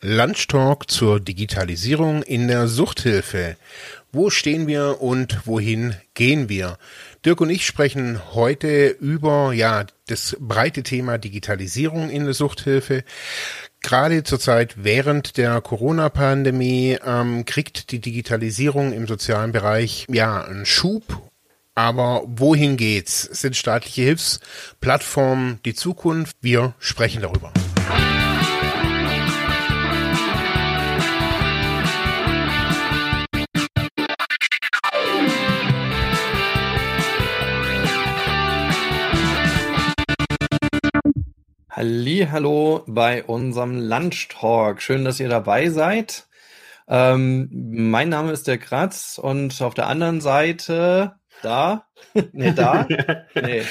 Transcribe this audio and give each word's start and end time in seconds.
Lunchtalk 0.00 0.88
zur 0.88 1.18
Digitalisierung 1.18 2.22
in 2.22 2.46
der 2.46 2.68
Suchthilfe. 2.68 3.56
Wo 4.12 4.30
stehen 4.30 4.68
wir 4.68 5.02
und 5.02 5.46
wohin 5.46 5.96
gehen 6.14 6.48
wir? 6.48 6.78
Dirk 7.24 7.40
und 7.40 7.50
ich 7.50 7.66
sprechen 7.66 8.20
heute 8.32 8.88
über 8.88 9.52
ja 9.52 9.86
das 10.06 10.36
breite 10.38 10.84
Thema 10.84 11.18
Digitalisierung 11.18 12.10
in 12.10 12.24
der 12.24 12.34
Suchthilfe. 12.34 13.02
Gerade 13.82 14.22
zurzeit 14.22 14.76
während 14.84 15.36
der 15.36 15.60
Corona-Pandemie 15.60 16.98
ähm, 17.04 17.44
kriegt 17.44 17.90
die 17.90 18.00
Digitalisierung 18.00 18.92
im 18.92 19.08
sozialen 19.08 19.50
Bereich 19.50 20.06
ja 20.08 20.44
einen 20.44 20.64
Schub. 20.64 21.02
Aber 21.74 22.22
wohin 22.26 22.76
geht's? 22.76 23.22
Sind 23.22 23.56
staatliche 23.56 24.02
Hilfsplattformen 24.02 25.58
die 25.64 25.74
Zukunft? 25.74 26.36
Wir 26.40 26.74
sprechen 26.78 27.22
darüber. 27.22 27.52
Hallo 41.80 42.82
bei 42.88 43.22
unserem 43.22 43.78
Lunch 43.78 44.26
Talk. 44.30 44.82
Schön, 44.82 45.04
dass 45.04 45.20
ihr 45.20 45.28
dabei 45.28 45.68
seid. 45.68 46.26
Ähm, 46.88 47.48
mein 47.52 48.08
Name 48.08 48.32
ist 48.32 48.48
der 48.48 48.58
Kratz 48.58 49.16
und 49.16 49.62
auf 49.62 49.74
der 49.74 49.86
anderen 49.86 50.20
Seite 50.20 51.14
da, 51.40 51.86
nee, 52.32 52.50
da, 52.50 52.84
nee, 53.40 53.62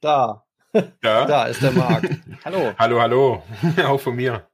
da, 0.00 0.44
Ja. 0.72 1.26
da 1.26 1.44
ist 1.44 1.60
der 1.60 1.72
Marc. 1.72 2.08
Hallo. 2.42 2.72
Hallo, 2.78 3.00
hallo. 3.02 3.42
Auch 3.86 4.00
von 4.00 4.16
mir. 4.16 4.46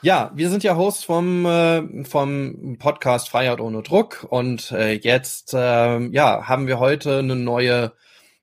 Ja, 0.00 0.30
wir 0.34 0.48
sind 0.48 0.64
ja 0.64 0.74
Host 0.74 1.04
vom, 1.04 1.44
äh, 1.44 2.02
vom 2.04 2.78
Podcast 2.78 3.28
Freiheit 3.28 3.60
ohne 3.60 3.82
Druck 3.82 4.26
und 4.30 4.72
äh, 4.72 4.92
jetzt 4.94 5.52
ähm, 5.54 6.14
ja, 6.14 6.48
haben 6.48 6.66
wir 6.66 6.78
heute 6.78 7.18
eine 7.18 7.36
neue 7.36 7.92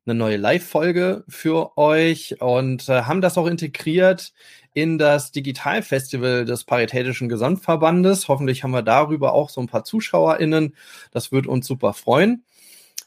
eine 0.05 0.15
neue 0.15 0.37
Live-Folge 0.37 1.23
für 1.27 1.77
euch 1.77 2.41
und 2.41 2.89
äh, 2.89 3.03
haben 3.03 3.21
das 3.21 3.37
auch 3.37 3.47
integriert 3.47 4.33
in 4.73 4.97
das 4.97 5.31
Digitalfestival 5.31 6.45
des 6.45 6.63
Paritätischen 6.65 7.29
Gesamtverbandes. 7.29 8.27
Hoffentlich 8.27 8.63
haben 8.63 8.71
wir 8.71 8.81
darüber 8.81 9.33
auch 9.33 9.49
so 9.49 9.61
ein 9.61 9.67
paar 9.67 9.83
ZuschauerInnen. 9.83 10.75
Das 11.11 11.31
wird 11.31 11.47
uns 11.47 11.67
super 11.67 11.93
freuen. 11.93 12.43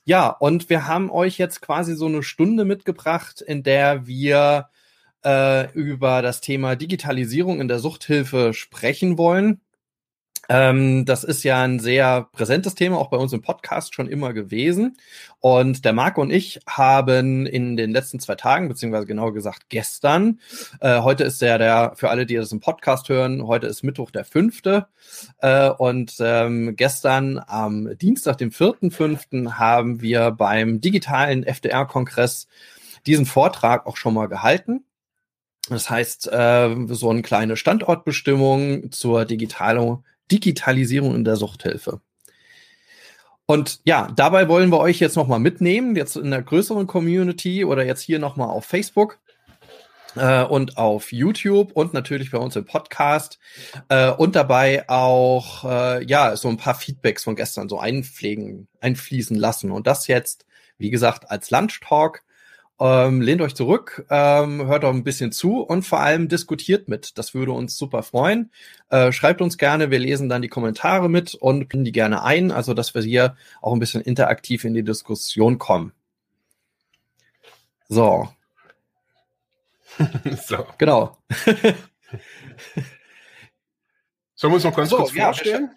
Ja, 0.04 0.28
und 0.28 0.70
wir 0.70 0.86
haben 0.86 1.10
euch 1.10 1.36
jetzt 1.36 1.60
quasi 1.60 1.96
so 1.96 2.06
eine 2.06 2.22
Stunde 2.22 2.64
mitgebracht, 2.64 3.40
in 3.40 3.62
der 3.64 4.06
wir 4.06 4.68
äh, 5.24 5.70
über 5.72 6.22
das 6.22 6.40
Thema 6.40 6.76
Digitalisierung 6.76 7.60
in 7.60 7.68
der 7.68 7.80
Suchthilfe 7.80 8.54
sprechen 8.54 9.18
wollen. 9.18 9.60
Ähm, 10.48 11.04
das 11.04 11.24
ist 11.24 11.42
ja 11.42 11.62
ein 11.62 11.80
sehr 11.80 12.28
präsentes 12.32 12.74
Thema, 12.74 12.98
auch 12.98 13.10
bei 13.10 13.16
uns 13.16 13.32
im 13.32 13.42
Podcast 13.42 13.94
schon 13.94 14.08
immer 14.08 14.32
gewesen. 14.32 14.96
Und 15.40 15.84
der 15.84 15.92
Marc 15.92 16.18
und 16.18 16.30
ich 16.30 16.60
haben 16.66 17.46
in 17.46 17.76
den 17.76 17.90
letzten 17.90 18.20
zwei 18.20 18.34
Tagen, 18.36 18.68
beziehungsweise 18.68 19.06
genauer 19.06 19.34
gesagt 19.34 19.66
gestern, 19.68 20.40
äh, 20.80 21.00
heute 21.00 21.24
ist 21.24 21.40
ja 21.42 21.58
der, 21.58 21.92
für 21.96 22.10
alle, 22.10 22.26
die 22.26 22.36
das 22.36 22.52
im 22.52 22.60
Podcast 22.60 23.08
hören, 23.08 23.46
heute 23.46 23.66
ist 23.66 23.82
Mittwoch 23.82 24.10
der 24.10 24.24
fünfte. 24.24 24.86
Äh, 25.38 25.70
und 25.70 26.14
ähm, 26.20 26.76
gestern 26.76 27.40
am 27.46 27.96
Dienstag, 27.98 28.38
dem 28.38 28.52
vierten 28.52 28.90
fünften, 28.90 29.58
haben 29.58 30.00
wir 30.00 30.30
beim 30.30 30.80
digitalen 30.80 31.44
FDR-Kongress 31.44 32.46
diesen 33.06 33.26
Vortrag 33.26 33.86
auch 33.86 33.96
schon 33.96 34.14
mal 34.14 34.26
gehalten. 34.26 34.84
Das 35.68 35.90
heißt, 35.90 36.32
äh, 36.32 36.76
so 36.88 37.10
eine 37.10 37.22
kleine 37.22 37.56
Standortbestimmung 37.56 38.92
zur 38.92 39.24
Digital 39.24 39.98
Digitalisierung 40.30 41.14
in 41.14 41.24
der 41.24 41.36
Suchthilfe. 41.36 42.00
Und 43.46 43.80
ja, 43.84 44.08
dabei 44.14 44.48
wollen 44.48 44.70
wir 44.70 44.80
euch 44.80 44.98
jetzt 44.98 45.16
nochmal 45.16 45.38
mitnehmen, 45.38 45.94
jetzt 45.94 46.16
in 46.16 46.32
der 46.32 46.42
größeren 46.42 46.88
Community 46.88 47.64
oder 47.64 47.84
jetzt 47.84 48.02
hier 48.02 48.18
nochmal 48.18 48.48
auf 48.48 48.64
Facebook 48.64 49.20
äh, 50.16 50.42
und 50.42 50.76
auf 50.76 51.12
YouTube 51.12 51.70
und 51.72 51.94
natürlich 51.94 52.32
bei 52.32 52.38
uns 52.38 52.56
im 52.56 52.64
Podcast 52.64 53.38
äh, 53.88 54.10
und 54.10 54.34
dabei 54.34 54.88
auch 54.88 55.64
äh, 55.64 56.04
ja 56.06 56.36
so 56.36 56.48
ein 56.48 56.56
paar 56.56 56.74
Feedbacks 56.74 57.22
von 57.22 57.36
gestern 57.36 57.68
so 57.68 57.78
einpflegen, 57.78 58.66
einfließen 58.80 59.36
lassen. 59.36 59.70
Und 59.70 59.86
das 59.86 60.08
jetzt, 60.08 60.44
wie 60.78 60.90
gesagt, 60.90 61.30
als 61.30 61.50
Lunch 61.50 61.80
Talk 61.80 62.22
ähm, 62.78 63.22
lehnt 63.22 63.40
euch 63.40 63.54
zurück, 63.54 64.04
ähm, 64.10 64.66
hört 64.66 64.84
auch 64.84 64.92
ein 64.92 65.04
bisschen 65.04 65.32
zu 65.32 65.60
und 65.62 65.82
vor 65.82 66.00
allem 66.00 66.28
diskutiert 66.28 66.88
mit. 66.88 67.16
Das 67.18 67.32
würde 67.34 67.52
uns 67.52 67.78
super 67.78 68.02
freuen. 68.02 68.50
Äh, 68.90 69.12
schreibt 69.12 69.40
uns 69.40 69.56
gerne, 69.56 69.90
wir 69.90 69.98
lesen 69.98 70.28
dann 70.28 70.42
die 70.42 70.48
Kommentare 70.48 71.08
mit 71.08 71.34
und 71.34 71.68
binden 71.68 71.84
die 71.86 71.92
gerne 71.92 72.22
ein, 72.22 72.52
also 72.52 72.74
dass 72.74 72.94
wir 72.94 73.02
hier 73.02 73.36
auch 73.62 73.72
ein 73.72 73.78
bisschen 73.78 74.02
interaktiv 74.02 74.64
in 74.64 74.74
die 74.74 74.84
Diskussion 74.84 75.58
kommen. 75.58 75.92
So. 77.88 78.28
so. 80.46 80.66
Genau. 80.76 81.16
Sollen 84.34 84.52
wir 84.52 84.56
uns 84.56 84.64
noch 84.64 84.76
ganz 84.76 84.90
So, 84.90 84.96
kurz 84.98 85.14
ja, 85.14 85.24
vorstellen? 85.26 85.70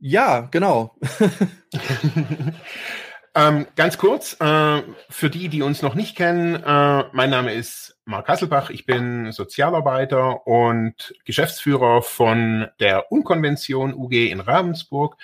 ja, 0.00 0.40
genau. 0.50 0.96
Ähm, 3.34 3.66
ganz 3.76 3.96
kurz, 3.96 4.36
äh, 4.40 4.82
für 5.08 5.30
die, 5.30 5.48
die 5.48 5.62
uns 5.62 5.80
noch 5.80 5.94
nicht 5.94 6.16
kennen, 6.16 6.54
äh, 6.56 7.04
mein 7.12 7.30
Name 7.30 7.54
ist 7.54 7.96
Marc 8.04 8.28
Hasselbach, 8.28 8.68
ich 8.68 8.84
bin 8.84 9.32
Sozialarbeiter 9.32 10.46
und 10.46 11.14
Geschäftsführer 11.24 12.02
von 12.02 12.68
der 12.78 13.10
Unkonvention 13.10 13.94
UG 13.94 14.30
in 14.30 14.40
Ravensburg. 14.40 15.16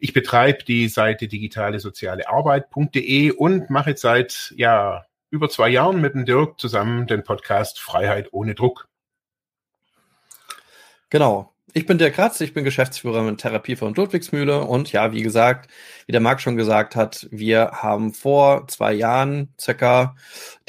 Ich 0.00 0.12
betreibe 0.12 0.64
die 0.64 0.88
Seite 0.88 1.28
digitale 1.28 1.78
soziale 1.78 2.28
Arbeit.de 2.28 3.30
und 3.30 3.70
mache 3.70 3.90
jetzt 3.90 4.02
seit 4.02 4.52
ja, 4.56 5.06
über 5.30 5.48
zwei 5.48 5.68
Jahren 5.68 6.00
mit 6.00 6.14
dem 6.14 6.24
Dirk 6.24 6.58
zusammen 6.58 7.06
den 7.06 7.22
Podcast 7.22 7.78
Freiheit 7.78 8.32
ohne 8.32 8.56
Druck. 8.56 8.88
Genau. 11.10 11.55
Ich 11.76 11.84
bin 11.84 11.98
der 11.98 12.10
Kratz, 12.10 12.40
ich 12.40 12.54
bin 12.54 12.64
Geschäftsführer 12.64 13.22
mit 13.22 13.36
Therapie 13.36 13.76
von 13.76 13.94
Ludwigsmühle 13.94 14.62
und 14.62 14.92
ja, 14.92 15.12
wie 15.12 15.20
gesagt, 15.20 15.70
wie 16.06 16.12
der 16.12 16.22
Marc 16.22 16.40
schon 16.40 16.56
gesagt 16.56 16.96
hat, 16.96 17.28
wir 17.30 17.70
haben 17.70 18.14
vor 18.14 18.66
zwei 18.68 18.94
Jahren 18.94 19.52
circa 19.60 20.16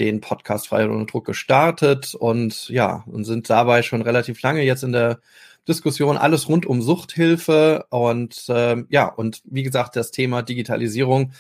den 0.02 0.20
Podcast 0.20 0.68
Freiheit 0.68 0.90
ohne 0.90 1.06
Druck 1.06 1.26
gestartet 1.26 2.14
und 2.14 2.68
ja, 2.68 3.06
und 3.06 3.24
sind 3.24 3.50
dabei 3.50 3.84
schon 3.84 4.02
relativ 4.02 4.42
lange 4.42 4.64
jetzt 4.64 4.84
in 4.84 4.92
der 4.92 5.22
Diskussion, 5.66 6.18
alles 6.18 6.50
rund 6.50 6.66
um 6.66 6.82
Suchthilfe 6.82 7.86
und 7.90 8.44
ähm, 8.50 8.86
ja, 8.90 9.06
und 9.08 9.42
wie 9.46 9.64
gesagt, 9.64 9.96
das 9.96 10.12
Thema 10.12 10.42
Digitalisierung 10.42 11.32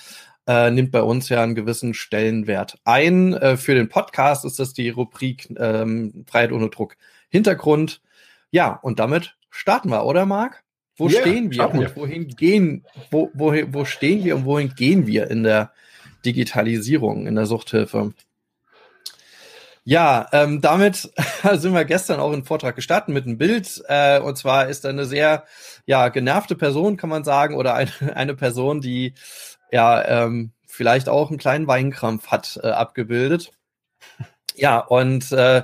äh, 0.48 0.72
nimmt 0.72 0.92
bei 0.94 1.02
uns 1.02 1.28
ja 1.28 1.44
einen 1.44 1.56
gewissen 1.56 1.94
Stellenwert 1.94 2.78
ein. 2.86 3.34
Äh, 3.34 3.58
für 3.58 3.76
den 3.76 3.90
Podcast 3.90 4.46
ist 4.46 4.60
das 4.60 4.72
die 4.72 4.92
Rubrik 4.92 5.54
ähm, 5.60 6.24
Freiheit 6.26 6.54
ohne 6.54 6.70
Druck 6.70 6.96
Hintergrund. 7.28 8.00
Ja, 8.50 8.72
und 8.82 9.00
damit 9.00 9.37
starten 9.50 9.90
wir, 9.90 10.06
oder 10.06 10.26
Marc? 10.26 10.64
Wo 10.98 11.08
Ja, 11.08 11.22
stehen 11.22 11.52
wir 11.52 11.70
und 11.70 11.80
wir. 11.80 11.96
wohin 11.96 12.28
gehen, 12.28 12.86
wo, 13.12 13.30
wohin, 13.34 13.74
wo 13.74 13.86
stehen 13.86 14.24
wir 14.24 14.36
und 14.36 14.46
wohin 14.46 14.74
gehen 14.76 15.06
wir 15.06 15.30
in 15.30 15.44
der 15.44 15.72
Digitalisierung, 16.26 17.28
in 17.28 17.36
der 17.36 17.46
Suchthilfe? 17.46 18.14
Ja, 19.90 20.28
ähm, 20.34 20.60
damit 20.60 20.96
sind 21.54 21.74
wir 21.74 21.86
gestern 21.86 22.20
auch 22.20 22.34
in 22.34 22.44
Vortrag 22.44 22.76
gestartet 22.76 23.14
mit 23.14 23.26
einem 23.26 23.38
Bild. 23.38 23.82
Äh, 23.88 24.20
und 24.20 24.38
zwar 24.38 24.68
ist 24.68 24.86
eine 24.86 25.06
sehr 25.06 25.46
ja, 25.86 26.10
genervte 26.10 26.56
Person, 26.56 26.98
kann 26.98 27.10
man 27.10 27.24
sagen, 27.24 27.56
oder 27.56 27.76
eine, 27.76 27.92
eine 28.16 28.36
Person, 28.36 28.82
die 28.82 29.14
ja 29.72 30.04
ähm, 30.26 30.52
vielleicht 30.68 31.08
auch 31.08 31.30
einen 31.30 31.38
kleinen 31.38 31.68
Weinkrampf 31.68 32.28
hat, 32.28 32.60
äh, 32.64 32.68
abgebildet. 32.68 33.52
Ja, 34.56 34.80
und 34.80 35.32
äh, 35.32 35.64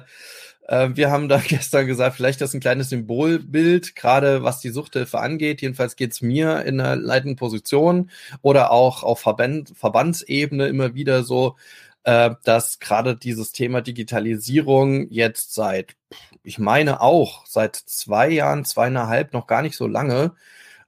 äh, 0.67 0.89
wir 0.93 1.11
haben 1.11 1.29
da 1.29 1.37
gestern 1.47 1.87
gesagt, 1.87 2.15
vielleicht 2.15 2.41
ist 2.41 2.49
das 2.49 2.53
ein 2.53 2.59
kleines 2.59 2.89
Symbolbild, 2.89 3.95
gerade 3.95 4.43
was 4.43 4.59
die 4.59 4.69
Suchthilfe 4.69 5.19
angeht. 5.19 5.61
Jedenfalls 5.61 5.95
geht's 5.95 6.21
mir 6.21 6.63
in 6.63 6.79
einer 6.79 6.95
leitenden 6.95 7.35
Position 7.37 8.09
oder 8.41 8.71
auch 8.71 9.03
auf 9.03 9.19
Verband, 9.19 9.73
Verbandsebene 9.75 10.67
immer 10.67 10.95
wieder 10.95 11.23
so, 11.23 11.55
äh, 12.03 12.31
dass 12.43 12.79
gerade 12.79 13.15
dieses 13.15 13.51
Thema 13.51 13.81
Digitalisierung 13.81 15.09
jetzt 15.09 15.53
seit, 15.53 15.95
ich 16.43 16.59
meine 16.59 17.01
auch, 17.01 17.45
seit 17.45 17.75
zwei 17.75 18.29
Jahren, 18.29 18.65
zweieinhalb, 18.65 19.33
noch 19.33 19.47
gar 19.47 19.61
nicht 19.61 19.77
so 19.77 19.87
lange, 19.87 20.33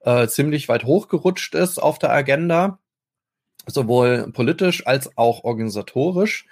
äh, 0.01 0.27
ziemlich 0.27 0.69
weit 0.69 0.85
hochgerutscht 0.85 1.55
ist 1.55 1.79
auf 1.81 1.99
der 1.99 2.11
Agenda 2.11 2.79
sowohl 3.67 4.31
politisch 4.31 4.85
als 4.85 5.17
auch 5.17 5.43
organisatorisch. 5.43 6.45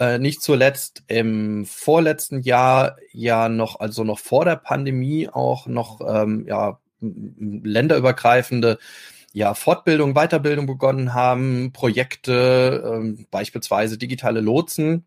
Äh, 0.00 0.18
nicht 0.18 0.42
zuletzt 0.42 1.04
im 1.06 1.64
vorletzten 1.66 2.40
Jahr 2.40 2.96
ja 3.12 3.48
noch, 3.48 3.78
also 3.78 4.02
noch 4.02 4.18
vor 4.18 4.44
der 4.44 4.56
Pandemie 4.56 5.28
auch 5.28 5.66
noch 5.66 6.00
ähm, 6.06 6.46
ja 6.48 6.80
länderübergreifende 7.00 8.78
ja 9.32 9.54
Fortbildung, 9.54 10.14
Weiterbildung 10.14 10.66
begonnen 10.66 11.14
haben, 11.14 11.72
Projekte, 11.72 12.82
ähm, 12.86 13.26
beispielsweise 13.30 13.98
digitale 13.98 14.40
Lotsen 14.40 15.06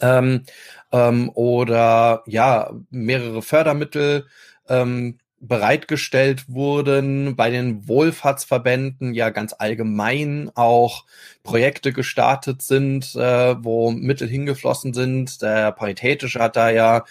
ähm, 0.00 0.44
ähm, 0.92 1.30
oder 1.34 2.22
ja 2.26 2.72
mehrere 2.90 3.42
Fördermittel 3.42 4.26
ähm, 4.68 5.18
bereitgestellt 5.40 6.48
wurden, 6.48 7.34
bei 7.34 7.48
den 7.50 7.88
Wohlfahrtsverbänden 7.88 9.14
ja 9.14 9.30
ganz 9.30 9.54
allgemein 9.58 10.50
auch 10.54 11.06
Projekte 11.42 11.94
gestartet 11.94 12.60
sind, 12.60 13.14
äh, 13.14 13.56
wo 13.64 13.90
Mittel 13.90 14.28
hingeflossen 14.28 14.92
sind. 14.92 15.40
Der 15.40 15.72
Paritätische 15.72 16.40
hat 16.40 16.56
da 16.56 16.68
ja 16.68 17.04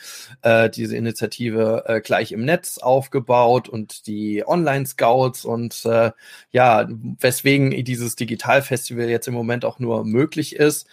äh, 0.44 0.70
diese 0.70 0.96
Initiative 0.96 1.86
äh, 1.88 2.02
gleich 2.02 2.32
im 2.32 2.46
Netz 2.46 2.78
aufgebaut 2.78 3.68
und 3.68 4.06
die 4.06 4.44
Online-Scouts 4.46 5.44
und 5.46 5.84
äh, 5.86 6.12
ja, 6.52 6.88
weswegen 7.20 7.84
dieses 7.84 8.16
Digitalfestival 8.16 9.10
jetzt 9.10 9.28
im 9.28 9.34
Moment 9.34 9.66
auch 9.66 9.80
nur 9.80 10.06
möglich 10.06 10.56
ist. 10.56 10.88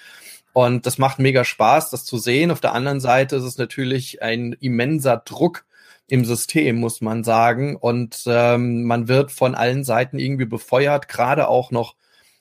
Und 0.54 0.86
das 0.86 0.96
macht 0.96 1.18
mega 1.18 1.44
Spaß, 1.44 1.90
das 1.90 2.06
zu 2.06 2.16
sehen. 2.16 2.50
Auf 2.50 2.62
der 2.62 2.72
anderen 2.72 2.98
Seite 2.98 3.36
ist 3.36 3.42
es 3.42 3.58
natürlich 3.58 4.22
ein 4.22 4.54
immenser 4.58 5.18
Druck, 5.18 5.65
im 6.08 6.24
System, 6.24 6.76
muss 6.76 7.00
man 7.00 7.24
sagen. 7.24 7.76
Und 7.76 8.22
ähm, 8.26 8.84
man 8.84 9.08
wird 9.08 9.32
von 9.32 9.54
allen 9.54 9.84
Seiten 9.84 10.18
irgendwie 10.18 10.46
befeuert, 10.46 11.08
gerade 11.08 11.48
auch 11.48 11.70
noch 11.70 11.96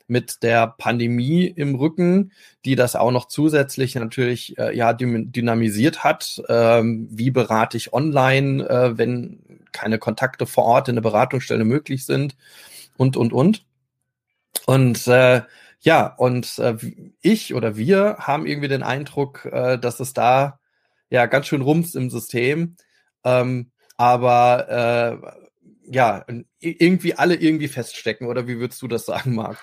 mit 0.07 0.43
der 0.43 0.67
Pandemie 0.67 1.45
im 1.47 1.75
Rücken, 1.75 2.31
die 2.63 2.75
das 2.75 2.95
auch 2.95 3.11
noch 3.11 3.27
zusätzlich 3.27 3.95
natürlich 3.95 4.57
äh, 4.57 4.75
ja 4.75 4.93
dynamisiert 4.93 6.03
hat. 6.03 6.43
Ähm, 6.47 7.07
wie 7.09 7.31
berate 7.31 7.77
ich 7.77 7.93
online, 7.93 8.67
äh, 8.69 8.97
wenn 8.97 9.39
keine 9.71 9.97
Kontakte 9.97 10.45
vor 10.45 10.65
Ort 10.65 10.89
in 10.89 10.95
der 10.95 11.01
Beratungsstelle 11.01 11.65
möglich 11.65 12.05
sind 12.05 12.35
und 12.97 13.17
und 13.17 13.33
und. 13.33 13.65
Und 14.67 15.07
äh, 15.07 15.41
ja, 15.81 16.07
und 16.17 16.57
äh, 16.59 16.77
ich 17.21 17.53
oder 17.53 17.75
wir 17.75 18.17
haben 18.19 18.45
irgendwie 18.45 18.67
den 18.67 18.83
Eindruck, 18.83 19.45
äh, 19.45 19.77
dass 19.77 19.99
es 19.99 20.13
da 20.13 20.59
ja 21.09 21.25
ganz 21.25 21.47
schön 21.47 21.61
rums 21.61 21.95
im 21.95 22.09
System. 22.09 22.75
Ähm, 23.25 23.71
aber 23.97 25.21
äh, 25.21 25.91
ja, 25.91 26.25
irgendwie 26.59 27.15
alle 27.15 27.35
irgendwie 27.35 27.67
feststecken, 27.67 28.27
oder 28.27 28.47
wie 28.47 28.59
würdest 28.59 28.81
du 28.81 28.87
das 28.87 29.05
sagen, 29.05 29.35
Marc? 29.35 29.57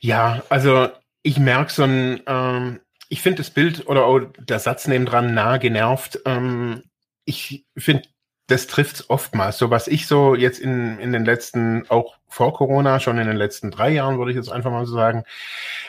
Ja, 0.00 0.42
also 0.48 0.88
ich 1.22 1.38
merke 1.38 1.72
so 1.72 1.84
ein, 1.84 2.22
ähm, 2.26 2.80
ich 3.08 3.22
finde 3.22 3.38
das 3.38 3.50
Bild 3.50 3.86
oder 3.86 4.04
auch 4.04 4.20
der 4.38 4.58
Satz 4.58 4.86
neben 4.86 5.06
dran 5.06 5.34
nah 5.34 5.58
genervt. 5.58 6.20
Ähm, 6.24 6.82
ich 7.24 7.66
finde 7.76 8.04
das 8.50 8.66
trifft 8.66 9.04
oftmals. 9.08 9.58
So 9.58 9.70
was 9.70 9.86
ich 9.86 10.06
so 10.06 10.34
jetzt 10.34 10.58
in, 10.58 10.98
in 10.98 11.12
den 11.12 11.24
letzten, 11.24 11.88
auch 11.88 12.16
vor 12.28 12.52
Corona, 12.52 13.00
schon 13.00 13.18
in 13.18 13.26
den 13.26 13.36
letzten 13.36 13.70
drei 13.70 13.90
Jahren, 13.90 14.18
würde 14.18 14.30
ich 14.30 14.36
jetzt 14.36 14.50
einfach 14.50 14.70
mal 14.70 14.86
so 14.86 14.94
sagen, 14.94 15.24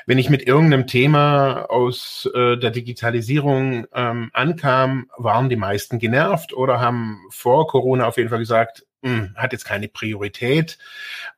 wenn 0.06 0.18
ich 0.18 0.30
mit 0.30 0.48
irgendeinem 0.48 0.88
Thema 0.88 1.66
aus 1.70 2.30
äh, 2.34 2.58
der 2.58 2.72
Digitalisierung 2.72 3.86
ähm, 3.94 4.30
ankam, 4.34 5.10
waren 5.18 5.50
die 5.50 5.56
meisten 5.56 6.00
genervt 6.00 6.54
oder 6.54 6.80
haben 6.80 7.20
vor 7.30 7.68
Corona 7.68 8.06
auf 8.08 8.18
jeden 8.18 8.30
Fall 8.30 8.40
gesagt, 8.40 8.86
hm, 9.04 9.36
hat 9.36 9.52
jetzt 9.52 9.66
keine 9.66 9.88
Priorität, 9.88 10.78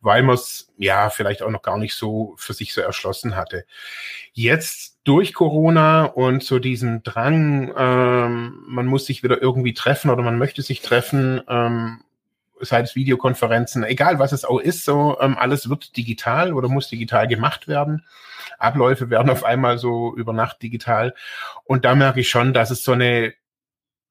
weil 0.02 0.22
man 0.24 0.36
es 0.36 0.74
ja 0.78 1.10
vielleicht 1.10 1.42
auch 1.42 1.50
noch 1.50 1.62
gar 1.62 1.78
nicht 1.78 1.96
so 1.96 2.36
für 2.38 2.54
sich 2.54 2.74
so 2.74 2.82
erschlossen 2.82 3.36
hatte. 3.36 3.66
Jetzt 4.34 5.00
durch 5.06 5.34
Corona 5.34 6.06
und 6.06 6.44
so 6.44 6.60
diesen 6.60 7.04
Drang, 7.04 7.74
ähm, 7.78 8.64
man 8.68 8.86
muss 8.86 9.06
sich 9.06 9.24
wieder 9.24 9.42
irgendwie 9.42 9.74
treffen 9.74 10.10
oder 10.10 10.24
man 10.24 10.38
möchte 10.38 10.62
sich 10.62 10.82
treffen, 10.82 11.42
ähm, 11.48 12.04
sei 12.60 12.82
es 12.82 12.96
Videokonferenzen, 12.96 13.84
egal 13.84 14.20
was 14.20 14.32
es 14.32 14.46
auch 14.46 14.60
ist, 14.60 14.86
so 14.86 15.18
ähm, 15.20 15.38
alles 15.38 15.70
wird 15.70 15.96
digital 15.98 16.54
oder 16.54 16.68
muss 16.68 16.90
digital 16.90 17.28
gemacht 17.28 17.68
werden. 17.68 18.06
Abläufe 18.60 19.10
werden 19.10 19.30
auf 19.30 19.44
einmal 19.44 19.78
so 19.78 20.16
über 20.16 20.34
Nacht 20.34 20.62
digital. 20.62 21.14
Und 21.66 21.86
da 21.86 21.96
merke 21.96 22.22
ich 22.22 22.30
schon, 22.30 22.54
dass 22.54 22.72
es 22.72 22.84
so 22.84 22.94
eine 22.94 23.34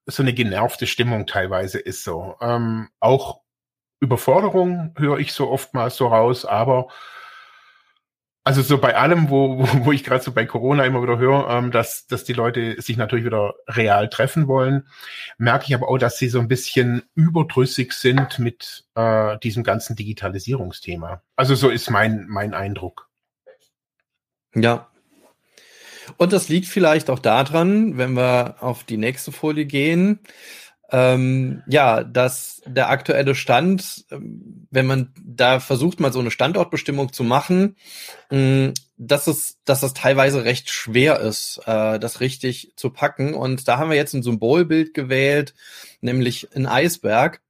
so 0.05 0.21
eine 0.21 0.33
genervte 0.33 0.85
Stimmung 0.85 1.27
teilweise 1.27 1.79
ist 1.79 2.03
so. 2.03 2.35
Ähm, 2.41 2.89
auch 2.99 3.42
Überforderung 4.03 4.93
höre 4.97 5.17
ich 5.17 5.33
so 5.33 5.49
oftmals 5.49 5.95
so 5.95 6.07
raus, 6.07 6.45
aber 6.45 6.89
also 8.43 8.61
so 8.61 8.77
bei 8.77 8.97
allem, 8.97 9.29
wo, 9.29 9.59
wo, 9.85 9.91
ich 9.93 10.03
gerade 10.03 10.23
so 10.23 10.33
bei 10.33 10.45
Corona 10.45 10.83
immer 10.83 11.01
wieder 11.01 11.17
höre, 11.17 11.49
ähm, 11.49 11.71
dass, 11.71 12.07
dass 12.07 12.25
die 12.25 12.33
Leute 12.33 12.81
sich 12.81 12.97
natürlich 12.97 13.25
wieder 13.25 13.53
real 13.67 14.09
treffen 14.09 14.47
wollen, 14.47 14.87
merke 15.37 15.65
ich 15.67 15.73
aber 15.73 15.87
auch, 15.87 15.97
dass 15.97 16.17
sie 16.17 16.27
so 16.27 16.39
ein 16.39 16.49
bisschen 16.49 17.03
überdrüssig 17.15 17.93
sind 17.93 18.39
mit 18.39 18.85
äh, 18.95 19.37
diesem 19.39 19.63
ganzen 19.63 19.95
Digitalisierungsthema. 19.95 21.21
Also 21.37 21.55
so 21.55 21.69
ist 21.69 21.89
mein, 21.89 22.25
mein 22.27 22.53
Eindruck. 22.53 23.09
Ja. 24.53 24.89
Und 26.17 26.33
das 26.33 26.49
liegt 26.49 26.67
vielleicht 26.67 27.09
auch 27.09 27.19
daran, 27.19 27.97
wenn 27.97 28.13
wir 28.13 28.57
auf 28.59 28.83
die 28.83 28.97
nächste 28.97 29.31
Folie 29.31 29.65
gehen, 29.65 30.19
ähm, 30.91 31.63
ja, 31.67 32.03
dass 32.03 32.61
der 32.65 32.89
aktuelle 32.89 33.35
Stand, 33.35 34.05
ähm, 34.11 34.67
wenn 34.69 34.85
man 34.85 35.13
da 35.23 35.59
versucht, 35.59 35.99
mal 35.99 36.13
so 36.13 36.19
eine 36.19 36.31
Standortbestimmung 36.31 37.13
zu 37.13 37.23
machen, 37.23 37.75
dass 38.97 39.27
es, 39.27 39.57
dass 39.65 39.83
es 39.83 39.93
teilweise 39.93 40.43
recht 40.43 40.69
schwer 40.69 41.19
ist, 41.19 41.61
äh, 41.65 41.99
das 41.99 42.19
richtig 42.19 42.73
zu 42.75 42.89
packen. 42.89 43.33
Und 43.33 43.67
da 43.67 43.77
haben 43.77 43.89
wir 43.89 43.97
jetzt 43.97 44.13
ein 44.13 44.23
Symbolbild 44.23 44.93
gewählt, 44.93 45.53
nämlich 46.01 46.55
ein 46.55 46.65
Eisberg, 46.65 47.41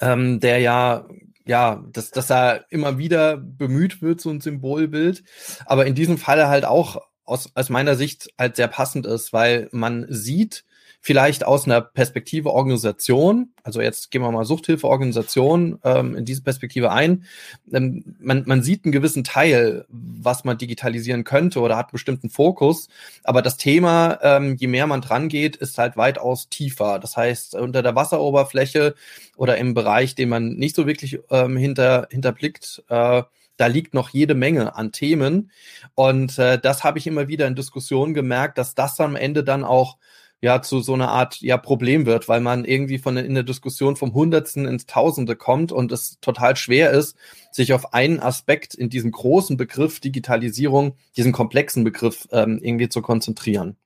ähm, 0.00 0.40
der 0.40 0.58
ja 0.58 1.06
ja, 1.44 1.84
dass, 1.92 2.10
dass 2.10 2.30
er 2.30 2.66
immer 2.70 2.98
wieder 2.98 3.36
bemüht 3.36 4.00
wird, 4.00 4.20
so 4.20 4.30
ein 4.30 4.40
Symbolbild, 4.40 5.24
aber 5.66 5.86
in 5.86 5.94
diesem 5.96 6.18
Falle 6.18 6.48
halt 6.48 6.64
auch 6.64 7.02
aus, 7.24 7.50
aus 7.54 7.68
meiner 7.68 7.96
Sicht 7.96 8.28
halt 8.38 8.56
sehr 8.56 8.68
passend 8.68 9.06
ist, 9.06 9.32
weil 9.32 9.68
man 9.72 10.06
sieht, 10.08 10.64
vielleicht 11.04 11.44
aus 11.44 11.66
einer 11.66 11.80
Perspektive 11.80 12.52
Organisation, 12.52 13.50
also 13.64 13.80
jetzt 13.80 14.12
gehen 14.12 14.22
wir 14.22 14.30
mal 14.30 14.44
Suchthilfeorganisation 14.44 15.80
ähm, 15.82 16.14
in 16.14 16.24
diese 16.24 16.42
Perspektive 16.42 16.92
ein, 16.92 17.24
ähm, 17.72 18.16
man, 18.20 18.44
man 18.46 18.62
sieht 18.62 18.84
einen 18.84 18.92
gewissen 18.92 19.24
Teil, 19.24 19.84
was 19.88 20.44
man 20.44 20.58
digitalisieren 20.58 21.24
könnte 21.24 21.58
oder 21.58 21.76
hat 21.76 21.86
einen 21.86 21.94
bestimmten 21.94 22.30
Fokus, 22.30 22.88
aber 23.24 23.42
das 23.42 23.56
Thema, 23.56 24.20
ähm, 24.22 24.54
je 24.56 24.68
mehr 24.68 24.86
man 24.86 25.00
dran 25.00 25.28
geht, 25.28 25.56
ist 25.56 25.76
halt 25.76 25.96
weitaus 25.96 26.48
tiefer. 26.48 27.00
Das 27.00 27.16
heißt, 27.16 27.56
unter 27.56 27.82
der 27.82 27.96
Wasseroberfläche 27.96 28.94
oder 29.36 29.56
im 29.56 29.74
Bereich, 29.74 30.14
den 30.14 30.28
man 30.28 30.50
nicht 30.54 30.76
so 30.76 30.86
wirklich 30.86 31.18
ähm, 31.30 31.56
hinter, 31.56 32.06
hinterblickt, 32.12 32.84
äh, 32.88 33.24
da 33.56 33.66
liegt 33.66 33.92
noch 33.92 34.10
jede 34.10 34.34
Menge 34.34 34.76
an 34.76 34.92
Themen. 34.92 35.50
Und 35.94 36.38
äh, 36.38 36.60
das 36.60 36.84
habe 36.84 36.98
ich 36.98 37.08
immer 37.08 37.26
wieder 37.26 37.48
in 37.48 37.56
Diskussionen 37.56 38.14
gemerkt, 38.14 38.56
dass 38.56 38.76
das 38.76 39.00
am 39.00 39.16
Ende 39.16 39.42
dann 39.42 39.64
auch 39.64 39.98
ja 40.42 40.60
zu 40.60 40.80
so 40.80 40.92
einer 40.92 41.08
Art 41.08 41.40
ja 41.40 41.56
Problem 41.56 42.04
wird, 42.04 42.28
weil 42.28 42.40
man 42.40 42.64
irgendwie 42.64 42.98
von 42.98 43.16
in 43.16 43.34
der 43.34 43.44
Diskussion 43.44 43.96
vom 43.96 44.12
Hundertsten 44.12 44.66
ins 44.66 44.86
Tausende 44.86 45.36
kommt 45.36 45.70
und 45.72 45.92
es 45.92 46.18
total 46.20 46.56
schwer 46.56 46.90
ist, 46.90 47.16
sich 47.52 47.72
auf 47.72 47.94
einen 47.94 48.20
Aspekt 48.20 48.74
in 48.74 48.90
diesem 48.90 49.12
großen 49.12 49.56
Begriff 49.56 50.00
Digitalisierung, 50.00 50.96
diesen 51.16 51.32
komplexen 51.32 51.84
Begriff 51.84 52.28
ähm, 52.32 52.58
irgendwie 52.60 52.88
zu 52.88 53.02
konzentrieren. 53.02 53.76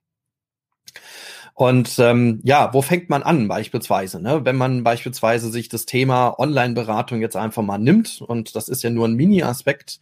Und 1.57 1.99
ähm, 1.99 2.41
ja, 2.45 2.75
wo 2.75 2.83
fängt 2.83 3.09
man 3.09 3.23
an 3.23 3.49
beispielsweise? 3.49 4.21
Ne? 4.21 4.45
Wenn 4.45 4.57
man 4.57 4.85
beispielsweise 4.85 5.51
sich 5.51 5.71
das 5.71 5.87
Thema 5.87 6.39
Online-Beratung 6.39 7.23
jetzt 7.23 7.35
einfach 7.35 7.63
mal 7.63 7.79
nimmt, 7.79 8.21
und 8.21 8.55
das 8.55 8.69
ist 8.69 8.83
ja 8.83 8.91
nur 8.91 9.09
ein 9.09 9.15
Mini-Aspekt 9.15 9.99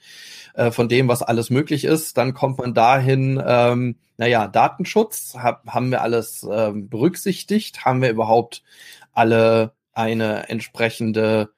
äh, 0.55 0.73
von 0.73 0.89
dem, 0.89 1.07
was 1.07 1.23
alles 1.23 1.51
möglich 1.51 1.85
ist, 1.85 2.19
dann 2.19 2.35
kommt 2.35 2.59
man 2.59 2.75
dahin, 2.75 3.41
ähm, 3.47 3.95
naja, 4.17 4.49
Datenschutz, 4.49 5.37
hab, 5.39 5.65
haben 5.69 5.93
wir 5.93 6.03
alles 6.03 6.45
ähm, 6.51 6.89
berücksichtigt? 6.89 7.85
Haben 7.85 8.03
wir 8.03 8.11
überhaupt 8.11 8.65
alle 9.13 9.75
eine 9.93 10.49
entsprechende, 10.49 11.51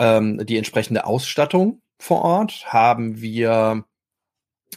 ähm, 0.00 0.44
die 0.44 0.58
entsprechende 0.58 1.06
Ausstattung 1.06 1.82
vor 2.00 2.22
Ort? 2.22 2.64
Haben 2.66 3.20
wir 3.20 3.84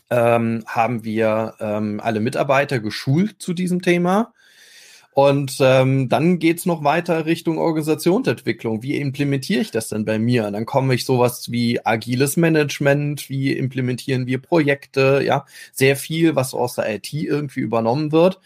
ähm, 0.10 0.64
haben 0.68 1.04
wir 1.04 1.56
ähm, 1.60 2.00
alle 2.04 2.20
Mitarbeiter 2.20 2.80
geschult 2.80 3.42
zu 3.42 3.54
diesem 3.54 3.82
Thema. 3.82 4.34
Und 5.18 5.58
ähm, 5.62 6.10
dann 6.10 6.38
geht's 6.38 6.68
noch 6.68 6.84
weiter 6.84 7.26
Richtung 7.26 7.58
Organisationsentwicklung. 7.58 8.84
Wie 8.84 8.98
implementiere 8.98 9.62
ich 9.62 9.72
das 9.72 9.88
denn 9.88 10.06
bei 10.06 10.20
mir? 10.20 10.52
Dann 10.52 10.68
komme 10.68 10.94
ich 10.94 11.06
sowas 11.06 11.52
wie 11.52 11.84
agiles 11.84 12.38
Management, 12.38 13.28
wie 13.28 13.52
implementieren 13.54 14.28
wir 14.28 14.40
Projekte, 14.40 15.24
ja, 15.26 15.48
sehr 15.72 15.96
viel, 15.96 16.36
was 16.36 16.54
aus 16.54 16.76
der 16.76 16.94
IT 16.94 17.12
irgendwie 17.14 17.62
übernommen 17.62 18.12
wird. 18.12 18.40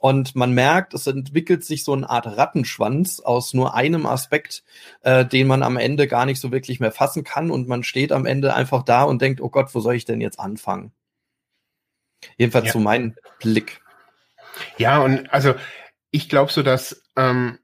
Und 0.00 0.34
man 0.34 0.52
merkt, 0.52 0.94
es 0.94 1.06
entwickelt 1.06 1.64
sich 1.64 1.84
so 1.84 1.92
eine 1.92 2.10
Art 2.10 2.26
Rattenschwanz 2.26 3.20
aus 3.20 3.54
nur 3.54 3.74
einem 3.74 4.04
Aspekt, 4.04 4.64
äh, 5.02 5.24
den 5.24 5.46
man 5.46 5.62
am 5.62 5.76
Ende 5.76 6.08
gar 6.08 6.26
nicht 6.26 6.40
so 6.40 6.50
wirklich 6.50 6.80
mehr 6.80 6.90
fassen 6.90 7.22
kann. 7.22 7.52
Und 7.52 7.68
man 7.68 7.84
steht 7.84 8.10
am 8.10 8.26
Ende 8.26 8.52
einfach 8.52 8.82
da 8.82 9.04
und 9.04 9.22
denkt, 9.22 9.40
oh 9.40 9.48
Gott, 9.48 9.72
wo 9.76 9.78
soll 9.78 9.94
ich 9.94 10.04
denn 10.04 10.20
jetzt 10.20 10.40
anfangen? 10.40 10.90
Jedenfalls 12.36 12.66
ja. 12.66 12.72
so 12.72 12.78
mein 12.78 13.16
Blick. 13.40 13.80
Ja, 14.78 14.98
und 15.00 15.32
also 15.32 15.54
ich 16.10 16.28
glaube 16.28 16.52
so, 16.52 16.62
dass, 16.62 17.02
ähm, 17.16 17.58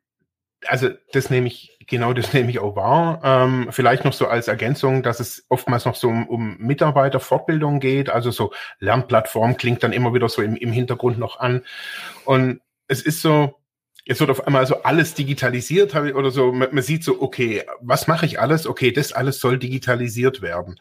also 0.66 0.90
das 1.12 1.30
nehme 1.30 1.48
ich, 1.48 1.78
genau 1.86 2.12
das 2.12 2.32
nehme 2.32 2.50
ich 2.50 2.58
auch 2.58 2.76
wahr. 2.76 3.20
Ähm, 3.24 3.68
vielleicht 3.70 4.04
noch 4.04 4.12
so 4.12 4.26
als 4.26 4.48
Ergänzung, 4.48 5.02
dass 5.02 5.20
es 5.20 5.44
oftmals 5.48 5.84
noch 5.84 5.96
so 5.96 6.08
um, 6.08 6.28
um 6.28 6.56
Mitarbeiterfortbildung 6.58 7.80
geht. 7.80 8.10
Also 8.10 8.30
so 8.30 8.52
Lernplattform 8.78 9.56
klingt 9.56 9.82
dann 9.82 9.92
immer 9.92 10.14
wieder 10.14 10.28
so 10.28 10.42
im, 10.42 10.56
im 10.56 10.72
Hintergrund 10.72 11.18
noch 11.18 11.40
an. 11.40 11.64
Und 12.24 12.60
es 12.88 13.02
ist 13.02 13.22
so, 13.22 13.58
jetzt 14.04 14.20
wird 14.20 14.30
auf 14.30 14.46
einmal 14.46 14.66
so 14.66 14.82
alles 14.82 15.14
digitalisiert 15.14 15.94
oder 15.94 16.30
so. 16.30 16.52
Man, 16.52 16.74
man 16.74 16.82
sieht 16.82 17.04
so, 17.04 17.20
okay, 17.20 17.64
was 17.80 18.06
mache 18.06 18.26
ich 18.26 18.40
alles? 18.40 18.66
Okay, 18.66 18.92
das 18.92 19.12
alles 19.12 19.40
soll 19.40 19.58
digitalisiert 19.58 20.42
werden. 20.42 20.78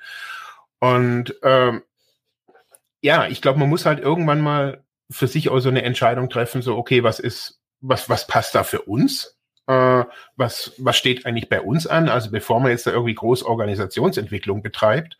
Und 0.79 1.35
ähm, 1.43 1.83
ja, 3.01 3.27
ich 3.27 3.41
glaube, 3.41 3.59
man 3.59 3.69
muss 3.69 3.85
halt 3.85 3.99
irgendwann 3.99 4.41
mal 4.41 4.83
für 5.09 5.27
sich 5.27 5.49
auch 5.49 5.59
so 5.59 5.69
eine 5.69 5.83
Entscheidung 5.83 6.29
treffen, 6.29 6.61
so, 6.61 6.77
okay, 6.77 7.03
was 7.03 7.19
ist, 7.19 7.59
was, 7.81 8.09
was 8.09 8.27
passt 8.27 8.55
da 8.55 8.63
für 8.63 8.83
uns? 8.83 9.37
Äh, 9.67 10.05
was, 10.35 10.73
was 10.77 10.97
steht 10.97 11.25
eigentlich 11.25 11.49
bei 11.49 11.61
uns 11.61 11.87
an? 11.87 12.09
Also 12.09 12.31
bevor 12.31 12.59
man 12.59 12.71
jetzt 12.71 12.87
da 12.87 12.91
irgendwie 12.91 13.15
groß 13.15 13.43
Organisationsentwicklung 13.43 14.61
betreibt, 14.61 15.17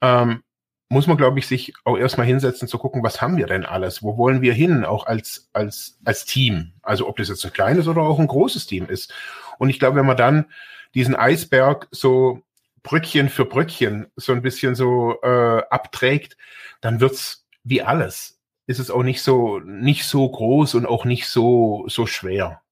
ähm, 0.00 0.42
muss 0.88 1.06
man, 1.06 1.16
glaube 1.16 1.38
ich, 1.38 1.46
sich 1.46 1.72
auch 1.84 1.96
erstmal 1.96 2.26
hinsetzen 2.26 2.66
zu 2.66 2.76
gucken, 2.76 3.04
was 3.04 3.22
haben 3.22 3.36
wir 3.36 3.46
denn 3.46 3.64
alles? 3.64 4.02
Wo 4.02 4.16
wollen 4.16 4.42
wir 4.42 4.52
hin, 4.52 4.84
auch 4.84 5.06
als, 5.06 5.48
als, 5.52 6.00
als 6.04 6.24
Team? 6.24 6.72
Also 6.82 7.08
ob 7.08 7.16
das 7.16 7.28
jetzt 7.28 7.44
ein 7.44 7.52
kleines 7.52 7.86
oder 7.86 8.02
auch 8.02 8.18
ein 8.18 8.26
großes 8.26 8.66
Team 8.66 8.86
ist. 8.86 9.14
Und 9.58 9.70
ich 9.70 9.78
glaube, 9.78 9.96
wenn 9.96 10.06
man 10.06 10.16
dann 10.16 10.46
diesen 10.94 11.14
Eisberg 11.14 11.86
so 11.92 12.42
Brückchen 12.82 13.28
für 13.28 13.44
Brückchen 13.44 14.06
so 14.16 14.32
ein 14.32 14.42
bisschen 14.42 14.74
so 14.74 15.20
äh, 15.22 15.62
abträgt, 15.70 16.36
dann 16.80 17.00
wird's 17.00 17.46
wie 17.64 17.82
alles. 17.82 18.38
Ist 18.66 18.78
es 18.78 18.90
auch 18.90 19.02
nicht 19.02 19.22
so, 19.22 19.58
nicht 19.60 20.04
so 20.04 20.28
groß 20.28 20.74
und 20.74 20.86
auch 20.86 21.04
nicht 21.04 21.26
so, 21.26 21.84
so 21.88 22.06
schwer. 22.06 22.62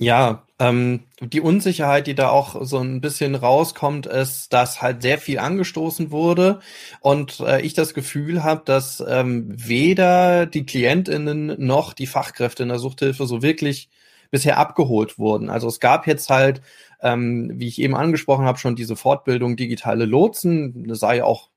Ja, 0.00 0.46
ähm, 0.60 1.04
die 1.20 1.40
Unsicherheit, 1.40 2.06
die 2.06 2.14
da 2.14 2.28
auch 2.28 2.64
so 2.64 2.78
ein 2.78 3.00
bisschen 3.00 3.34
rauskommt, 3.34 4.06
ist, 4.06 4.52
dass 4.52 4.80
halt 4.80 5.02
sehr 5.02 5.18
viel 5.18 5.40
angestoßen 5.40 6.12
wurde 6.12 6.60
und 7.00 7.40
äh, 7.40 7.60
ich 7.62 7.74
das 7.74 7.94
Gefühl 7.94 8.44
habe, 8.44 8.62
dass 8.64 9.02
ähm, 9.08 9.46
weder 9.48 10.46
die 10.46 10.64
Klientinnen 10.64 11.54
noch 11.58 11.94
die 11.94 12.06
Fachkräfte 12.06 12.62
in 12.62 12.68
der 12.68 12.78
Suchthilfe 12.78 13.26
so 13.26 13.42
wirklich 13.42 13.90
bisher 14.30 14.58
abgeholt 14.58 15.18
wurden. 15.18 15.50
Also 15.50 15.66
es 15.68 15.80
gab 15.80 16.06
jetzt 16.06 16.30
halt, 16.30 16.60
ähm, 17.02 17.52
wie 17.54 17.68
ich 17.68 17.80
eben 17.80 17.96
angesprochen 17.96 18.44
habe, 18.44 18.58
schon 18.58 18.76
diese 18.76 18.96
Fortbildung 18.96 19.56
digitale 19.56 20.04
Lotsen, 20.04 20.94
sei 20.94 21.22
auch 21.22 21.50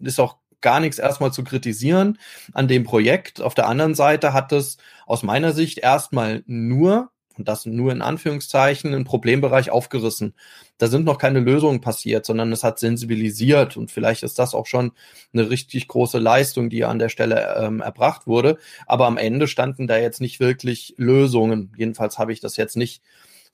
ist 0.00 0.20
auch 0.20 0.36
gar 0.60 0.80
nichts 0.80 0.98
erstmal 0.98 1.32
zu 1.32 1.44
kritisieren 1.44 2.18
an 2.52 2.68
dem 2.68 2.84
Projekt. 2.84 3.40
Auf 3.40 3.54
der 3.54 3.68
anderen 3.68 3.94
Seite 3.94 4.32
hat 4.32 4.52
es 4.52 4.78
aus 5.06 5.22
meiner 5.22 5.52
Sicht 5.52 5.78
erstmal 5.78 6.42
nur, 6.46 7.10
und 7.36 7.48
das 7.48 7.66
nur 7.66 7.92
in 7.92 8.00
Anführungszeichen, 8.00 8.94
einen 8.94 9.04
Problembereich 9.04 9.70
aufgerissen. 9.70 10.34
Da 10.78 10.86
sind 10.86 11.04
noch 11.04 11.18
keine 11.18 11.40
Lösungen 11.40 11.80
passiert, 11.80 12.24
sondern 12.24 12.50
es 12.52 12.64
hat 12.64 12.78
sensibilisiert 12.78 13.76
und 13.76 13.90
vielleicht 13.90 14.22
ist 14.22 14.38
das 14.38 14.54
auch 14.54 14.66
schon 14.66 14.92
eine 15.32 15.50
richtig 15.50 15.86
große 15.88 16.18
Leistung, 16.18 16.70
die 16.70 16.84
an 16.84 16.98
der 16.98 17.10
Stelle 17.10 17.56
ähm, 17.58 17.80
erbracht 17.80 18.26
wurde. 18.26 18.58
Aber 18.86 19.06
am 19.06 19.18
Ende 19.18 19.48
standen 19.48 19.86
da 19.86 19.98
jetzt 19.98 20.20
nicht 20.20 20.40
wirklich 20.40 20.94
Lösungen. 20.96 21.72
Jedenfalls 21.76 22.18
habe 22.18 22.32
ich 22.32 22.40
das 22.40 22.56
jetzt 22.56 22.76
nicht 22.76 23.02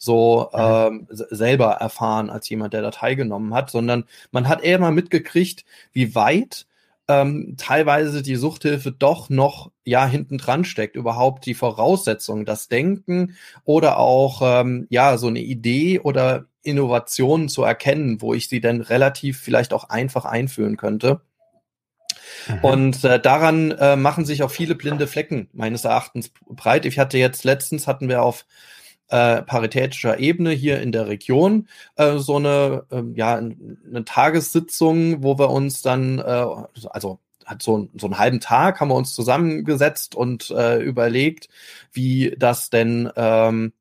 so 0.02 0.50
ähm, 0.52 1.06
selber 1.10 1.74
erfahren 1.74 2.28
als 2.28 2.48
jemand, 2.48 2.74
der 2.74 2.82
da 2.82 2.90
teilgenommen 2.90 3.54
hat, 3.54 3.70
sondern 3.70 4.02
man 4.32 4.48
hat 4.48 4.60
eher 4.60 4.80
mal 4.80 4.90
mitgekriegt, 4.90 5.64
wie 5.92 6.16
weit 6.16 6.66
ähm, 7.06 7.54
teilweise 7.56 8.20
die 8.20 8.34
Suchthilfe 8.34 8.90
doch 8.90 9.30
noch 9.30 9.70
ja 9.84 10.04
hinten 10.04 10.38
dran 10.38 10.64
steckt, 10.64 10.96
überhaupt 10.96 11.46
die 11.46 11.54
Voraussetzungen, 11.54 12.44
das 12.44 12.66
Denken 12.66 13.36
oder 13.62 13.98
auch 13.98 14.42
ähm, 14.42 14.88
ja 14.90 15.16
so 15.18 15.28
eine 15.28 15.38
Idee 15.38 16.00
oder 16.00 16.46
Innovationen 16.64 17.48
zu 17.48 17.62
erkennen, 17.62 18.20
wo 18.20 18.34
ich 18.34 18.48
sie 18.48 18.60
dann 18.60 18.80
relativ 18.80 19.38
vielleicht 19.38 19.72
auch 19.72 19.84
einfach 19.84 20.24
einführen 20.24 20.76
könnte. 20.76 21.20
Mhm. 22.48 22.58
Und 22.62 23.04
äh, 23.04 23.20
daran 23.20 23.70
äh, 23.70 23.94
machen 23.94 24.24
sich 24.24 24.42
auch 24.42 24.50
viele 24.50 24.74
blinde 24.74 25.06
Flecken 25.06 25.48
meines 25.52 25.84
Erachtens 25.84 26.32
breit. 26.48 26.86
Ich 26.86 26.98
hatte 26.98 27.18
jetzt 27.18 27.44
letztens 27.44 27.86
hatten 27.86 28.08
wir 28.08 28.22
auf 28.22 28.46
äh, 29.08 29.42
paritätischer 29.42 30.18
Ebene 30.18 30.50
hier 30.50 30.80
in 30.80 30.92
der 30.92 31.06
Region 31.06 31.68
äh, 31.96 32.18
so 32.18 32.36
eine, 32.36 32.84
äh, 32.90 33.02
ja, 33.14 33.36
eine 33.36 34.04
Tagessitzung, 34.04 35.22
wo 35.22 35.38
wir 35.38 35.50
uns 35.50 35.82
dann, 35.82 36.18
äh, 36.18 36.46
also 36.90 37.18
hat 37.44 37.62
so, 37.62 37.88
so 37.94 38.06
einen 38.06 38.18
halben 38.18 38.40
Tag 38.40 38.80
haben 38.80 38.88
wir 38.88 38.94
uns 38.94 39.14
zusammengesetzt 39.14 40.14
und 40.14 40.50
äh, 40.50 40.78
überlegt, 40.80 41.48
wie 41.92 42.34
das 42.38 42.70
denn 42.70 43.10
ähm, 43.16 43.72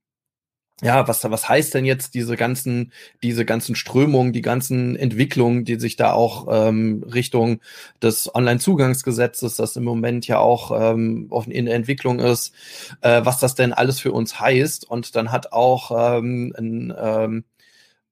ja, 0.81 1.07
was, 1.07 1.23
was 1.23 1.47
heißt 1.47 1.75
denn 1.75 1.85
jetzt 1.85 2.15
diese 2.15 2.35
ganzen, 2.35 2.91
diese 3.21 3.45
ganzen 3.45 3.75
Strömungen, 3.75 4.33
die 4.33 4.41
ganzen 4.41 4.95
Entwicklungen, 4.95 5.63
die 5.63 5.79
sich 5.79 5.95
da 5.95 6.13
auch 6.13 6.47
ähm, 6.49 7.03
Richtung 7.03 7.61
des 8.01 8.33
Online-Zugangsgesetzes, 8.33 9.55
das 9.55 9.75
im 9.75 9.83
Moment 9.83 10.27
ja 10.27 10.39
auch 10.39 10.71
ähm, 10.95 11.29
in 11.47 11.67
Entwicklung 11.67 12.19
ist, 12.19 12.53
äh, 13.01 13.21
was 13.23 13.39
das 13.39 13.53
denn 13.53 13.73
alles 13.73 13.99
für 13.99 14.11
uns 14.11 14.39
heißt. 14.39 14.89
Und 14.89 15.15
dann 15.15 15.31
hat 15.31 15.51
auch 15.53 16.17
ähm, 16.17 16.53
ein, 16.57 16.93
ähm, 16.97 17.43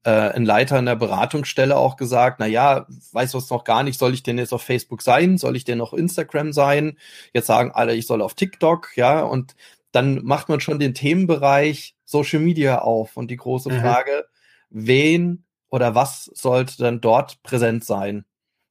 äh, 0.04 0.12
ein 0.12 0.46
Leiter 0.46 0.78
in 0.78 0.86
der 0.86 0.96
Beratungsstelle 0.96 1.76
auch 1.76 1.98
gesagt, 1.98 2.40
na 2.40 2.46
ja, 2.46 2.86
weiß 3.14 3.34
was 3.34 3.50
noch 3.50 3.64
gar 3.64 3.84
nicht, 3.84 4.00
soll 4.00 4.14
ich 4.14 4.24
denn 4.24 4.38
jetzt 4.38 4.54
auf 4.54 4.62
Facebook 4.62 5.02
sein? 5.02 5.40
Soll 5.40 5.56
ich 5.56 5.64
denn 5.66 5.82
auf 5.82 5.94
Instagram 5.94 6.54
sein? 6.54 6.98
Jetzt 7.34 7.48
sagen 7.48 7.72
alle, 7.74 7.96
ich 7.96 8.06
soll 8.08 8.22
auf 8.22 8.36
TikTok, 8.36 8.96
ja, 8.96 9.22
und 9.22 9.56
dann 9.91 10.24
macht 10.24 10.50
man 10.50 10.60
schon 10.60 10.79
den 10.79 10.93
Themenbereich 10.93 11.96
Social 12.05 12.39
Media 12.39 12.79
auf 12.79 13.17
und 13.17 13.31
die 13.31 13.38
große 13.38 13.72
mhm. 13.72 13.79
Frage, 13.79 14.25
wen 14.69 15.46
oder 15.69 15.96
was 15.96 16.25
sollte 16.34 16.77
dann 16.77 17.01
dort 17.01 17.41
präsent 17.43 17.84
sein? 17.84 18.25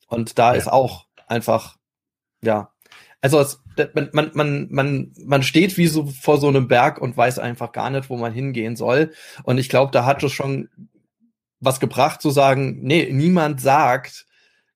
Und 0.06 0.38
da 0.38 0.52
ja. 0.52 0.58
ist 0.58 0.68
auch 0.68 1.06
einfach, 1.26 1.76
ja, 2.42 2.72
also 3.20 3.40
es, 3.40 3.60
man, 3.94 4.10
man, 4.12 4.30
man, 4.34 4.68
man, 4.70 5.12
man 5.24 5.42
steht 5.42 5.76
wie 5.76 5.88
so 5.88 6.06
vor 6.06 6.38
so 6.38 6.48
einem 6.48 6.68
Berg 6.68 7.00
und 7.00 7.16
weiß 7.16 7.38
einfach 7.38 7.72
gar 7.72 7.90
nicht, 7.90 8.10
wo 8.10 8.16
man 8.16 8.32
hingehen 8.32 8.76
soll. 8.76 9.12
Und 9.42 9.58
ich 9.58 9.68
glaube, 9.68 9.90
da 9.92 10.04
hat 10.04 10.22
es 10.22 10.32
schon 10.32 10.68
was 11.60 11.80
gebracht 11.80 12.22
zu 12.22 12.30
sagen, 12.30 12.78
nee, 12.82 13.08
niemand 13.10 13.60
sagt 13.60 14.26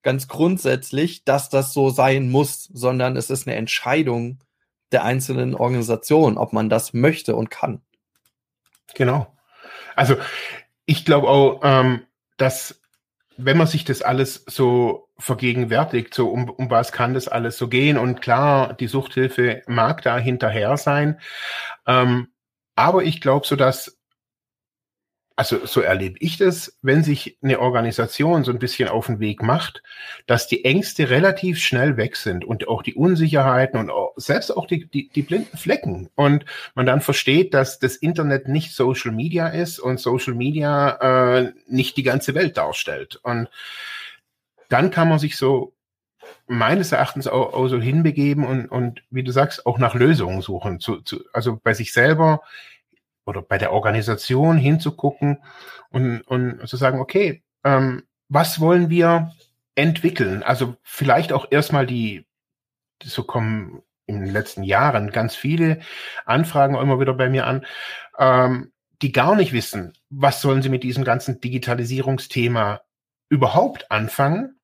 ganz 0.02 0.26
grundsätzlich, 0.26 1.24
dass 1.24 1.48
das 1.48 1.72
so 1.72 1.90
sein 1.90 2.28
muss, 2.28 2.64
sondern 2.72 3.16
es 3.16 3.30
ist 3.30 3.46
eine 3.46 3.56
Entscheidung 3.56 4.40
der 4.92 5.04
einzelnen 5.04 5.54
Organisation, 5.54 6.38
ob 6.38 6.52
man 6.52 6.68
das 6.68 6.92
möchte 6.92 7.36
und 7.36 7.50
kann. 7.50 7.82
Genau. 8.94 9.34
Also 9.96 10.16
ich 10.86 11.04
glaube 11.04 11.28
auch, 11.28 11.60
ähm, 11.62 12.02
dass 12.36 12.80
wenn 13.36 13.56
man 13.56 13.66
sich 13.66 13.84
das 13.84 14.02
alles 14.02 14.44
so 14.46 15.08
vergegenwärtigt, 15.18 16.14
so 16.14 16.28
um, 16.28 16.50
um 16.50 16.70
was 16.70 16.92
kann 16.92 17.14
das 17.14 17.28
alles 17.28 17.56
so 17.56 17.68
gehen 17.68 17.96
und 17.96 18.20
klar, 18.20 18.74
die 18.74 18.88
Suchthilfe 18.88 19.62
mag 19.66 20.02
da 20.02 20.18
hinterher 20.18 20.76
sein, 20.76 21.20
ähm, 21.86 22.28
aber 22.74 23.04
ich 23.04 23.20
glaube 23.20 23.46
so, 23.46 23.56
dass 23.56 23.98
also 25.36 25.66
so 25.66 25.80
erlebe 25.80 26.16
ich 26.20 26.36
das, 26.36 26.78
wenn 26.82 27.02
sich 27.02 27.38
eine 27.42 27.60
Organisation 27.60 28.44
so 28.44 28.52
ein 28.52 28.58
bisschen 28.58 28.88
auf 28.88 29.06
den 29.06 29.20
Weg 29.20 29.42
macht, 29.42 29.82
dass 30.26 30.46
die 30.46 30.64
Ängste 30.64 31.10
relativ 31.10 31.58
schnell 31.58 31.96
weg 31.96 32.16
sind 32.16 32.44
und 32.44 32.68
auch 32.68 32.82
die 32.82 32.94
Unsicherheiten 32.94 33.78
und 33.78 33.90
auch, 33.90 34.12
selbst 34.16 34.50
auch 34.50 34.66
die, 34.66 34.86
die, 34.86 35.08
die 35.08 35.22
blinden 35.22 35.56
Flecken. 35.56 36.10
Und 36.14 36.44
man 36.74 36.86
dann 36.86 37.00
versteht, 37.00 37.54
dass 37.54 37.78
das 37.78 37.96
Internet 37.96 38.48
nicht 38.48 38.72
Social 38.72 39.12
Media 39.12 39.48
ist 39.48 39.78
und 39.78 40.00
Social 40.00 40.34
Media 40.34 41.38
äh, 41.38 41.52
nicht 41.66 41.96
die 41.96 42.02
ganze 42.02 42.34
Welt 42.34 42.56
darstellt. 42.56 43.20
Und 43.22 43.48
dann 44.68 44.90
kann 44.90 45.08
man 45.08 45.18
sich 45.18 45.36
so 45.36 45.74
meines 46.46 46.92
Erachtens 46.92 47.26
auch, 47.26 47.54
auch 47.54 47.68
so 47.68 47.80
hinbegeben 47.80 48.44
und, 48.44 48.66
und 48.66 49.02
wie 49.10 49.22
du 49.22 49.32
sagst, 49.32 49.66
auch 49.66 49.78
nach 49.78 49.94
Lösungen 49.94 50.42
suchen. 50.42 50.80
Zu, 50.80 51.00
zu, 51.00 51.24
also 51.32 51.58
bei 51.62 51.74
sich 51.74 51.92
selber 51.92 52.42
oder 53.24 53.42
bei 53.42 53.58
der 53.58 53.72
Organisation 53.72 54.56
hinzugucken 54.56 55.42
und, 55.90 56.22
und 56.22 56.66
zu 56.66 56.76
sagen, 56.76 57.00
okay, 57.00 57.42
ähm, 57.64 58.02
was 58.28 58.60
wollen 58.60 58.90
wir 58.90 59.32
entwickeln? 59.74 60.42
Also 60.42 60.76
vielleicht 60.82 61.32
auch 61.32 61.46
erstmal 61.50 61.86
die, 61.86 62.26
so 63.02 63.24
kommen 63.24 63.82
in 64.06 64.20
den 64.20 64.32
letzten 64.32 64.62
Jahren 64.62 65.10
ganz 65.10 65.36
viele 65.36 65.80
Anfragen 66.24 66.74
immer 66.74 66.98
wieder 67.00 67.14
bei 67.14 67.28
mir 67.28 67.46
an, 67.46 67.64
ähm, 68.18 68.72
die 69.00 69.12
gar 69.12 69.34
nicht 69.36 69.52
wissen, 69.52 69.94
was 70.10 70.40
sollen 70.40 70.62
sie 70.62 70.68
mit 70.68 70.82
diesem 70.82 71.04
ganzen 71.04 71.40
Digitalisierungsthema 71.40 72.82
überhaupt 73.28 73.90
anfangen. 73.90 74.60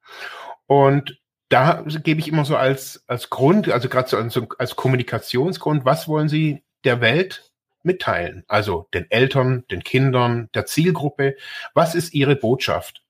Und 0.67 1.21
da 1.49 1.85
gebe 1.87 2.21
ich 2.21 2.29
immer 2.29 2.45
so 2.45 2.57
als, 2.57 3.03
als 3.07 3.31
Grund, 3.31 3.69
also 3.71 3.88
gerade 3.88 4.09
so 4.09 4.17
als, 4.17 4.38
als 4.59 4.77
Kommunikationsgrund, 4.77 5.85
was 5.85 6.07
wollen 6.07 6.29
Sie 6.29 6.62
der 6.85 7.00
Welt 7.00 7.50
mitteilen. 7.82 8.44
Also 8.49 8.88
den 8.94 9.11
Eltern, 9.11 9.64
den 9.70 9.82
Kindern, 9.82 10.49
der 10.54 10.66
Zielgruppe. 10.66 11.37
Was 11.75 11.94
ist 11.94 12.14
ihre 12.14 12.37
Botschaft? 12.37 13.02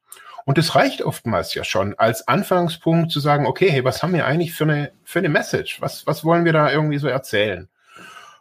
Und 0.44 0.56
es 0.56 0.74
reicht 0.74 1.02
oftmals 1.02 1.52
ja 1.52 1.62
schon 1.62 1.94
als 1.98 2.26
Anfangspunkt 2.26 3.12
zu 3.12 3.20
sagen, 3.20 3.46
okay, 3.46 3.70
hey, 3.70 3.84
was 3.84 4.02
haben 4.02 4.14
wir 4.14 4.24
eigentlich 4.24 4.54
für 4.54 4.64
eine, 4.64 4.92
für 5.04 5.18
eine 5.18 5.28
Message? 5.28 5.80
Was, 5.82 6.06
was 6.06 6.24
wollen 6.24 6.46
wir 6.46 6.54
da 6.54 6.72
irgendwie 6.72 6.98
so 6.98 7.06
erzählen? 7.06 7.68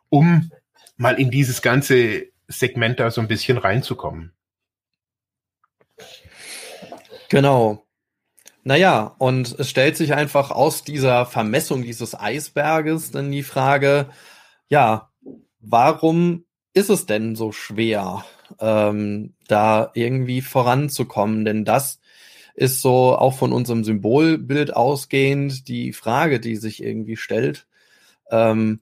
Um 0.09 0.51
mal 0.95 1.19
in 1.19 1.31
dieses 1.31 1.61
ganze 1.61 2.27
Segment 2.47 2.99
da 2.99 3.11
so 3.11 3.19
ein 3.19 3.27
bisschen 3.27 3.57
reinzukommen. 3.57 4.31
Genau. 7.29 7.85
Naja, 8.63 9.15
und 9.17 9.57
es 9.59 9.69
stellt 9.69 9.97
sich 9.97 10.13
einfach 10.13 10.51
aus 10.51 10.83
dieser 10.83 11.25
Vermessung 11.25 11.83
dieses 11.83 12.17
Eisberges 12.19 13.11
dann 13.11 13.31
die 13.31 13.43
Frage, 13.43 14.09
ja, 14.69 15.06
warum 15.69 16.45
ist 16.73 16.89
es 16.89 17.05
denn 17.05 17.35
so 17.35 17.51
schwer, 17.51 18.23
ähm, 18.59 19.33
da 19.47 19.91
irgendwie 19.93 20.41
voranzukommen? 20.41 21.45
Denn 21.45 21.65
das 21.65 21.99
ist 22.53 22.81
so 22.81 23.15
auch 23.15 23.35
von 23.35 23.53
unserem 23.53 23.83
Symbolbild 23.83 24.75
ausgehend 24.75 25.67
die 25.67 25.93
Frage, 25.93 26.39
die 26.39 26.55
sich 26.55 26.81
irgendwie 26.83 27.17
stellt. 27.17 27.67
Ähm, 28.31 28.79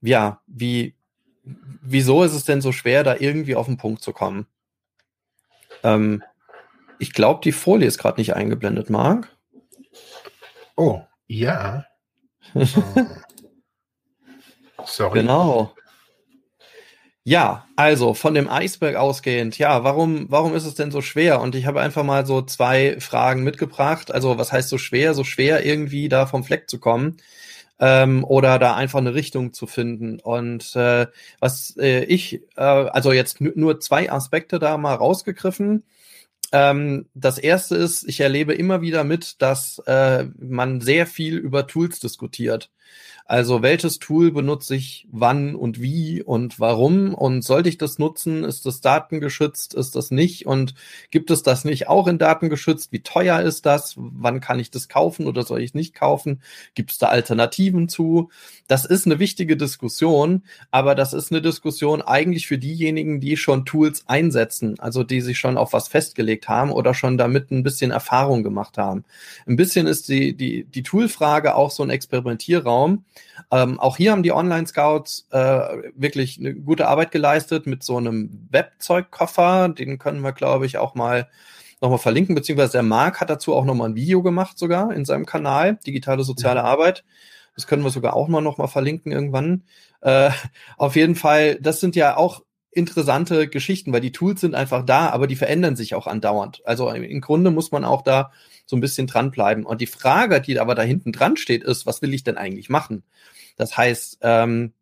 ja, 0.00 0.40
wie, 0.46 0.94
wieso 1.42 2.22
ist 2.22 2.34
es 2.34 2.44
denn 2.44 2.60
so 2.60 2.72
schwer, 2.72 3.02
da 3.04 3.16
irgendwie 3.16 3.56
auf 3.56 3.66
den 3.66 3.78
Punkt 3.78 4.02
zu 4.02 4.12
kommen? 4.12 4.46
Ähm, 5.82 6.22
ich 6.98 7.12
glaube, 7.12 7.40
die 7.42 7.52
Folie 7.52 7.86
ist 7.88 7.98
gerade 7.98 8.20
nicht 8.20 8.34
eingeblendet, 8.34 8.90
Marc. 8.90 9.36
Oh, 10.76 11.02
ja. 11.26 11.84
Sorry. 14.84 15.20
Genau. 15.20 15.74
Ja, 17.28 17.66
also 17.74 18.14
von 18.14 18.34
dem 18.34 18.48
Eisberg 18.48 18.94
ausgehend, 18.94 19.58
ja, 19.58 19.82
warum, 19.82 20.26
warum 20.30 20.54
ist 20.54 20.64
es 20.64 20.76
denn 20.76 20.92
so 20.92 21.00
schwer? 21.02 21.40
Und 21.40 21.56
ich 21.56 21.66
habe 21.66 21.80
einfach 21.80 22.04
mal 22.04 22.24
so 22.24 22.40
zwei 22.40 23.00
Fragen 23.00 23.42
mitgebracht. 23.42 24.12
Also, 24.12 24.38
was 24.38 24.52
heißt 24.52 24.68
so 24.68 24.78
schwer? 24.78 25.12
So 25.12 25.24
schwer 25.24 25.66
irgendwie 25.66 26.08
da 26.08 26.26
vom 26.26 26.44
Fleck 26.44 26.70
zu 26.70 26.78
kommen 26.78 27.16
ähm, 27.80 28.22
oder 28.24 28.60
da 28.60 28.76
einfach 28.76 29.00
eine 29.00 29.14
Richtung 29.14 29.52
zu 29.52 29.66
finden. 29.66 30.20
Und 30.20 30.76
äh, 30.76 31.08
was 31.40 31.76
äh, 31.78 32.04
ich, 32.04 32.42
äh, 32.56 32.62
also 32.62 33.10
jetzt 33.12 33.40
nur 33.40 33.80
zwei 33.80 34.10
Aspekte 34.12 34.60
da 34.60 34.78
mal 34.78 34.94
rausgegriffen. 34.94 35.82
Ähm, 36.52 37.06
das 37.14 37.38
erste 37.38 37.74
ist, 37.74 38.08
ich 38.08 38.20
erlebe 38.20 38.54
immer 38.54 38.82
wieder 38.82 39.02
mit, 39.02 39.42
dass 39.42 39.80
äh, 39.86 40.26
man 40.38 40.80
sehr 40.80 41.08
viel 41.08 41.38
über 41.38 41.66
Tools 41.66 41.98
diskutiert. 41.98 42.70
Also 43.28 43.60
welches 43.60 43.98
Tool 43.98 44.30
benutze 44.30 44.76
ich 44.76 45.08
wann 45.10 45.56
und 45.56 45.80
wie 45.82 46.22
und 46.22 46.60
warum 46.60 47.12
und 47.12 47.42
sollte 47.42 47.68
ich 47.68 47.76
das 47.76 47.98
nutzen? 47.98 48.44
Ist 48.44 48.66
das 48.66 48.80
datengeschützt? 48.80 49.74
Ist 49.74 49.96
das 49.96 50.12
nicht? 50.12 50.46
Und 50.46 50.74
gibt 51.10 51.32
es 51.32 51.42
das 51.42 51.64
nicht 51.64 51.88
auch 51.88 52.06
in 52.06 52.18
datengeschützt? 52.18 52.92
Wie 52.92 53.02
teuer 53.02 53.40
ist 53.40 53.66
das? 53.66 53.94
Wann 53.96 54.40
kann 54.40 54.60
ich 54.60 54.70
das 54.70 54.88
kaufen 54.88 55.26
oder 55.26 55.42
soll 55.42 55.60
ich 55.60 55.70
es 55.70 55.74
nicht 55.74 55.92
kaufen? 55.92 56.40
Gibt 56.74 56.92
es 56.92 56.98
da 56.98 57.08
Alternativen 57.08 57.88
zu? 57.88 58.30
Das 58.68 58.84
ist 58.84 59.06
eine 59.06 59.18
wichtige 59.18 59.56
Diskussion, 59.56 60.44
aber 60.70 60.94
das 60.94 61.12
ist 61.12 61.32
eine 61.32 61.42
Diskussion 61.42 62.02
eigentlich 62.02 62.46
für 62.46 62.58
diejenigen, 62.58 63.20
die 63.20 63.36
schon 63.36 63.64
Tools 63.64 64.04
einsetzen, 64.06 64.78
also 64.78 65.02
die 65.02 65.20
sich 65.20 65.38
schon 65.38 65.58
auf 65.58 65.72
was 65.72 65.88
festgelegt 65.88 66.48
haben 66.48 66.70
oder 66.70 66.94
schon 66.94 67.18
damit 67.18 67.50
ein 67.50 67.64
bisschen 67.64 67.90
Erfahrung 67.90 68.44
gemacht 68.44 68.78
haben. 68.78 69.04
Ein 69.46 69.56
bisschen 69.56 69.88
ist 69.88 70.08
die, 70.08 70.36
die, 70.36 70.62
die 70.62 70.82
Toolfrage 70.84 71.56
auch 71.56 71.72
so 71.72 71.82
ein 71.82 71.90
Experimentierraum 71.90 72.75
ähm, 73.50 73.78
auch 73.80 73.96
hier 73.96 74.12
haben 74.12 74.22
die 74.22 74.32
Online-Scouts 74.32 75.28
äh, 75.30 75.38
wirklich 75.94 76.38
eine 76.38 76.54
gute 76.54 76.88
Arbeit 76.88 77.10
geleistet 77.10 77.66
mit 77.66 77.82
so 77.82 77.96
einem 77.96 78.48
Webzeugkoffer. 78.50 79.68
Den 79.68 79.98
können 79.98 80.20
wir, 80.20 80.32
glaube 80.32 80.66
ich, 80.66 80.78
auch 80.78 80.94
mal 80.94 81.28
nochmal 81.80 81.98
verlinken, 81.98 82.34
beziehungsweise 82.34 82.72
der 82.72 82.82
Marc 82.82 83.20
hat 83.20 83.30
dazu 83.30 83.54
auch 83.54 83.64
nochmal 83.64 83.90
ein 83.90 83.96
Video 83.96 84.22
gemacht 84.22 84.58
sogar 84.58 84.92
in 84.92 85.04
seinem 85.04 85.26
Kanal, 85.26 85.78
Digitale 85.86 86.24
Soziale 86.24 86.60
ja. 86.60 86.64
Arbeit. 86.64 87.04
Das 87.54 87.66
können 87.66 87.82
wir 87.82 87.90
sogar 87.90 88.14
auch 88.14 88.28
mal 88.28 88.40
nochmal 88.40 88.68
verlinken 88.68 89.12
irgendwann. 89.12 89.64
Äh, 90.00 90.30
auf 90.76 90.96
jeden 90.96 91.14
Fall, 91.14 91.56
das 91.60 91.80
sind 91.80 91.96
ja 91.96 92.16
auch 92.16 92.42
interessante 92.76 93.48
Geschichten, 93.48 93.92
weil 93.92 94.00
die 94.00 94.12
Tools 94.12 94.40
sind 94.40 94.54
einfach 94.54 94.84
da, 94.84 95.08
aber 95.10 95.26
die 95.26 95.36
verändern 95.36 95.76
sich 95.76 95.94
auch 95.94 96.06
andauernd. 96.06 96.62
Also 96.64 96.90
im 96.90 97.20
Grunde 97.20 97.50
muss 97.50 97.72
man 97.72 97.84
auch 97.84 98.02
da 98.02 98.32
so 98.66 98.76
ein 98.76 98.80
bisschen 98.80 99.06
dranbleiben. 99.06 99.64
Und 99.64 99.80
die 99.80 99.86
Frage, 99.86 100.40
die 100.40 100.58
aber 100.58 100.74
da 100.74 100.82
hinten 100.82 101.12
dran 101.12 101.36
steht, 101.36 101.64
ist, 101.64 101.86
was 101.86 102.02
will 102.02 102.14
ich 102.14 102.24
denn 102.24 102.36
eigentlich 102.36 102.68
machen? 102.68 103.02
Das 103.56 103.76
heißt, 103.76 104.18
ähm, 104.22 104.72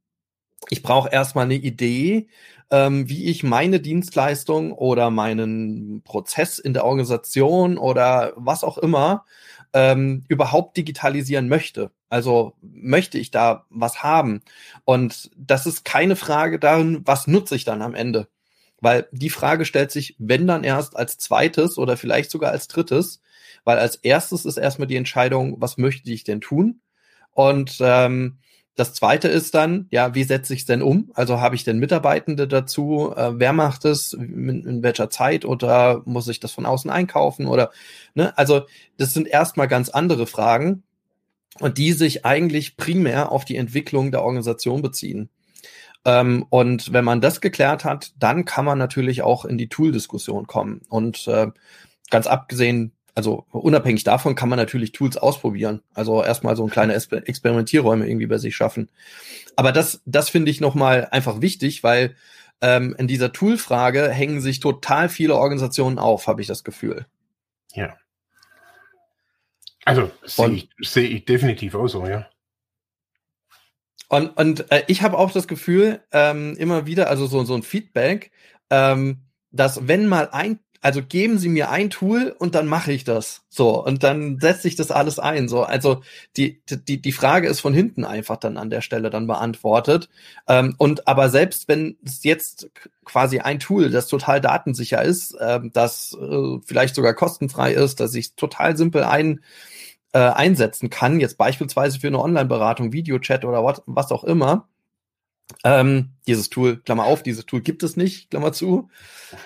ich 0.70 0.82
brauche 0.82 1.10
erstmal 1.10 1.44
eine 1.44 1.54
Idee, 1.54 2.28
ähm, 2.70 3.08
wie 3.08 3.26
ich 3.26 3.42
meine 3.42 3.80
Dienstleistung 3.80 4.72
oder 4.72 5.10
meinen 5.10 6.02
Prozess 6.02 6.58
in 6.58 6.72
der 6.72 6.84
Organisation 6.84 7.76
oder 7.76 8.32
was 8.36 8.64
auch 8.64 8.78
immer 8.78 9.24
ähm, 9.74 10.24
überhaupt 10.28 10.76
digitalisieren 10.76 11.48
möchte. 11.48 11.90
Also 12.08 12.54
möchte 12.62 13.18
ich 13.18 13.32
da 13.32 13.66
was 13.70 14.02
haben? 14.02 14.40
Und 14.84 15.30
das 15.36 15.66
ist 15.66 15.84
keine 15.84 16.16
Frage 16.16 16.58
darin, 16.60 17.02
was 17.04 17.26
nutze 17.26 17.56
ich 17.56 17.64
dann 17.64 17.82
am 17.82 17.94
Ende? 17.94 18.28
Weil 18.80 19.08
die 19.10 19.30
Frage 19.30 19.64
stellt 19.64 19.90
sich, 19.90 20.14
wenn 20.18 20.46
dann 20.46 20.62
erst 20.62 20.96
als 20.96 21.18
zweites 21.18 21.76
oder 21.76 21.96
vielleicht 21.96 22.30
sogar 22.30 22.52
als 22.52 22.68
drittes, 22.68 23.20
weil 23.64 23.78
als 23.78 23.96
erstes 23.96 24.44
ist 24.44 24.58
erstmal 24.58 24.86
die 24.86 24.96
Entscheidung, 24.96 25.60
was 25.60 25.76
möchte 25.76 26.10
ich 26.10 26.22
denn 26.22 26.40
tun? 26.40 26.80
Und 27.32 27.78
ähm, 27.80 28.38
das 28.76 28.92
zweite 28.92 29.28
ist 29.28 29.54
dann, 29.54 29.86
ja, 29.90 30.14
wie 30.14 30.24
setze 30.24 30.52
ich 30.52 30.60
es 30.60 30.66
denn 30.66 30.82
um? 30.82 31.12
Also 31.14 31.40
habe 31.40 31.54
ich 31.54 31.62
denn 31.62 31.78
Mitarbeitende 31.78 32.48
dazu? 32.48 33.12
Äh, 33.16 33.38
wer 33.38 33.52
macht 33.52 33.84
es? 33.84 34.12
In, 34.12 34.64
in, 34.64 34.82
welcher 34.82 35.10
Zeit? 35.10 35.44
Oder 35.44 36.02
muss 36.06 36.26
ich 36.26 36.40
das 36.40 36.52
von 36.52 36.66
außen 36.66 36.90
einkaufen? 36.90 37.46
Oder, 37.46 37.70
ne? 38.14 38.36
Also, 38.36 38.62
das 38.96 39.12
sind 39.12 39.28
erstmal 39.28 39.68
ganz 39.68 39.90
andere 39.90 40.26
Fragen 40.26 40.82
und 41.60 41.78
die 41.78 41.92
sich 41.92 42.24
eigentlich 42.24 42.76
primär 42.76 43.30
auf 43.30 43.44
die 43.44 43.56
Entwicklung 43.56 44.10
der 44.10 44.22
Organisation 44.24 44.82
beziehen. 44.82 45.30
Ähm, 46.04 46.44
und 46.50 46.92
wenn 46.92 47.04
man 47.04 47.20
das 47.20 47.40
geklärt 47.40 47.84
hat, 47.84 48.12
dann 48.18 48.44
kann 48.44 48.64
man 48.64 48.78
natürlich 48.78 49.22
auch 49.22 49.44
in 49.44 49.56
die 49.56 49.68
Tool-Diskussion 49.68 50.48
kommen. 50.48 50.82
Und 50.88 51.28
äh, 51.28 51.46
ganz 52.10 52.26
abgesehen 52.26 52.93
also 53.14 53.46
unabhängig 53.50 54.02
davon 54.04 54.34
kann 54.34 54.48
man 54.48 54.58
natürlich 54.58 54.92
Tools 54.92 55.16
ausprobieren. 55.16 55.82
Also 55.94 56.22
erstmal 56.22 56.56
so 56.56 56.64
ein 56.64 56.70
kleine 56.70 56.94
Experimentierräume 56.94 58.08
irgendwie 58.08 58.26
bei 58.26 58.38
sich 58.38 58.56
schaffen. 58.56 58.90
Aber 59.56 59.70
das, 59.70 60.02
das 60.04 60.30
finde 60.30 60.50
ich 60.50 60.60
nochmal 60.60 61.08
einfach 61.10 61.40
wichtig, 61.40 61.84
weil 61.84 62.16
ähm, 62.60 62.94
in 62.98 63.06
dieser 63.06 63.32
Toolfrage 63.32 64.10
hängen 64.10 64.40
sich 64.40 64.58
total 64.58 65.08
viele 65.08 65.36
Organisationen 65.36 65.98
auf, 65.98 66.26
habe 66.26 66.40
ich 66.40 66.48
das 66.48 66.64
Gefühl. 66.64 67.06
Ja. 67.72 67.96
Also 69.84 70.10
sehe 70.24 70.50
ich, 70.50 70.70
seh 70.80 71.06
ich 71.06 71.24
definitiv 71.24 71.74
auch 71.74 71.88
so, 71.88 72.06
ja. 72.06 72.26
Und, 74.08 74.36
und 74.36 74.70
äh, 74.70 74.84
ich 74.86 75.02
habe 75.02 75.18
auch 75.18 75.30
das 75.30 75.48
Gefühl, 75.48 76.00
ähm, 76.12 76.56
immer 76.56 76.86
wieder, 76.86 77.08
also 77.08 77.26
so, 77.26 77.44
so 77.44 77.54
ein 77.54 77.62
Feedback, 77.62 78.32
ähm, 78.70 79.24
dass 79.50 79.86
wenn 79.86 80.08
mal 80.08 80.28
ein 80.30 80.58
also 80.84 81.02
geben 81.02 81.38
Sie 81.38 81.48
mir 81.48 81.70
ein 81.70 81.88
Tool 81.88 82.36
und 82.38 82.54
dann 82.54 82.66
mache 82.66 82.92
ich 82.92 83.04
das. 83.04 83.40
So, 83.48 83.82
und 83.82 84.02
dann 84.02 84.38
setze 84.38 84.68
ich 84.68 84.76
das 84.76 84.90
alles 84.90 85.18
ein. 85.18 85.48
So, 85.48 85.62
also 85.62 86.02
die, 86.36 86.60
die, 86.68 87.00
die 87.00 87.12
Frage 87.12 87.48
ist 87.48 87.60
von 87.60 87.72
hinten 87.72 88.04
einfach 88.04 88.36
dann 88.36 88.58
an 88.58 88.68
der 88.68 88.82
Stelle 88.82 89.08
dann 89.08 89.26
beantwortet. 89.26 90.10
Ähm, 90.46 90.74
und 90.76 91.08
aber 91.08 91.30
selbst 91.30 91.68
wenn 91.68 91.96
es 92.04 92.22
jetzt 92.22 92.68
quasi 93.06 93.38
ein 93.38 93.60
Tool, 93.60 93.88
das 93.88 94.08
total 94.08 94.42
datensicher 94.42 95.02
ist, 95.02 95.34
ähm, 95.40 95.70
das 95.72 96.14
äh, 96.20 96.58
vielleicht 96.66 96.96
sogar 96.96 97.14
kostenfrei 97.14 97.72
ist, 97.72 98.00
dass 98.00 98.14
ich 98.14 98.34
total 98.34 98.76
simpel 98.76 99.04
ein 99.04 99.40
äh, 100.12 100.18
einsetzen 100.18 100.90
kann, 100.90 101.18
jetzt 101.18 101.38
beispielsweise 101.38 101.98
für 101.98 102.08
eine 102.08 102.20
Online-Beratung, 102.20 102.92
Videochat 102.92 103.46
oder 103.46 103.62
what, 103.62 103.82
was 103.86 104.12
auch 104.12 104.24
immer, 104.24 104.68
ähm, 105.62 106.10
dieses 106.26 106.50
Tool, 106.50 106.78
Klammer 106.78 107.04
auf, 107.04 107.22
dieses 107.22 107.46
Tool 107.46 107.60
gibt 107.60 107.82
es 107.82 107.96
nicht, 107.96 108.30
Klammer 108.30 108.52
zu. 108.52 108.90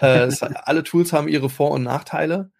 Äh, 0.00 0.20
es, 0.26 0.42
alle 0.42 0.82
Tools 0.82 1.12
haben 1.12 1.28
ihre 1.28 1.50
Vor- 1.50 1.72
und 1.72 1.82
Nachteile. 1.82 2.50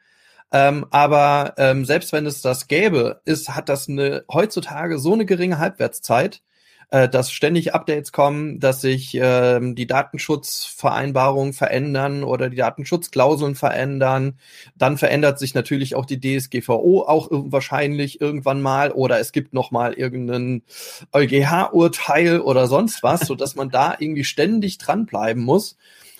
Ähm, 0.51 0.87
aber 0.91 1.55
ähm, 1.59 1.85
selbst 1.85 2.13
wenn 2.13 2.25
es 2.27 2.41
das 2.41 2.69
gäbe, 2.69 3.21
ist, 3.25 3.51
hat 3.51 3.69
das 3.69 3.89
eine 3.89 4.25
heutzutage 4.33 4.99
so 4.99 5.13
eine 5.13 5.27
geringe 5.27 5.59
Halbwertszeit, 5.59 6.43
äh, 6.91 7.09
dass 7.09 7.31
ständig 7.31 7.75
Updates 7.75 8.13
kommen, 8.13 8.61
dass 8.61 8.81
sich 8.81 9.15
äh, 9.15 9.61
die 9.61 9.87
Datenschutzvereinbarungen 9.87 11.53
verändern 11.53 12.25
oder 12.25 12.49
die 12.49 12.57
Datenschutzklauseln 12.57 13.55
verändern. 13.55 14.39
Dann 14.77 14.97
verändert 14.97 15.39
sich 15.39 15.55
natürlich 15.55 15.95
auch 15.95 16.07
die 16.07 16.21
DSGVO 16.21 17.03
auch 17.03 17.29
wahrscheinlich 17.31 18.21
irgendwann 18.21 18.63
mal 18.63 18.91
oder 18.93 19.21
es 19.21 19.33
gibt 19.33 19.53
noch 19.53 19.71
mal 19.71 19.93
irgendein 19.93 20.63
EuGH-Urteil 21.13 22.41
oder 22.41 22.67
sonst 22.67 23.03
was, 23.03 23.21
so 23.21 23.35
dass 23.35 23.55
man 23.55 23.71
da 23.71 23.95
irgendwie 23.99 24.25
ständig 24.25 24.79
dranbleiben 24.79 25.43
muss 25.43 25.77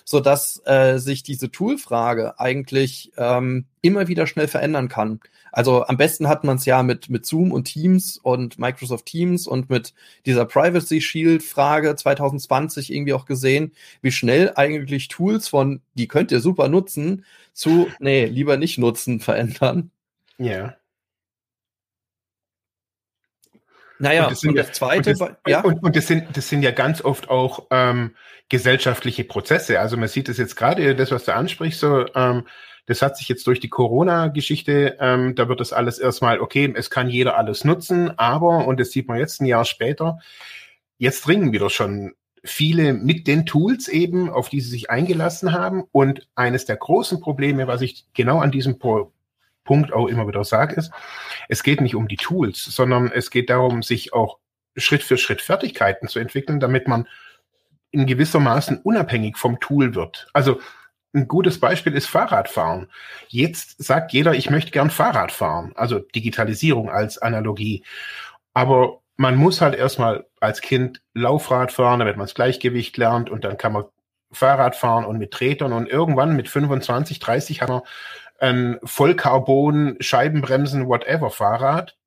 so 0.09 0.19
dass 0.19 0.59
äh, 0.65 0.97
sich 0.97 1.21
diese 1.21 1.51
Toolfrage 1.51 2.39
eigentlich 2.39 3.11
ähm, 3.15 3.65
immer 3.81 4.07
wieder 4.07 4.25
schnell 4.25 4.47
verändern 4.47 4.87
kann. 4.87 5.19
Also 5.51 5.85
am 5.85 5.97
besten 5.97 6.27
hat 6.27 6.43
man 6.43 6.57
es 6.57 6.65
ja 6.65 6.83
mit, 6.83 7.09
mit 7.09 7.25
Zoom 7.25 7.51
und 7.51 7.65
Teams 7.65 8.17
und 8.17 8.59
Microsoft 8.59 9.05
Teams 9.05 9.47
und 9.47 9.69
mit 9.69 9.93
dieser 10.25 10.45
Privacy 10.45 11.01
Shield 11.01 11.43
Frage 11.43 11.95
2020 11.95 12.91
irgendwie 12.93 13.13
auch 13.13 13.25
gesehen, 13.25 13.73
wie 14.01 14.11
schnell 14.11 14.53
eigentlich 14.55 15.07
Tools 15.07 15.47
von, 15.47 15.81
die 15.93 16.07
könnt 16.07 16.31
ihr 16.31 16.39
super 16.39 16.67
nutzen, 16.67 17.25
zu, 17.53 17.87
nee, 17.99 18.25
lieber 18.25 18.57
nicht 18.57 18.77
nutzen, 18.77 19.19
verändern. 19.19 19.91
Ja. 20.37 20.75
Naja, 24.01 24.23
und 24.23 24.31
das, 24.31 24.43
und 24.45 24.55
das 24.55 24.67
ja, 24.67 24.73
zweite, 24.73 25.11
und 25.11 25.19
das, 25.19 25.29
ja. 25.45 25.61
Und, 25.61 25.83
und, 25.83 25.95
das, 25.95 26.07
sind, 26.07 26.37
das 26.37 26.47
sind 26.47 26.63
ja 26.63 26.71
ganz 26.71 27.03
oft 27.03 27.29
auch 27.29 27.67
ähm, 27.69 28.15
gesellschaftliche 28.47 29.25
Prozesse. 29.25 29.79
Also 29.79 29.97
man 29.97 30.07
sieht 30.07 30.29
das 30.29 30.37
jetzt 30.37 30.55
gerade, 30.55 30.95
das, 30.95 31.11
was 31.11 31.25
du 31.25 31.35
ansprichst, 31.35 31.81
so, 31.81 32.05
ähm, 32.15 32.47
das 32.89 33.03
hat 33.03 33.17
sich 33.17 33.29
jetzt 33.29 33.45
durch 33.45 33.59
die 33.59 33.69
Corona-Geschichte, 33.69 34.97
ähm, 34.99 35.35
da 35.35 35.47
wird 35.47 35.59
das 35.59 35.73
alles 35.73 35.99
erstmal, 35.99 36.39
okay, 36.39 36.73
es 36.75 36.89
kann 36.89 37.07
jeder 37.07 37.37
alles 37.37 37.63
nutzen, 37.63 38.17
aber, 38.17 38.65
und 38.67 38.79
das 38.79 38.89
sieht 38.89 39.07
man 39.07 39.19
jetzt 39.19 39.41
ein 39.41 39.45
Jahr 39.45 39.63
später, 39.63 40.17
jetzt 40.97 41.27
dringen 41.27 41.53
wieder 41.53 41.69
schon 41.69 42.15
viele 42.43 42.93
mit 42.93 43.27
den 43.27 43.45
Tools 43.45 43.89
eben, 43.89 44.31
auf 44.31 44.49
die 44.49 44.59
sie 44.59 44.71
sich 44.71 44.89
eingelassen 44.89 45.51
haben. 45.51 45.83
Und 45.91 46.27
eines 46.33 46.65
der 46.65 46.77
großen 46.77 47.19
Probleme, 47.19 47.67
was 47.67 47.81
ich 47.81 48.07
genau 48.15 48.39
an 48.39 48.49
diesem 48.49 48.79
Punkt 48.79 49.93
auch 49.93 50.07
immer 50.07 50.27
wieder 50.27 50.43
sage, 50.43 50.73
ist, 50.75 50.91
es 51.47 51.61
geht 51.61 51.81
nicht 51.81 51.93
um 51.93 52.07
die 52.07 52.17
Tools, 52.17 52.63
sondern 52.63 53.11
es 53.11 53.29
geht 53.29 53.51
darum, 53.51 53.83
sich 53.83 54.13
auch 54.13 54.39
Schritt 54.77 55.03
für 55.03 55.17
Schritt 55.17 55.41
Fertigkeiten 55.41 56.07
zu 56.07 56.17
entwickeln, 56.17 56.59
damit 56.59 56.87
man 56.87 57.07
in 57.91 58.07
gewissermaßen 58.07 58.79
unabhängig 58.81 59.37
vom 59.37 59.59
Tool 59.59 59.93
wird. 59.93 60.27
Also 60.33 60.59
ein 61.13 61.27
gutes 61.27 61.59
Beispiel 61.59 61.93
ist 61.95 62.07
Fahrradfahren. 62.07 62.89
Jetzt 63.27 63.83
sagt 63.83 64.13
jeder, 64.13 64.33
ich 64.33 64.49
möchte 64.49 64.71
gern 64.71 64.89
Fahrrad 64.89 65.31
fahren. 65.31 65.71
Also 65.75 65.99
Digitalisierung 65.99 66.89
als 66.89 67.17
Analogie. 67.17 67.83
Aber 68.53 69.01
man 69.17 69.35
muss 69.35 69.61
halt 69.61 69.75
erstmal 69.75 70.27
als 70.39 70.61
Kind 70.61 71.01
Laufrad 71.13 71.71
fahren, 71.71 71.99
damit 71.99 72.17
man 72.17 72.25
das 72.25 72.35
Gleichgewicht 72.35 72.95
lernt 72.97 73.29
und 73.29 73.43
dann 73.43 73.57
kann 73.57 73.73
man 73.73 73.85
Fahrrad 74.31 74.75
fahren 74.75 75.05
und 75.05 75.17
mit 75.17 75.31
Tretern 75.31 75.73
und 75.73 75.87
irgendwann 75.87 76.35
mit 76.35 76.47
25, 76.47 77.19
30 77.19 77.61
hat 77.61 77.69
man 77.69 77.81
ein 78.39 78.79
Vollcarbon, 78.83 79.97
Scheibenbremsen, 79.99 80.87
whatever 80.87 81.31
Fahrrad. 81.31 81.97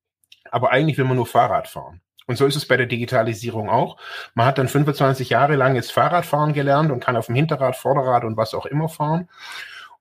Aber 0.49 0.71
eigentlich 0.71 0.97
will 0.97 1.05
man 1.05 1.17
nur 1.17 1.27
Fahrrad 1.27 1.67
fahren. 1.67 2.01
Und 2.27 2.37
so 2.37 2.45
ist 2.45 2.55
es 2.55 2.67
bei 2.67 2.77
der 2.77 2.85
Digitalisierung 2.85 3.69
auch. 3.69 3.97
Man 4.33 4.45
hat 4.45 4.57
dann 4.57 4.67
25 4.67 5.29
Jahre 5.29 5.55
lang 5.55 5.75
jetzt 5.75 5.91
Fahrradfahren 5.91 6.53
gelernt 6.53 6.91
und 6.91 7.03
kann 7.03 7.17
auf 7.17 7.27
dem 7.27 7.35
Hinterrad, 7.35 7.75
Vorderrad 7.75 8.23
und 8.23 8.37
was 8.37 8.53
auch 8.53 8.65
immer 8.65 8.89
fahren 8.89 9.29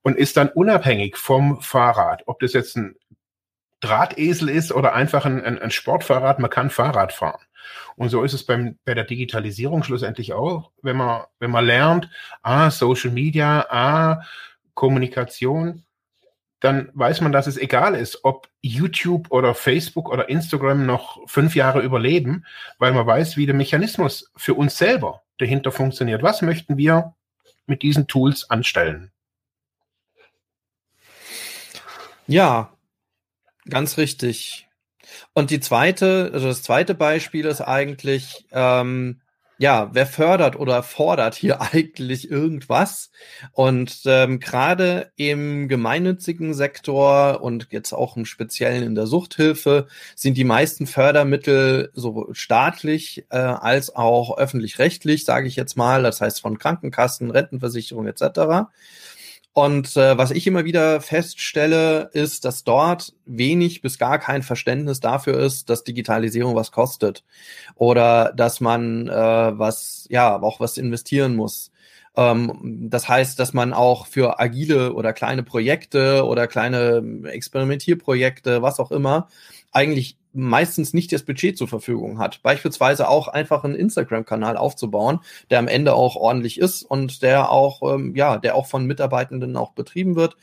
und 0.02 0.16
ist 0.16 0.36
dann 0.36 0.48
unabhängig 0.48 1.16
vom 1.16 1.60
Fahrrad. 1.60 2.22
Ob 2.26 2.40
das 2.40 2.52
jetzt 2.52 2.76
ein 2.76 2.96
Drahtesel 3.80 4.48
ist 4.48 4.72
oder 4.72 4.94
einfach 4.94 5.24
ein, 5.24 5.44
ein, 5.44 5.58
ein 5.58 5.70
Sportfahrrad, 5.70 6.38
man 6.38 6.50
kann 6.50 6.70
Fahrrad 6.70 7.12
fahren. 7.12 7.40
Und 7.96 8.08
so 8.08 8.22
ist 8.22 8.32
es 8.32 8.44
beim, 8.44 8.78
bei 8.84 8.94
der 8.94 9.04
Digitalisierung 9.04 9.82
schlussendlich 9.82 10.32
auch, 10.32 10.70
wenn 10.82 10.96
man, 10.96 11.22
wenn 11.38 11.50
man 11.50 11.64
lernt, 11.64 12.08
ah, 12.42 12.70
Social 12.70 13.10
Media, 13.10 13.66
ah, 13.70 14.22
Kommunikation, 14.74 15.84
dann 16.62 16.90
weiß 16.94 17.20
man, 17.20 17.32
dass 17.32 17.48
es 17.48 17.58
egal 17.58 17.96
ist, 17.96 18.20
ob 18.22 18.48
YouTube 18.62 19.30
oder 19.32 19.52
Facebook 19.54 20.08
oder 20.08 20.28
Instagram 20.28 20.86
noch 20.86 21.28
fünf 21.28 21.56
Jahre 21.56 21.82
überleben, 21.82 22.46
weil 22.78 22.92
man 22.92 23.04
weiß, 23.04 23.36
wie 23.36 23.46
der 23.46 23.54
Mechanismus 23.54 24.30
für 24.36 24.54
uns 24.54 24.78
selber 24.78 25.22
dahinter 25.38 25.72
funktioniert. 25.72 26.22
Was 26.22 26.40
möchten 26.40 26.76
wir 26.76 27.14
mit 27.66 27.82
diesen 27.82 28.06
Tools 28.06 28.48
anstellen? 28.48 29.10
Ja, 32.28 32.72
ganz 33.68 33.98
richtig. 33.98 34.68
Und 35.32 35.50
die 35.50 35.60
zweite, 35.60 36.30
also 36.32 36.46
das 36.46 36.62
zweite 36.62 36.94
Beispiel 36.94 37.46
ist 37.46 37.60
eigentlich, 37.60 38.46
ähm, 38.52 39.20
ja, 39.62 39.90
wer 39.92 40.06
fördert 40.06 40.56
oder 40.56 40.82
fordert 40.82 41.36
hier 41.36 41.60
eigentlich 41.72 42.28
irgendwas? 42.28 43.12
Und 43.52 44.00
ähm, 44.06 44.40
gerade 44.40 45.12
im 45.14 45.68
gemeinnützigen 45.68 46.52
Sektor 46.52 47.40
und 47.42 47.68
jetzt 47.70 47.92
auch 47.92 48.16
im 48.16 48.24
Speziellen 48.24 48.82
in 48.82 48.96
der 48.96 49.06
Suchthilfe 49.06 49.86
sind 50.16 50.36
die 50.36 50.42
meisten 50.42 50.88
Fördermittel 50.88 51.92
sowohl 51.94 52.34
staatlich 52.34 53.24
äh, 53.30 53.36
als 53.36 53.94
auch 53.94 54.36
öffentlich-rechtlich, 54.36 55.24
sage 55.24 55.46
ich 55.46 55.54
jetzt 55.54 55.76
mal, 55.76 56.02
das 56.02 56.20
heißt 56.20 56.40
von 56.40 56.58
Krankenkassen, 56.58 57.30
Rentenversicherung 57.30 58.08
etc. 58.08 58.66
Und 59.54 59.96
äh, 59.98 60.16
was 60.16 60.30
ich 60.30 60.46
immer 60.46 60.64
wieder 60.64 61.00
feststelle, 61.02 62.10
ist, 62.14 62.46
dass 62.46 62.64
dort 62.64 63.12
wenig 63.26 63.82
bis 63.82 63.98
gar 63.98 64.18
kein 64.18 64.42
Verständnis 64.42 65.00
dafür 65.00 65.38
ist, 65.38 65.68
dass 65.68 65.84
Digitalisierung 65.84 66.54
was 66.54 66.72
kostet 66.72 67.22
oder 67.74 68.32
dass 68.34 68.60
man 68.60 69.08
äh, 69.08 69.12
was, 69.12 70.06
ja, 70.08 70.40
auch 70.40 70.58
was 70.58 70.78
investieren 70.78 71.36
muss. 71.36 71.70
Ähm, 72.16 72.88
das 72.90 73.08
heißt, 73.08 73.38
dass 73.38 73.52
man 73.52 73.74
auch 73.74 74.06
für 74.06 74.40
agile 74.40 74.94
oder 74.94 75.12
kleine 75.12 75.42
Projekte 75.42 76.24
oder 76.24 76.46
kleine 76.46 77.02
Experimentierprojekte, 77.24 78.62
was 78.62 78.80
auch 78.80 78.90
immer, 78.90 79.28
eigentlich 79.70 80.16
meistens 80.32 80.94
nicht 80.94 81.12
das 81.12 81.24
Budget 81.24 81.56
zur 81.56 81.68
Verfügung 81.68 82.18
hat. 82.18 82.42
Beispielsweise 82.42 83.08
auch 83.08 83.28
einfach 83.28 83.64
einen 83.64 83.74
Instagram-Kanal 83.74 84.56
aufzubauen, 84.56 85.20
der 85.50 85.58
am 85.58 85.68
Ende 85.68 85.94
auch 85.94 86.16
ordentlich 86.16 86.58
ist 86.58 86.82
und 86.82 87.22
der 87.22 87.50
auch, 87.50 87.94
ähm, 87.94 88.14
ja, 88.16 88.38
der 88.38 88.54
auch 88.54 88.66
von 88.66 88.86
Mitarbeitenden 88.86 89.56
auch 89.56 89.72
betrieben 89.72 90.16
wird. 90.16 90.36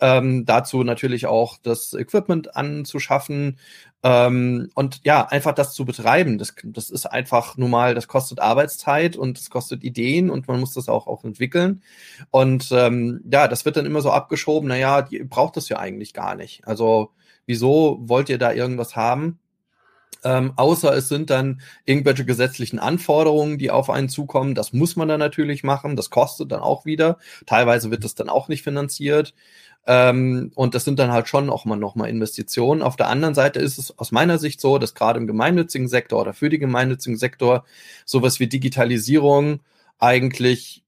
Ähm, 0.00 0.44
dazu 0.44 0.82
natürlich 0.82 1.26
auch 1.26 1.56
das 1.62 1.94
Equipment 1.94 2.56
anzuschaffen 2.56 3.58
ähm, 4.02 4.68
und 4.74 5.00
ja, 5.04 5.26
einfach 5.26 5.54
das 5.54 5.72
zu 5.72 5.84
betreiben. 5.84 6.36
Das, 6.36 6.54
das 6.64 6.90
ist 6.90 7.06
einfach 7.06 7.56
nun 7.56 7.70
mal, 7.70 7.94
das 7.94 8.08
kostet 8.08 8.40
Arbeitszeit 8.40 9.16
und 9.16 9.38
es 9.38 9.50
kostet 9.50 9.84
Ideen 9.84 10.30
und 10.30 10.48
man 10.48 10.60
muss 10.60 10.74
das 10.74 10.88
auch, 10.88 11.06
auch 11.06 11.24
entwickeln. 11.24 11.82
Und 12.30 12.70
ähm, 12.72 13.22
ja, 13.30 13.48
das 13.48 13.64
wird 13.64 13.76
dann 13.76 13.86
immer 13.86 14.02
so 14.02 14.10
abgeschoben, 14.10 14.68
naja, 14.68 15.06
ihr 15.10 15.28
braucht 15.28 15.56
das 15.56 15.68
ja 15.68 15.78
eigentlich 15.78 16.12
gar 16.12 16.34
nicht. 16.34 16.66
Also 16.66 17.12
wieso 17.46 17.98
wollt 18.02 18.28
ihr 18.28 18.38
da 18.38 18.52
irgendwas 18.52 18.96
haben? 18.96 19.38
Ähm, 20.24 20.54
außer 20.56 20.94
es 20.96 21.08
sind 21.08 21.28
dann 21.28 21.60
irgendwelche 21.84 22.24
gesetzlichen 22.24 22.78
Anforderungen, 22.78 23.58
die 23.58 23.70
auf 23.70 23.90
einen 23.90 24.08
zukommen. 24.08 24.54
Das 24.54 24.72
muss 24.72 24.96
man 24.96 25.06
dann 25.06 25.20
natürlich 25.20 25.62
machen. 25.64 25.96
Das 25.96 26.08
kostet 26.08 26.50
dann 26.50 26.60
auch 26.60 26.86
wieder. 26.86 27.18
Teilweise 27.46 27.90
wird 27.90 28.04
das 28.04 28.14
dann 28.14 28.30
auch 28.30 28.48
nicht 28.48 28.62
finanziert. 28.62 29.34
Ähm, 29.86 30.50
und 30.54 30.74
das 30.74 30.84
sind 30.84 30.98
dann 30.98 31.12
halt 31.12 31.28
schon 31.28 31.50
auch 31.50 31.66
mal 31.66 31.76
nochmal 31.76 32.08
Investitionen. 32.08 32.80
Auf 32.80 32.96
der 32.96 33.08
anderen 33.08 33.34
Seite 33.34 33.60
ist 33.60 33.76
es 33.76 33.98
aus 33.98 34.12
meiner 34.12 34.38
Sicht 34.38 34.62
so, 34.62 34.78
dass 34.78 34.94
gerade 34.94 35.20
im 35.20 35.26
gemeinnützigen 35.26 35.88
Sektor 35.88 36.22
oder 36.22 36.32
für 36.32 36.48
den 36.48 36.60
gemeinnützigen 36.60 37.18
Sektor 37.18 37.64
sowas 38.06 38.40
wie 38.40 38.46
Digitalisierung 38.46 39.60
eigentlich 39.98 40.84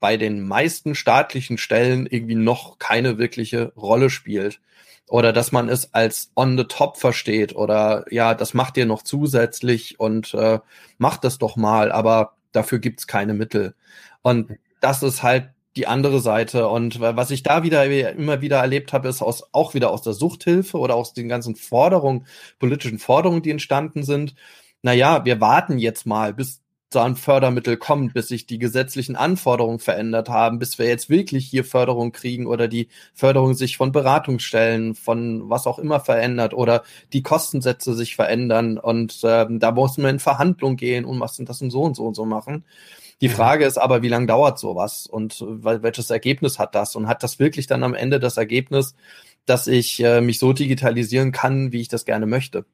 bei 0.00 0.16
den 0.16 0.46
meisten 0.46 0.94
staatlichen 0.94 1.58
Stellen 1.58 2.06
irgendwie 2.06 2.34
noch 2.34 2.78
keine 2.78 3.18
wirkliche 3.18 3.72
Rolle 3.76 4.08
spielt 4.08 4.60
oder 5.08 5.32
dass 5.32 5.52
man 5.52 5.68
es 5.68 5.94
als 5.94 6.30
on 6.36 6.56
the 6.58 6.64
top 6.64 6.96
versteht 6.98 7.54
oder 7.56 8.04
ja, 8.10 8.34
das 8.34 8.54
macht 8.54 8.76
ihr 8.76 8.86
noch 8.86 9.02
zusätzlich 9.02 9.98
und 9.98 10.34
äh, 10.34 10.60
macht 10.98 11.24
das 11.24 11.38
doch 11.38 11.56
mal, 11.56 11.92
aber 11.92 12.34
dafür 12.52 12.78
gibt's 12.78 13.06
keine 13.06 13.34
Mittel. 13.34 13.74
Und 14.22 14.58
das 14.80 15.02
ist 15.02 15.22
halt 15.22 15.50
die 15.76 15.86
andere 15.86 16.20
Seite. 16.20 16.68
Und 16.68 17.00
was 17.00 17.30
ich 17.30 17.42
da 17.42 17.62
wieder 17.62 17.84
immer 17.84 18.40
wieder 18.40 18.58
erlebt 18.58 18.92
habe, 18.92 19.08
ist 19.08 19.22
aus, 19.22 19.44
auch 19.52 19.74
wieder 19.74 19.90
aus 19.90 20.02
der 20.02 20.12
Suchthilfe 20.12 20.78
oder 20.78 20.94
aus 20.94 21.14
den 21.14 21.28
ganzen 21.28 21.56
Forderungen, 21.56 22.26
politischen 22.58 22.98
Forderungen, 22.98 23.42
die 23.42 23.50
entstanden 23.50 24.02
sind. 24.02 24.34
Naja, 24.82 25.24
wir 25.24 25.40
warten 25.40 25.78
jetzt 25.78 26.06
mal, 26.06 26.34
bis 26.34 26.62
so 26.90 27.00
ein 27.00 27.16
Fördermittel 27.16 27.76
kommt, 27.76 28.14
bis 28.14 28.28
sich 28.28 28.46
die 28.46 28.58
gesetzlichen 28.58 29.14
Anforderungen 29.14 29.78
verändert 29.78 30.30
haben, 30.30 30.58
bis 30.58 30.78
wir 30.78 30.86
jetzt 30.86 31.10
wirklich 31.10 31.46
hier 31.46 31.64
Förderung 31.64 32.12
kriegen 32.12 32.46
oder 32.46 32.66
die 32.66 32.88
Förderung 33.14 33.54
sich 33.54 33.76
von 33.76 33.92
Beratungsstellen, 33.92 34.94
von 34.94 35.50
was 35.50 35.66
auch 35.66 35.78
immer 35.78 36.00
verändert 36.00 36.54
oder 36.54 36.82
die 37.12 37.22
Kostensätze 37.22 37.94
sich 37.94 38.16
verändern 38.16 38.78
und 38.78 39.20
ähm, 39.24 39.60
da 39.60 39.72
muss 39.72 39.98
man 39.98 40.12
in 40.12 40.18
Verhandlung 40.18 40.76
gehen 40.76 41.04
und 41.04 41.20
was 41.20 41.36
sind 41.36 41.48
das 41.50 41.60
und 41.60 41.70
so 41.70 41.82
und 41.82 41.94
so 41.94 42.06
und 42.06 42.14
so 42.14 42.24
machen. 42.24 42.64
Die 43.20 43.28
Frage 43.28 43.66
ist 43.66 43.78
aber, 43.78 44.02
wie 44.02 44.08
lange 44.08 44.26
dauert 44.26 44.58
sowas 44.58 45.06
und 45.06 45.40
welches 45.40 46.10
Ergebnis 46.10 46.58
hat 46.58 46.74
das 46.74 46.94
und 46.96 47.08
hat 47.08 47.22
das 47.22 47.38
wirklich 47.38 47.66
dann 47.66 47.82
am 47.82 47.94
Ende 47.94 48.20
das 48.20 48.36
Ergebnis, 48.36 48.94
dass 49.44 49.66
ich 49.66 50.02
äh, 50.02 50.20
mich 50.20 50.38
so 50.38 50.52
digitalisieren 50.52 51.32
kann, 51.32 51.72
wie 51.72 51.80
ich 51.80 51.88
das 51.88 52.04
gerne 52.04 52.26
möchte? 52.26 52.64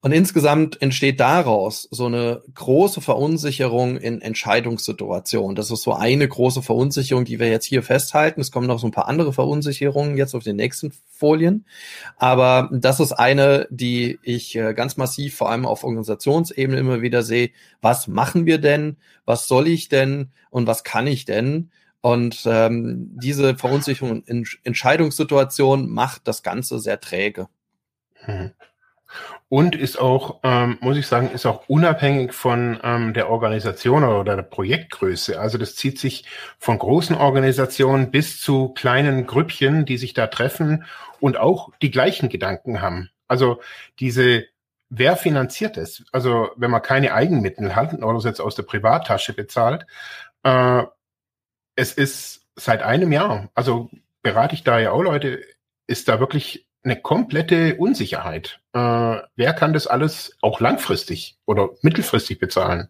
Und 0.00 0.12
insgesamt 0.12 0.80
entsteht 0.80 1.18
daraus 1.18 1.88
so 1.90 2.06
eine 2.06 2.42
große 2.54 3.00
Verunsicherung 3.00 3.96
in 3.96 4.20
Entscheidungssituationen. 4.20 5.56
Das 5.56 5.72
ist 5.72 5.82
so 5.82 5.92
eine 5.92 6.28
große 6.28 6.62
Verunsicherung, 6.62 7.24
die 7.24 7.40
wir 7.40 7.48
jetzt 7.48 7.64
hier 7.64 7.82
festhalten. 7.82 8.40
Es 8.40 8.52
kommen 8.52 8.68
noch 8.68 8.78
so 8.78 8.86
ein 8.86 8.92
paar 8.92 9.08
andere 9.08 9.32
Verunsicherungen 9.32 10.16
jetzt 10.16 10.36
auf 10.36 10.44
den 10.44 10.54
nächsten 10.54 10.92
Folien. 11.10 11.66
Aber 12.16 12.70
das 12.72 13.00
ist 13.00 13.10
eine, 13.10 13.66
die 13.70 14.20
ich 14.22 14.54
äh, 14.54 14.72
ganz 14.72 14.96
massiv 14.96 15.34
vor 15.34 15.50
allem 15.50 15.66
auf 15.66 15.82
Organisationsebene 15.82 16.78
immer 16.78 17.02
wieder 17.02 17.24
sehe. 17.24 17.50
Was 17.80 18.06
machen 18.06 18.46
wir 18.46 18.58
denn? 18.58 18.98
Was 19.24 19.48
soll 19.48 19.66
ich 19.66 19.88
denn? 19.88 20.30
Und 20.50 20.68
was 20.68 20.84
kann 20.84 21.08
ich 21.08 21.24
denn? 21.24 21.72
Und 22.02 22.42
ähm, 22.46 23.10
diese 23.20 23.56
Verunsicherung 23.56 24.22
in 24.26 24.46
Entscheidungssituationen 24.62 25.90
macht 25.90 26.28
das 26.28 26.44
Ganze 26.44 26.78
sehr 26.78 27.00
träge. 27.00 27.48
Hm 28.20 28.52
und 29.48 29.74
ist 29.74 29.98
auch, 29.98 30.40
ähm, 30.42 30.78
muss 30.80 30.98
ich 30.98 31.06
sagen, 31.06 31.30
ist 31.30 31.46
auch 31.46 31.68
unabhängig 31.68 32.34
von 32.34 32.78
ähm, 32.82 33.14
der 33.14 33.30
Organisation 33.30 34.04
oder 34.04 34.36
der 34.36 34.42
Projektgröße. 34.42 35.40
Also 35.40 35.56
das 35.56 35.74
zieht 35.74 35.98
sich 35.98 36.26
von 36.58 36.78
großen 36.78 37.16
Organisationen 37.16 38.10
bis 38.10 38.40
zu 38.40 38.68
kleinen 38.74 39.26
Grüppchen, 39.26 39.86
die 39.86 39.96
sich 39.96 40.12
da 40.12 40.26
treffen 40.26 40.84
und 41.20 41.38
auch 41.38 41.70
die 41.80 41.90
gleichen 41.90 42.28
Gedanken 42.28 42.82
haben. 42.82 43.10
Also 43.26 43.60
diese, 44.00 44.44
wer 44.90 45.16
finanziert 45.16 45.78
es? 45.78 46.04
Also 46.12 46.50
wenn 46.56 46.70
man 46.70 46.82
keine 46.82 47.14
Eigenmittel 47.14 47.74
hat 47.74 47.94
oder 47.94 48.18
es 48.18 48.24
jetzt 48.24 48.40
aus 48.40 48.54
der 48.54 48.64
Privattasche 48.64 49.32
bezahlt, 49.32 49.86
äh, 50.42 50.82
es 51.74 51.92
ist 51.92 52.46
seit 52.54 52.82
einem 52.82 53.12
Jahr, 53.12 53.48
also 53.54 53.88
berate 54.22 54.54
ich 54.54 54.64
da 54.64 54.78
ja 54.78 54.90
auch 54.90 55.02
Leute, 55.02 55.40
ist 55.86 56.08
da 56.08 56.20
wirklich 56.20 56.67
eine 56.88 57.00
komplette 57.00 57.76
Unsicherheit. 57.76 58.60
Äh, 58.72 58.78
wer 59.36 59.52
kann 59.52 59.72
das 59.72 59.86
alles 59.86 60.36
auch 60.40 60.60
langfristig 60.60 61.36
oder 61.44 61.70
mittelfristig 61.82 62.38
bezahlen? 62.38 62.88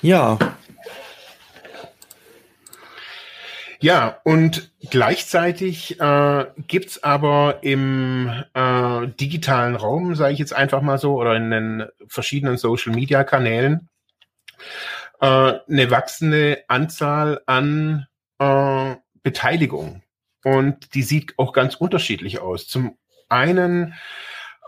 Ja. 0.00 0.38
Ja, 3.80 4.20
und 4.22 4.70
gleichzeitig 4.90 6.00
äh, 6.00 6.46
gibt 6.68 7.02
aber 7.02 7.58
im 7.62 8.30
äh, 8.54 9.08
digitalen 9.08 9.74
Raum, 9.74 10.14
sage 10.14 10.32
ich 10.32 10.38
jetzt 10.38 10.54
einfach 10.54 10.82
mal 10.82 10.98
so, 10.98 11.16
oder 11.16 11.34
in 11.34 11.50
den 11.50 11.86
verschiedenen 12.06 12.56
Social-Media-Kanälen, 12.58 13.88
äh, 15.20 15.26
eine 15.26 15.90
wachsende 15.90 16.62
Anzahl 16.68 17.40
an 17.46 18.06
äh, 18.38 18.94
Beteiligung. 19.22 20.02
Und 20.44 20.94
die 20.94 21.02
sieht 21.02 21.38
auch 21.38 21.52
ganz 21.52 21.74
unterschiedlich 21.74 22.40
aus. 22.40 22.66
Zum 22.66 22.98
einen 23.28 23.94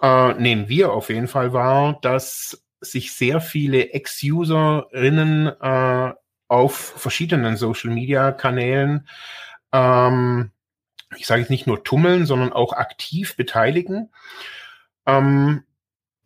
äh, 0.00 0.34
nehmen 0.34 0.68
wir 0.68 0.92
auf 0.92 1.08
jeden 1.08 1.28
Fall 1.28 1.52
wahr, 1.52 1.98
dass 2.02 2.64
sich 2.80 3.12
sehr 3.12 3.40
viele 3.40 3.92
Ex-Userinnen 3.92 5.46
äh, 5.60 6.12
auf 6.48 6.74
verschiedenen 6.76 7.56
Social-Media-Kanälen, 7.56 9.08
ähm, 9.72 10.50
ich 11.16 11.26
sage 11.26 11.40
jetzt 11.40 11.50
nicht 11.50 11.66
nur 11.66 11.84
tummeln, 11.84 12.26
sondern 12.26 12.52
auch 12.52 12.72
aktiv 12.72 13.36
beteiligen. 13.36 14.10
Ähm, 15.06 15.64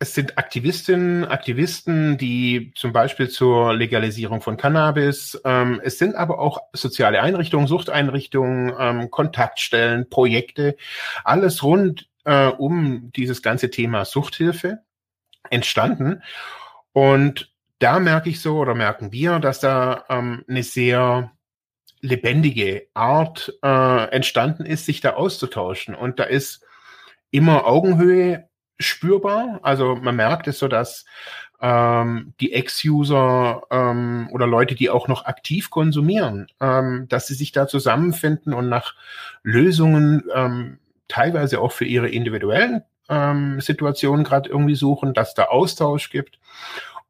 es 0.01 0.13
sind 0.13 0.37
Aktivistinnen, 0.37 1.25
Aktivisten, 1.25 2.17
die 2.17 2.71
zum 2.75 2.93
Beispiel 2.93 3.29
zur 3.29 3.73
Legalisierung 3.73 4.41
von 4.41 4.55
Cannabis, 4.55 5.39
ähm, 5.43 5.81
es 5.83 5.99
sind 5.99 6.15
aber 6.15 6.39
auch 6.39 6.61
soziale 6.71 7.21
Einrichtungen, 7.21 7.67
Suchteinrichtungen, 7.67 8.73
ähm, 8.79 9.11
Kontaktstellen, 9.11 10.09
Projekte, 10.09 10.77
alles 11.25 11.63
rund 11.63 12.07
äh, 12.23 12.47
um 12.47 13.11
dieses 13.11 13.41
ganze 13.41 13.69
Thema 13.69 14.05
Suchthilfe 14.05 14.79
entstanden. 15.49 16.23
Und 16.93 17.53
da 17.79 17.99
merke 17.99 18.29
ich 18.29 18.41
so 18.41 18.57
oder 18.57 18.75
merken 18.75 19.11
wir, 19.11 19.39
dass 19.39 19.59
da 19.59 20.05
ähm, 20.09 20.45
eine 20.47 20.63
sehr 20.63 21.31
lebendige 22.01 22.87
Art 22.93 23.53
äh, 23.61 24.09
entstanden 24.11 24.65
ist, 24.65 24.85
sich 24.85 25.01
da 25.01 25.11
auszutauschen. 25.15 25.93
Und 25.93 26.19
da 26.19 26.23
ist 26.23 26.63
immer 27.31 27.67
Augenhöhe 27.67 28.48
spürbar. 28.79 29.59
Also 29.61 29.95
man 29.95 30.15
merkt 30.15 30.47
es 30.47 30.59
so, 30.59 30.67
dass 30.67 31.05
ähm, 31.61 32.33
die 32.39 32.53
Ex-User 32.53 33.63
ähm, 33.69 34.29
oder 34.31 34.47
Leute, 34.47 34.75
die 34.75 34.89
auch 34.89 35.07
noch 35.07 35.25
aktiv 35.25 35.69
konsumieren, 35.69 36.47
ähm, 36.61 37.07
dass 37.09 37.27
sie 37.27 37.33
sich 37.33 37.51
da 37.51 37.67
zusammenfinden 37.67 38.53
und 38.53 38.69
nach 38.69 38.95
Lösungen 39.43 40.23
ähm, 40.33 40.79
teilweise 41.07 41.59
auch 41.59 41.71
für 41.71 41.85
ihre 41.85 42.09
individuellen 42.09 42.83
ähm, 43.09 43.59
Situationen 43.59 44.23
gerade 44.23 44.49
irgendwie 44.49 44.75
suchen, 44.75 45.13
dass 45.13 45.33
da 45.33 45.45
Austausch 45.45 46.09
gibt 46.09 46.39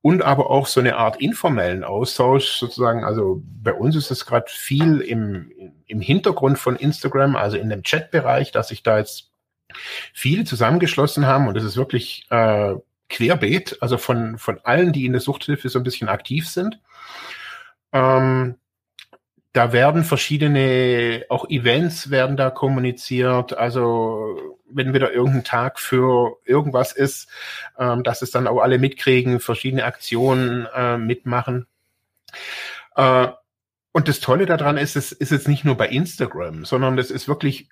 und 0.02 0.24
aber 0.24 0.50
auch 0.50 0.66
so 0.66 0.80
eine 0.80 0.96
Art 0.96 1.18
informellen 1.22 1.84
Austausch 1.84 2.54
sozusagen. 2.54 3.04
Also 3.04 3.44
bei 3.62 3.74
uns 3.74 3.96
ist 3.96 4.10
es 4.10 4.26
gerade 4.26 4.46
viel 4.48 5.02
im, 5.02 5.52
im 5.86 6.02
Hintergrund 6.02 6.58
von 6.58 6.76
Instagram, 6.78 7.36
also 7.36 7.58
in 7.58 7.70
dem 7.70 7.84
Chatbereich, 7.84 8.52
dass 8.52 8.70
sich 8.70 8.82
da 8.82 8.98
jetzt 8.98 9.29
viele 10.14 10.44
zusammengeschlossen 10.44 11.26
haben 11.26 11.48
und 11.48 11.58
es 11.58 11.64
ist 11.64 11.78
wirklich 11.78 12.28
äh, 12.30 12.76
querbeet, 13.10 13.78
also 13.82 13.98
von, 13.98 14.38
von 14.38 14.60
allen, 14.64 14.94
die 14.94 15.06
in 15.06 15.14
der 15.14 15.22
Suchthilfe 15.22 15.70
so 15.70 15.80
ein 15.80 15.84
bisschen 15.84 16.10
aktiv 16.10 16.48
sind. 16.48 16.80
Ähm, 17.92 18.56
da 19.54 19.74
werden 19.74 20.04
verschiedene, 20.04 21.26
auch 21.30 21.50
Events 21.50 22.12
werden 22.12 22.38
da 22.38 22.52
kommuniziert. 22.52 23.58
Also 23.58 24.38
wenn 24.70 24.94
wieder 24.94 25.12
irgendein 25.12 25.44
Tag 25.44 25.80
für 25.80 26.38
irgendwas 26.46 26.92
ist, 26.92 27.28
ähm, 27.78 28.04
dass 28.04 28.22
es 28.22 28.30
dann 28.30 28.48
auch 28.48 28.60
alle 28.60 28.78
mitkriegen, 28.78 29.40
verschiedene 29.40 29.86
Aktionen 29.86 30.68
äh, 30.76 30.98
mitmachen. 30.98 31.66
Äh, 32.96 33.30
und 33.92 34.08
das 34.08 34.20
Tolle 34.20 34.46
daran 34.46 34.78
ist, 34.78 34.96
es 34.96 35.12
ist 35.12 35.32
jetzt 35.32 35.48
nicht 35.48 35.66
nur 35.66 35.76
bei 35.76 35.88
Instagram, 35.88 36.64
sondern 36.64 36.98
es 37.00 37.10
ist 37.10 37.28
wirklich 37.28 37.70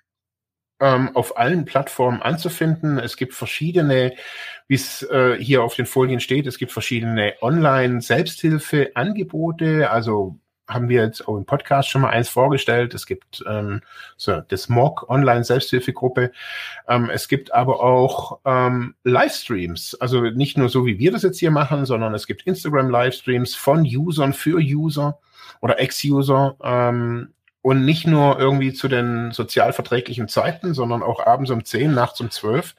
ähm, 0.80 1.16
auf 1.16 1.38
allen 1.38 1.66
Plattformen 1.66 2.22
anzufinden. 2.22 3.00
Es 3.00 3.18
gibt 3.18 3.34
verschiedene, 3.34 4.13
wie 4.68 4.76
es 4.76 5.04
äh, 5.04 5.38
hier 5.40 5.63
auf 5.63 5.76
den 5.76 5.86
Folien 5.86 6.20
steht, 6.20 6.48
es 6.48 6.58
gibt 6.58 6.72
verschiedene 6.72 7.34
Online-Selbsthilfe-Angebote, 7.42 9.90
also 9.90 10.40
haben 10.68 10.90
wir 10.90 11.04
jetzt 11.04 11.28
auch 11.28 11.38
im 11.38 11.46
Podcast 11.46 11.90
schon 11.90 12.02
mal 12.02 12.10
eins 12.10 12.30
vorgestellt. 12.30 12.94
Es 12.94 13.06
gibt 13.06 13.44
ähm, 13.48 13.82
so 14.18 14.42
das 14.42 14.68
MOG 14.68 15.10
Online 15.10 15.44
Selbsthilfegruppe. 15.44 16.32
Ähm, 16.88 17.10
es 17.10 17.28
gibt 17.28 17.54
aber 17.54 17.82
auch 17.82 18.40
ähm, 18.44 18.96
Livestreams. 19.04 19.96
Also 19.96 20.22
nicht 20.22 20.58
nur 20.58 20.70
so, 20.70 20.86
wie 20.86 21.00
wir 21.00 21.12
das 21.12 21.24
jetzt 21.24 21.40
hier 21.40 21.52
machen, 21.52 21.86
sondern 21.86 22.13
es 22.13 22.28
gibt 22.28 22.44
Instagram 22.44 22.90
Livestreams 22.90 23.56
von 23.56 23.84
Usern 23.84 24.34
für 24.34 24.58
User 24.58 25.20
oder 25.62 25.80
Ex-User. 25.80 26.58
Ähm, 26.62 27.34
und 27.62 27.86
nicht 27.86 28.08
nur 28.08 28.39
irgendwie 28.39 28.74
zu 28.74 28.88
den 28.88 29.32
sozialverträglichen 29.32 30.28
Zeiten, 30.28 30.74
sondern 30.74 31.04
auch 31.04 31.26
abends 31.26 31.52
um 31.52 31.65
10, 31.65 31.93
nachts 31.93 32.22
um 32.22 32.32
12. 32.32 32.76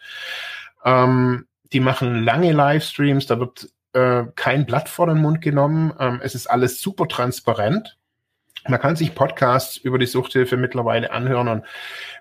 Ähm, 0.84 1.46
die 1.72 1.80
machen 1.80 2.24
lange 2.24 2.52
Livestreams, 2.52 3.26
da 3.26 3.38
wird 3.38 3.68
äh, 3.92 4.24
kein 4.34 4.66
Blatt 4.66 4.88
vor 4.88 5.06
den 5.06 5.18
Mund 5.18 5.42
genommen. 5.42 5.92
Ähm, 5.98 6.20
es 6.22 6.34
ist 6.34 6.46
alles 6.46 6.80
super 6.80 7.08
transparent. 7.08 7.96
Man 8.66 8.80
kann 8.80 8.96
sich 8.96 9.14
Podcasts 9.14 9.76
über 9.76 9.98
die 9.98 10.06
Suchthilfe 10.06 10.56
mittlerweile 10.56 11.10
anhören. 11.10 11.48
Und 11.48 11.64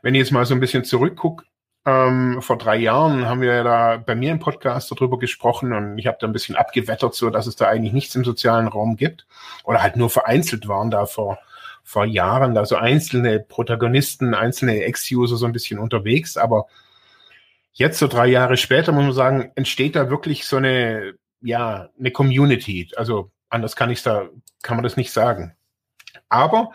wenn 0.02 0.16
ich 0.16 0.20
jetzt 0.20 0.32
mal 0.32 0.46
so 0.46 0.54
ein 0.54 0.60
bisschen 0.60 0.84
zurückgucke, 0.84 1.46
ähm, 1.86 2.42
vor 2.42 2.58
drei 2.58 2.76
Jahren 2.76 3.28
haben 3.28 3.40
wir 3.40 3.54
ja 3.54 3.64
da 3.64 3.98
bei 3.98 4.14
mir 4.14 4.32
im 4.32 4.40
Podcast 4.40 4.92
darüber 4.92 5.18
gesprochen 5.18 5.72
und 5.72 5.98
ich 5.98 6.06
habe 6.06 6.18
da 6.20 6.28
ein 6.28 6.34
bisschen 6.34 6.58
abgewettert, 6.58 7.16
so 7.16 7.30
dass 7.30 7.48
es 7.48 7.56
da 7.56 7.68
eigentlich 7.68 7.94
nichts 7.94 8.14
im 8.16 8.26
sozialen 8.26 8.68
Raum 8.68 8.98
gibt 8.98 9.26
oder 9.64 9.82
halt 9.82 9.96
nur 9.96 10.10
vereinzelt 10.10 10.68
waren 10.68 10.92
da 10.92 11.06
vor 11.06 11.40
vor 11.88 12.04
Jahren 12.04 12.54
da 12.54 12.66
so 12.66 12.76
einzelne 12.76 13.40
Protagonisten, 13.40 14.34
einzelne 14.34 14.84
Ex-User 14.84 15.38
so 15.38 15.46
ein 15.46 15.54
bisschen 15.54 15.80
unterwegs, 15.80 16.36
aber 16.36 16.68
jetzt 17.72 17.98
so 17.98 18.08
drei 18.08 18.28
Jahre 18.28 18.58
später 18.58 18.92
muss 18.92 19.06
man 19.06 19.14
sagen, 19.14 19.52
entsteht 19.56 19.96
da 19.96 20.10
wirklich 20.10 20.46
so 20.46 20.58
eine 20.58 21.14
ja, 21.42 21.90
eine 21.98 22.12
Community. 22.12 22.90
Also 22.96 23.32
anders 23.50 23.76
kann 23.76 23.90
ich 23.90 24.04
da, 24.04 24.30
kann 24.62 24.76
man 24.76 24.84
das 24.84 24.98
nicht 24.98 25.12
sagen. 25.12 25.56
Aber 26.30 26.72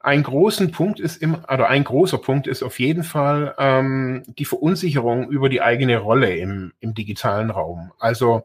ein 0.00 0.22
großen 0.22 0.72
Punkt 0.72 0.98
ist 0.98 1.22
immer, 1.22 1.44
oder 1.44 1.68
ein 1.68 1.84
großer 1.84 2.18
Punkt 2.18 2.48
ist 2.48 2.62
auf 2.62 2.80
jeden 2.80 3.04
Fall 3.04 3.54
ähm, 3.58 4.24
die 4.26 4.44
Verunsicherung 4.44 5.28
über 5.28 5.48
die 5.48 5.62
eigene 5.62 5.98
Rolle 5.98 6.36
im, 6.36 6.72
im 6.80 6.94
digitalen 6.94 7.50
Raum. 7.50 7.92
Also 7.98 8.42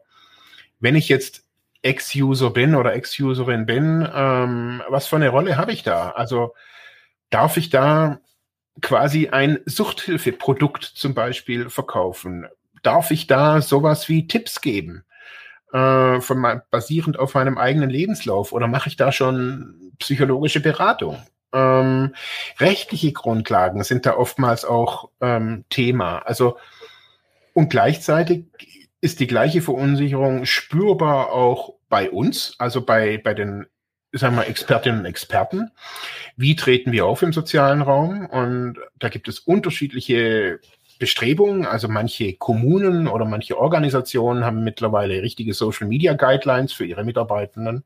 wenn 0.78 0.94
ich 0.94 1.08
jetzt 1.08 1.47
Ex-User 1.82 2.50
bin 2.50 2.74
oder 2.74 2.94
Ex-Userin 2.94 3.66
bin, 3.66 4.08
ähm, 4.12 4.82
was 4.88 5.06
für 5.06 5.16
eine 5.16 5.28
Rolle 5.28 5.56
habe 5.56 5.72
ich 5.72 5.82
da? 5.82 6.10
Also 6.10 6.54
darf 7.30 7.56
ich 7.56 7.70
da 7.70 8.20
quasi 8.80 9.28
ein 9.28 9.60
Suchthilfeprodukt 9.66 10.84
zum 10.84 11.14
Beispiel 11.14 11.70
verkaufen? 11.70 12.46
Darf 12.82 13.10
ich 13.10 13.26
da 13.26 13.60
sowas 13.60 14.08
wie 14.08 14.26
Tipps 14.26 14.60
geben? 14.60 15.04
äh, 15.72 16.20
von 16.20 16.38
mein, 16.38 16.62
basierend 16.70 17.18
auf 17.18 17.34
meinem 17.34 17.58
eigenen 17.58 17.90
Lebenslauf 17.90 18.52
oder 18.52 18.66
mache 18.66 18.88
ich 18.88 18.96
da 18.96 19.12
schon 19.12 19.92
psychologische 19.98 20.60
Beratung? 20.60 21.18
Ähm, 21.52 22.14
rechtliche 22.58 23.12
Grundlagen 23.12 23.82
sind 23.82 24.06
da 24.06 24.16
oftmals 24.16 24.64
auch 24.64 25.10
ähm, 25.20 25.64
Thema. 25.70 26.18
Also 26.18 26.58
und 27.54 27.70
gleichzeitig 27.70 28.44
ist 29.00 29.20
die 29.20 29.26
gleiche 29.26 29.62
Verunsicherung 29.62 30.44
spürbar 30.44 31.32
auch 31.32 31.74
bei 31.88 32.10
uns, 32.10 32.54
also 32.58 32.84
bei, 32.84 33.18
bei 33.18 33.34
den 33.34 33.66
sagen 34.12 34.36
wir, 34.36 34.46
Expertinnen 34.46 35.00
und 35.00 35.06
Experten. 35.06 35.70
Wie 36.36 36.56
treten 36.56 36.92
wir 36.92 37.06
auf 37.06 37.22
im 37.22 37.32
sozialen 37.32 37.82
Raum? 37.82 38.26
Und 38.26 38.78
da 38.98 39.08
gibt 39.08 39.28
es 39.28 39.38
unterschiedliche 39.38 40.60
Bestrebungen. 40.98 41.66
Also 41.66 41.88
manche 41.88 42.34
Kommunen 42.34 43.06
oder 43.06 43.24
manche 43.24 43.58
Organisationen 43.58 44.44
haben 44.44 44.64
mittlerweile 44.64 45.22
richtige 45.22 45.54
Social 45.54 45.86
Media 45.86 46.14
Guidelines 46.14 46.72
für 46.72 46.84
ihre 46.84 47.04
Mitarbeitenden 47.04 47.84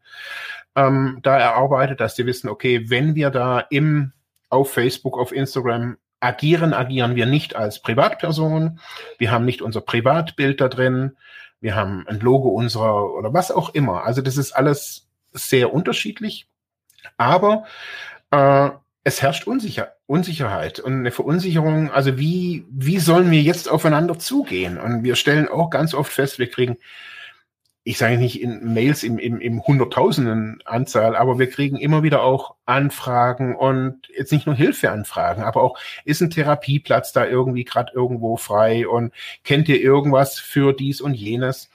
ähm, 0.75 1.19
da 1.23 1.39
erarbeitet, 1.39 2.01
dass 2.01 2.17
sie 2.17 2.27
wissen, 2.27 2.49
okay, 2.49 2.89
wenn 2.89 3.15
wir 3.15 3.31
da 3.31 3.61
im 3.61 4.13
auf 4.49 4.73
Facebook, 4.73 5.19
auf 5.19 5.33
Instagram 5.33 5.97
agieren, 6.23 6.73
agieren 6.73 7.17
wir 7.17 7.27
nicht 7.27 7.57
als 7.57 7.83
Privatperson. 7.83 8.81
Wir 9.19 9.31
haben 9.31 9.45
nicht 9.45 9.63
unser 9.63 9.81
Privatbild 9.81 10.61
da 10.61 10.69
drin. 10.69 11.17
Wir 11.61 11.75
haben 11.75 12.07
ein 12.09 12.21
Logo 12.21 12.49
unserer 12.49 13.13
oder 13.15 13.33
was 13.33 13.51
auch 13.51 13.71
immer. 13.71 14.05
Also 14.05 14.23
das 14.23 14.37
ist 14.37 14.53
alles 14.53 15.09
sehr 15.33 15.73
unterschiedlich. 15.73 16.49
Aber 17.17 17.65
äh, 18.31 18.71
es 19.05 19.21
herrscht 19.21 19.47
Unsicher 19.47 19.93
Unsicherheit 20.07 20.79
und 20.79 20.93
eine 20.93 21.11
Verunsicherung. 21.11 21.91
Also 21.91 22.19
wie, 22.19 22.67
wie 22.71 22.99
sollen 22.99 23.31
wir 23.31 23.41
jetzt 23.41 23.71
aufeinander 23.71 24.19
zugehen? 24.19 24.79
Und 24.79 25.05
wir 25.05 25.17
stellen 25.17 25.49
auch 25.49 25.71
ganz 25.71 25.95
oft 25.95 26.13
fest, 26.13 26.39
wir 26.39 26.51
kriegen 26.51 26.77
ich 27.85 27.99
sage 27.99 28.17
nicht 28.17 28.41
in 28.41 28.73
Mails 28.73 29.03
im, 29.03 29.19
im, 29.19 29.41
im 29.41 29.67
Hunderttausenden 29.67 30.63
Anzahl, 30.65 31.17
aber 31.17 31.39
wir 31.39 31.51
kriegen 31.51 31.77
immer 31.77 32.05
wieder 32.05 32.23
auch 32.23 32.55
Anfragen 32.65 33.57
und 33.57 34.09
jetzt 34.17 34.31
nicht 34.33 34.47
nur 34.47 34.55
Hilfeanfragen, 34.55 35.43
aber 35.43 35.63
auch 35.63 35.79
ist 36.05 36.21
ein 36.21 36.31
Therapieplatz 36.31 37.13
da 37.13 37.27
irgendwie 37.27 37.65
gerade 37.65 37.93
irgendwo 37.93 38.37
frei 38.37 38.87
und 38.87 39.13
kennt 39.43 39.69
ihr 39.69 39.81
irgendwas 39.81 40.39
für 40.39 40.73
dies 40.73 41.01
und 41.01 41.15
jenes? 41.15 41.71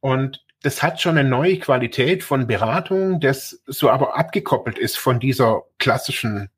Und 0.00 0.44
das 0.62 0.80
hat 0.80 1.00
schon 1.00 1.18
eine 1.18 1.28
neue 1.28 1.58
Qualität 1.58 2.22
von 2.22 2.46
Beratung, 2.46 3.18
das 3.18 3.62
so 3.66 3.90
aber 3.90 4.16
abgekoppelt 4.16 4.78
ist 4.78 4.96
von 4.96 5.18
dieser 5.18 5.62
klassischen 5.78 6.50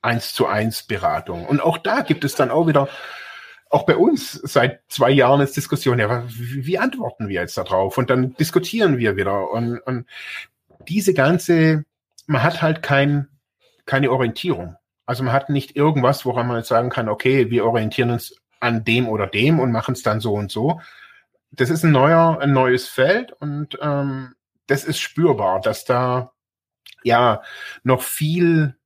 eins 0.00 0.32
zu 0.32 0.46
eins 0.46 0.82
Beratung. 0.82 1.44
Und 1.46 1.60
auch 1.60 1.76
da 1.76 2.00
gibt 2.00 2.24
es 2.24 2.34
dann 2.34 2.50
auch 2.50 2.66
wieder 2.66 2.88
auch 3.72 3.86
bei 3.86 3.96
uns 3.96 4.32
seit 4.32 4.80
zwei 4.88 5.10
Jahren 5.10 5.40
ist 5.40 5.56
Diskussion, 5.56 5.98
ja, 5.98 6.24
wie, 6.28 6.78
antworten 6.78 7.28
wir 7.28 7.40
jetzt 7.40 7.56
darauf? 7.56 7.96
Und 7.96 8.10
dann 8.10 8.34
diskutieren 8.34 8.98
wir 8.98 9.16
wieder. 9.16 9.50
Und, 9.50 9.78
und 9.80 10.06
diese 10.86 11.14
ganze, 11.14 11.84
man 12.26 12.42
hat 12.42 12.60
halt 12.60 12.82
kein, 12.82 13.28
keine 13.86 14.10
Orientierung. 14.10 14.76
Also 15.06 15.24
man 15.24 15.32
hat 15.32 15.48
nicht 15.48 15.74
irgendwas, 15.74 16.26
woran 16.26 16.48
man 16.48 16.58
jetzt 16.58 16.68
sagen 16.68 16.90
kann, 16.90 17.08
okay, 17.08 17.50
wir 17.50 17.64
orientieren 17.64 18.10
uns 18.10 18.36
an 18.60 18.84
dem 18.84 19.08
oder 19.08 19.26
dem 19.26 19.58
und 19.58 19.72
machen 19.72 19.94
es 19.94 20.02
dann 20.02 20.20
so 20.20 20.34
und 20.34 20.52
so. 20.52 20.80
Das 21.50 21.70
ist 21.70 21.82
ein 21.82 21.92
neuer, 21.92 22.38
ein 22.40 22.52
neues 22.52 22.88
Feld 22.88 23.32
und 23.32 23.78
ähm, 23.80 24.34
das 24.66 24.84
ist 24.84 25.00
spürbar, 25.00 25.62
dass 25.62 25.86
da 25.86 26.32
ja 27.04 27.42
noch 27.84 28.02
viel 28.02 28.76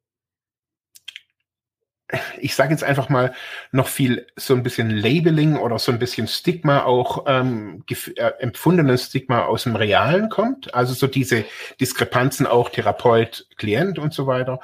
ich 2.38 2.54
sage 2.54 2.70
jetzt 2.70 2.84
einfach 2.84 3.08
mal, 3.08 3.34
noch 3.72 3.88
viel 3.88 4.26
so 4.36 4.54
ein 4.54 4.62
bisschen 4.62 4.90
Labeling 4.90 5.56
oder 5.56 5.78
so 5.78 5.90
ein 5.90 5.98
bisschen 5.98 6.28
Stigma 6.28 6.84
auch 6.84 7.24
ähm, 7.26 7.84
äh, 7.88 8.32
empfundenes 8.38 9.06
Stigma 9.06 9.44
aus 9.44 9.64
dem 9.64 9.76
Realen 9.76 10.28
kommt. 10.28 10.72
Also 10.74 10.94
so 10.94 11.06
diese 11.06 11.44
Diskrepanzen 11.80 12.46
auch 12.46 12.70
Therapeut, 12.70 13.46
Klient 13.56 13.98
und 13.98 14.14
so 14.14 14.26
weiter. 14.26 14.60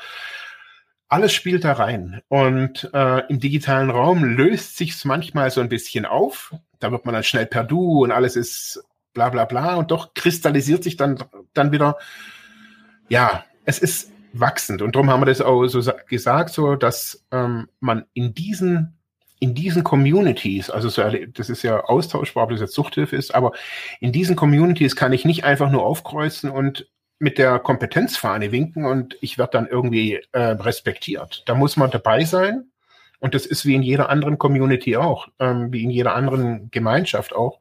Alles 1.09 1.33
spielt 1.33 1.65
da 1.65 1.73
rein. 1.73 2.23
Und 2.29 2.89
äh, 2.95 3.27
im 3.29 3.41
digitalen 3.41 3.91
Raum 3.91 4.25
löst 4.25 4.77
sich's 4.77 5.05
manchmal 5.05 5.51
so 5.51 5.61
ein 5.61 5.69
bisschen 5.69 6.07
auf. 6.07 6.55
Da 6.79 6.93
wird 6.93 7.05
man 7.05 7.15
dann 7.15 7.25
schnell 7.25 7.47
per 7.47 7.65
Du 7.65 8.05
und 8.05 8.13
alles 8.13 8.37
ist 8.37 8.85
bla 9.13 9.31
bla 9.31 9.45
bla. 9.47 9.75
Und 9.75 9.91
doch 9.91 10.15
kristallisiert 10.15 10.85
sich 10.85 10.97
dann, 10.97 11.19
dann 11.55 11.73
wieder, 11.73 11.99
ja, 13.09 13.45
es 13.65 13.79
ist 13.81 14.12
wachsend. 14.33 14.83
Und 14.83 14.95
darum 14.95 15.11
haben 15.11 15.21
wir 15.21 15.27
das 15.27 15.41
auch 15.41 15.67
so 15.67 15.93
gesagt, 16.09 16.51
so 16.51 16.77
dass 16.77 17.25
ähm, 17.31 17.69
man 17.81 18.05
in 18.15 18.35
diesen 18.35 18.99
in 19.39 19.57
diesen 19.57 19.83
Communities, 19.83 20.71
also 20.71 20.89
so, 20.89 21.03
das 21.35 21.51
ist 21.51 21.65
ja 21.65 21.81
austauschbar, 21.81 22.45
ob 22.45 22.51
das 22.51 22.61
jetzt 22.61 22.75
Suchthilfe 22.75 23.17
ist, 23.17 23.35
aber 23.35 23.51
in 23.99 24.13
diesen 24.13 24.37
Communities 24.37 24.95
kann 24.95 25.13
ich 25.13 25.25
nicht 25.25 25.43
einfach 25.43 25.69
nur 25.69 25.85
aufkreuzen 25.85 26.49
und 26.49 26.89
mit 27.19 27.39
der 27.39 27.59
Kompetenzfahne 27.59 28.53
winken 28.53 28.85
und 28.85 29.17
ich 29.21 29.39
werde 29.39 29.53
dann 29.53 29.67
irgendwie 29.67 30.21
äh, 30.31 30.39
respektiert. 30.39 31.43
Da 31.47 31.57
muss 31.57 31.77
man 31.77 31.91
dabei 31.91 32.25
sein 32.25 32.71
und 33.19 33.35
das 33.35 33.45
ist 33.45 33.67
wie 33.67 33.75
in 33.75 33.83
jeder 33.83 34.11
anderen 34.11 34.39
Community 34.39 34.97
auch, 34.97 35.27
ähm, 35.41 35.73
wie 35.73 35.83
in 35.83 35.91
jeder 35.91 36.15
anderen 36.15 36.71
Gemeinschaft 36.71 37.35
auch. 37.35 37.59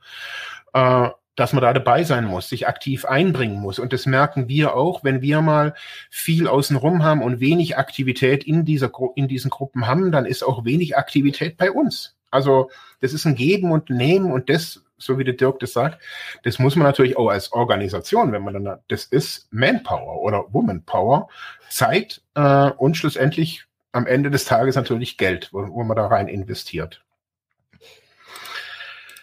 Äh, 0.73 1.09
dass 1.41 1.53
man 1.53 1.63
da 1.63 1.73
dabei 1.73 2.03
sein 2.03 2.25
muss, 2.25 2.49
sich 2.49 2.67
aktiv 2.67 3.03
einbringen 3.03 3.59
muss. 3.59 3.79
Und 3.79 3.93
das 3.93 4.05
merken 4.05 4.47
wir 4.47 4.75
auch, 4.75 5.03
wenn 5.03 5.23
wir 5.23 5.41
mal 5.41 5.73
viel 6.11 6.47
außenrum 6.47 7.03
haben 7.03 7.23
und 7.23 7.39
wenig 7.39 7.77
Aktivität 7.77 8.43
in, 8.43 8.63
dieser, 8.63 8.91
in 9.15 9.27
diesen 9.27 9.49
Gruppen 9.49 9.87
haben, 9.87 10.11
dann 10.11 10.27
ist 10.27 10.43
auch 10.43 10.65
wenig 10.65 10.97
Aktivität 10.97 11.57
bei 11.57 11.71
uns. 11.71 12.15
Also 12.29 12.69
das 12.99 13.11
ist 13.13 13.25
ein 13.25 13.33
Geben 13.33 13.71
und 13.71 13.89
Nehmen 13.89 14.31
und 14.31 14.51
das, 14.51 14.83
so 14.99 15.17
wie 15.17 15.23
der 15.23 15.33
Dirk 15.33 15.59
das 15.59 15.73
sagt, 15.73 15.99
das 16.43 16.59
muss 16.59 16.75
man 16.75 16.85
natürlich 16.85 17.17
auch 17.17 17.29
als 17.29 17.51
Organisation, 17.53 18.31
wenn 18.31 18.43
man 18.43 18.63
dann, 18.63 18.79
das 18.87 19.05
ist 19.05 19.47
Manpower 19.51 20.21
oder 20.21 20.45
Womanpower, 20.51 21.27
Zeit 21.71 22.21
äh, 22.35 22.69
und 22.69 22.97
schlussendlich 22.97 23.65
am 23.93 24.05
Ende 24.05 24.29
des 24.29 24.45
Tages 24.45 24.75
natürlich 24.75 25.17
Geld, 25.17 25.49
wo, 25.51 25.67
wo 25.69 25.83
man 25.83 25.97
da 25.97 26.05
rein 26.05 26.27
investiert. 26.27 27.01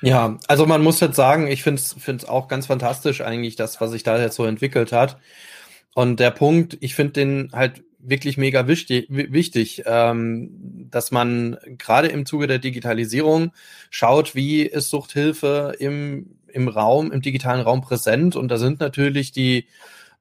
Ja, 0.00 0.38
also 0.46 0.66
man 0.66 0.82
muss 0.82 1.00
jetzt 1.00 1.16
sagen, 1.16 1.48
ich 1.48 1.62
finde 1.62 1.80
es 1.80 2.24
auch 2.24 2.48
ganz 2.48 2.66
fantastisch 2.66 3.20
eigentlich, 3.20 3.56
das, 3.56 3.80
was 3.80 3.90
sich 3.90 4.02
da 4.02 4.20
jetzt 4.20 4.36
so 4.36 4.44
entwickelt 4.44 4.92
hat. 4.92 5.18
Und 5.94 6.20
der 6.20 6.30
Punkt, 6.30 6.76
ich 6.80 6.94
finde 6.94 7.12
den 7.14 7.50
halt 7.52 7.82
wirklich 7.98 8.36
mega 8.36 8.68
wichtig, 8.68 9.06
wichtig 9.08 9.82
ähm, 9.86 10.88
dass 10.90 11.10
man 11.10 11.56
gerade 11.78 12.08
im 12.08 12.26
Zuge 12.26 12.46
der 12.46 12.58
Digitalisierung 12.58 13.52
schaut, 13.90 14.34
wie 14.34 14.62
ist 14.62 14.90
Suchthilfe 14.90 15.74
im, 15.78 16.38
im 16.46 16.68
Raum, 16.68 17.12
im 17.12 17.20
digitalen 17.20 17.60
Raum 17.60 17.80
präsent. 17.80 18.36
Und 18.36 18.48
da 18.48 18.56
sind 18.56 18.80
natürlich 18.80 19.32
die, 19.32 19.66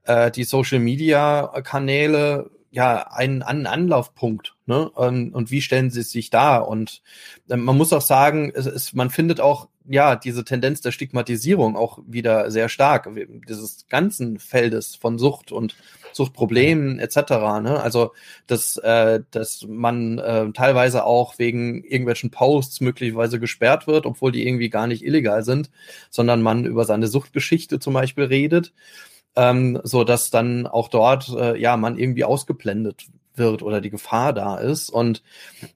äh, 0.04 0.32
die 0.32 0.44
Social-Media-Kanäle 0.44 2.50
ja 2.72 3.08
ein, 3.12 3.44
ein 3.44 3.66
Anlaufpunkt. 3.66 4.56
Ne? 4.66 4.90
Und, 4.90 5.34
und 5.34 5.52
wie 5.52 5.62
stellen 5.62 5.90
sie 5.90 6.02
sich 6.02 6.30
da? 6.30 6.58
Und 6.58 7.02
äh, 7.50 7.56
man 7.56 7.78
muss 7.78 7.94
auch 7.94 8.02
sagen, 8.02 8.52
es 8.54 8.66
ist, 8.66 8.94
man 8.94 9.10
findet 9.10 9.40
auch 9.40 9.68
ja 9.90 10.16
diese 10.16 10.44
Tendenz 10.44 10.82
der 10.82 10.92
Stigmatisierung 10.92 11.78
auch 11.78 12.00
wieder 12.06 12.52
sehr 12.52 12.70
stark 12.70 13.10
dieses 13.48 13.88
ganzen 13.88 14.38
Feldes 14.38 14.96
von 14.96 15.18
Sucht 15.18 15.52
und 15.52 15.76
Suchtproblemen 16.12 17.00
etc. 17.00 17.16
Ne? 17.62 17.80
Also 17.82 18.12
dass 18.48 18.76
äh, 18.78 19.22
dass 19.32 19.66
man 19.68 20.20
äh, 20.20 20.52
teilweise 20.52 21.06
auch 21.06 21.40
wegen 21.40 21.84
irgendwelchen 21.84 22.32
Posts 22.32 22.82
möglicherweise 22.82 23.40
gesperrt 23.40 23.88
wird, 23.88 24.06
obwohl 24.06 24.32
die 24.32 24.46
irgendwie 24.46 24.70
gar 24.70 24.88
nicht 24.88 25.06
illegal 25.06 25.44
sind, 25.44 25.70
sondern 26.10 26.42
man 26.42 26.66
über 26.66 26.84
seine 26.84 27.08
Suchtgeschichte 27.08 27.80
zum 27.80 27.94
Beispiel 27.94 28.26
redet 28.26 28.74
ähm, 29.38 29.80
so 29.84 30.04
dass 30.04 30.32
dann 30.32 30.67
auch 30.67 30.89
dort 30.89 31.30
äh, 31.30 31.58
ja 31.58 31.78
man 31.78 31.97
irgendwie 31.97 32.26
ausgeblendet 32.26 33.06
wird 33.38 33.62
oder 33.62 33.82
die 33.82 33.91
Gefahr 33.91 34.34
da 34.34 34.58
ist. 34.58 34.89
Und 34.89 35.23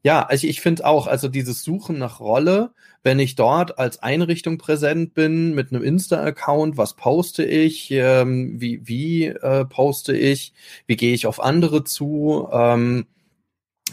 ja, 0.04 0.24
also 0.24 0.47
ich 0.47 0.62
finde 0.62 0.86
auch, 0.86 1.08
also 1.08 1.28
dieses 1.28 1.63
Suchen 1.63 1.97
nach 1.97 2.19
Rolle, 2.19 2.71
wenn 3.04 3.19
ich 3.19 3.36
dort 3.36 3.80
als 3.80 4.02
Einrichtung 4.04 4.58
präsent 4.58 5.13
bin 5.13 5.56
mit 5.56 5.71
einem 5.71 5.84
Insta-Account, 5.84 6.78
was 6.78 6.95
poste 6.95 7.43
ich, 7.45 7.91
ähm, 7.91 8.60
wie, 8.60 8.88
wie 8.88 9.28
äh, 9.28 9.65
poste 9.65 10.15
ich, 10.15 10.54
wie 10.88 10.95
gehe 10.95 11.13
ich 11.13 11.28
auf 11.28 11.41
andere 11.41 11.84
zu, 11.84 12.47
ähm, 12.52 13.06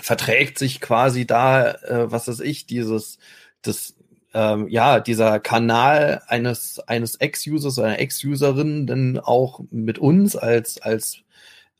verträgt 0.01 0.59
sich 0.59 0.81
quasi 0.81 1.27
da, 1.27 1.73
äh, 1.73 2.11
was 2.11 2.29
weiß 2.29 2.41
ich, 2.41 2.67
dieses, 2.67 3.19
das 3.63 3.95
ähm, 4.35 4.69
ja, 4.69 5.01
dieser 5.01 5.41
Kanal 5.41 6.23
eines, 6.29 6.81
eines 6.87 7.17
Ex-Users 7.17 7.79
oder 7.79 7.89
einer 7.89 8.01
Ex-Userin 8.01 8.87
dann 8.87 9.19
auch 9.19 9.61
mit 9.71 9.99
uns 9.99 10.37
als, 10.37 10.81
als, 10.83 11.19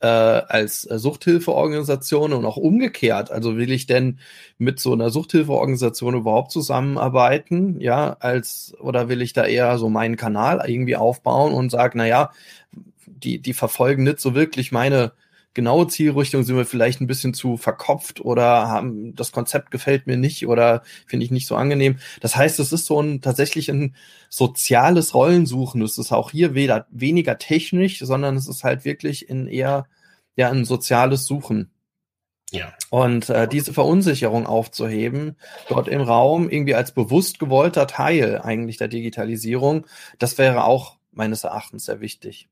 äh, 0.01 0.07
als 0.07 0.81
Suchthilfeorganisation 0.81 2.33
und 2.33 2.45
auch 2.45 2.57
umgekehrt. 2.57 3.31
Also 3.31 3.57
will 3.57 3.71
ich 3.71 3.85
denn 3.85 4.19
mit 4.57 4.79
so 4.79 4.93
einer 4.93 5.09
Suchthilfeorganisation 5.11 6.15
überhaupt 6.15 6.51
zusammenarbeiten? 6.51 7.79
Ja, 7.79 8.17
als, 8.19 8.73
oder 8.79 9.09
will 9.09 9.21
ich 9.21 9.33
da 9.33 9.45
eher 9.45 9.77
so 9.77 9.89
meinen 9.89 10.15
Kanal 10.15 10.63
irgendwie 10.67 10.95
aufbauen 10.95 11.53
und 11.53 11.69
sage, 11.69 11.97
na 11.97 12.07
ja, 12.07 12.31
die, 13.05 13.39
die 13.39 13.53
verfolgen 13.53 14.03
nicht 14.03 14.19
so 14.19 14.33
wirklich 14.35 14.71
meine, 14.71 15.11
genaue 15.53 15.87
Zielrichtung 15.87 16.43
sind 16.43 16.55
wir 16.55 16.65
vielleicht 16.65 17.01
ein 17.01 17.07
bisschen 17.07 17.33
zu 17.33 17.57
verkopft 17.57 18.21
oder 18.21 18.67
haben 18.67 19.15
das 19.15 19.31
Konzept 19.31 19.71
gefällt 19.71 20.07
mir 20.07 20.17
nicht 20.17 20.47
oder 20.47 20.83
finde 21.05 21.25
ich 21.25 21.31
nicht 21.31 21.47
so 21.47 21.55
angenehm. 21.55 21.97
Das 22.21 22.35
heißt, 22.35 22.59
es 22.59 22.71
ist 22.71 22.85
so 22.85 23.01
ein 23.01 23.21
tatsächlich 23.21 23.69
ein 23.69 23.95
soziales 24.29 25.13
Rollensuchen. 25.13 25.81
Es 25.81 25.97
ist 25.97 26.11
auch 26.11 26.31
hier 26.31 26.53
weder 26.53 26.87
weniger 26.91 27.37
technisch, 27.37 27.99
sondern 27.99 28.35
es 28.35 28.47
ist 28.47 28.63
halt 28.63 28.85
wirklich 28.85 29.27
in 29.29 29.47
eher 29.47 29.87
ja 30.35 30.49
ein 30.49 30.65
soziales 30.65 31.25
Suchen. 31.25 31.71
Ja. 32.51 32.73
Und 32.89 33.29
äh, 33.29 33.47
diese 33.47 33.73
Verunsicherung 33.73 34.47
aufzuheben, 34.47 35.35
dort 35.67 35.87
im 35.87 36.01
Raum 36.01 36.49
irgendwie 36.49 36.75
als 36.75 36.93
bewusst 36.93 37.39
gewollter 37.39 37.85
Teil 37.85 38.41
eigentlich 38.41 38.77
der 38.77 38.87
Digitalisierung, 38.87 39.85
das 40.17 40.37
wäre 40.37 40.63
auch 40.63 40.97
meines 41.11 41.43
Erachtens 41.43 41.85
sehr 41.85 42.01
wichtig. 42.01 42.49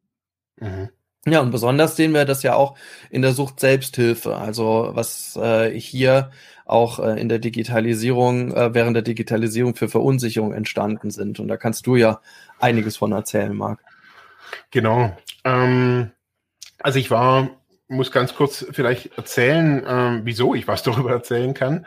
Mhm. 0.60 0.90
Ja, 1.26 1.42
und 1.42 1.52
besonders 1.52 1.96
sehen 1.96 2.14
wir 2.14 2.26
das 2.26 2.44
ja 2.44 2.56
auch 2.56 2.78
in 3.10 3.22
der 3.22 3.34
Sucht 3.34 3.60
Selbsthilfe, 3.60 4.38
also 4.38 4.92
was 4.94 5.36
äh, 5.36 5.78
hier 5.78 6.32
auch 6.66 7.00
äh, 7.00 7.20
in 7.20 7.30
der 7.30 7.40
Digitalisierung, 7.40 8.54
äh, 8.54 8.74
während 8.74 8.96
der 8.96 9.04
Digitalisierung 9.04 9.76
für 9.76 9.90
Verunsicherung 9.90 10.54
entstanden 10.54 11.12
sind. 11.12 11.40
Und 11.40 11.48
da 11.48 11.58
kannst 11.58 11.88
du 11.88 11.96
ja 11.96 12.22
einiges 12.60 12.98
von 12.98 13.12
erzählen, 13.12 13.56
Marc. 13.56 13.80
Genau. 14.72 15.16
Ähm, 15.44 16.12
also 16.80 17.00
ich 17.00 17.10
war, 17.10 17.50
muss 17.88 18.12
ganz 18.12 18.36
kurz 18.36 18.66
vielleicht 18.72 19.18
erzählen, 19.18 19.84
ähm, 19.88 20.22
wieso 20.24 20.56
ich 20.56 20.68
was 20.68 20.84
darüber 20.84 21.12
erzählen 21.12 21.54
kann. 21.54 21.86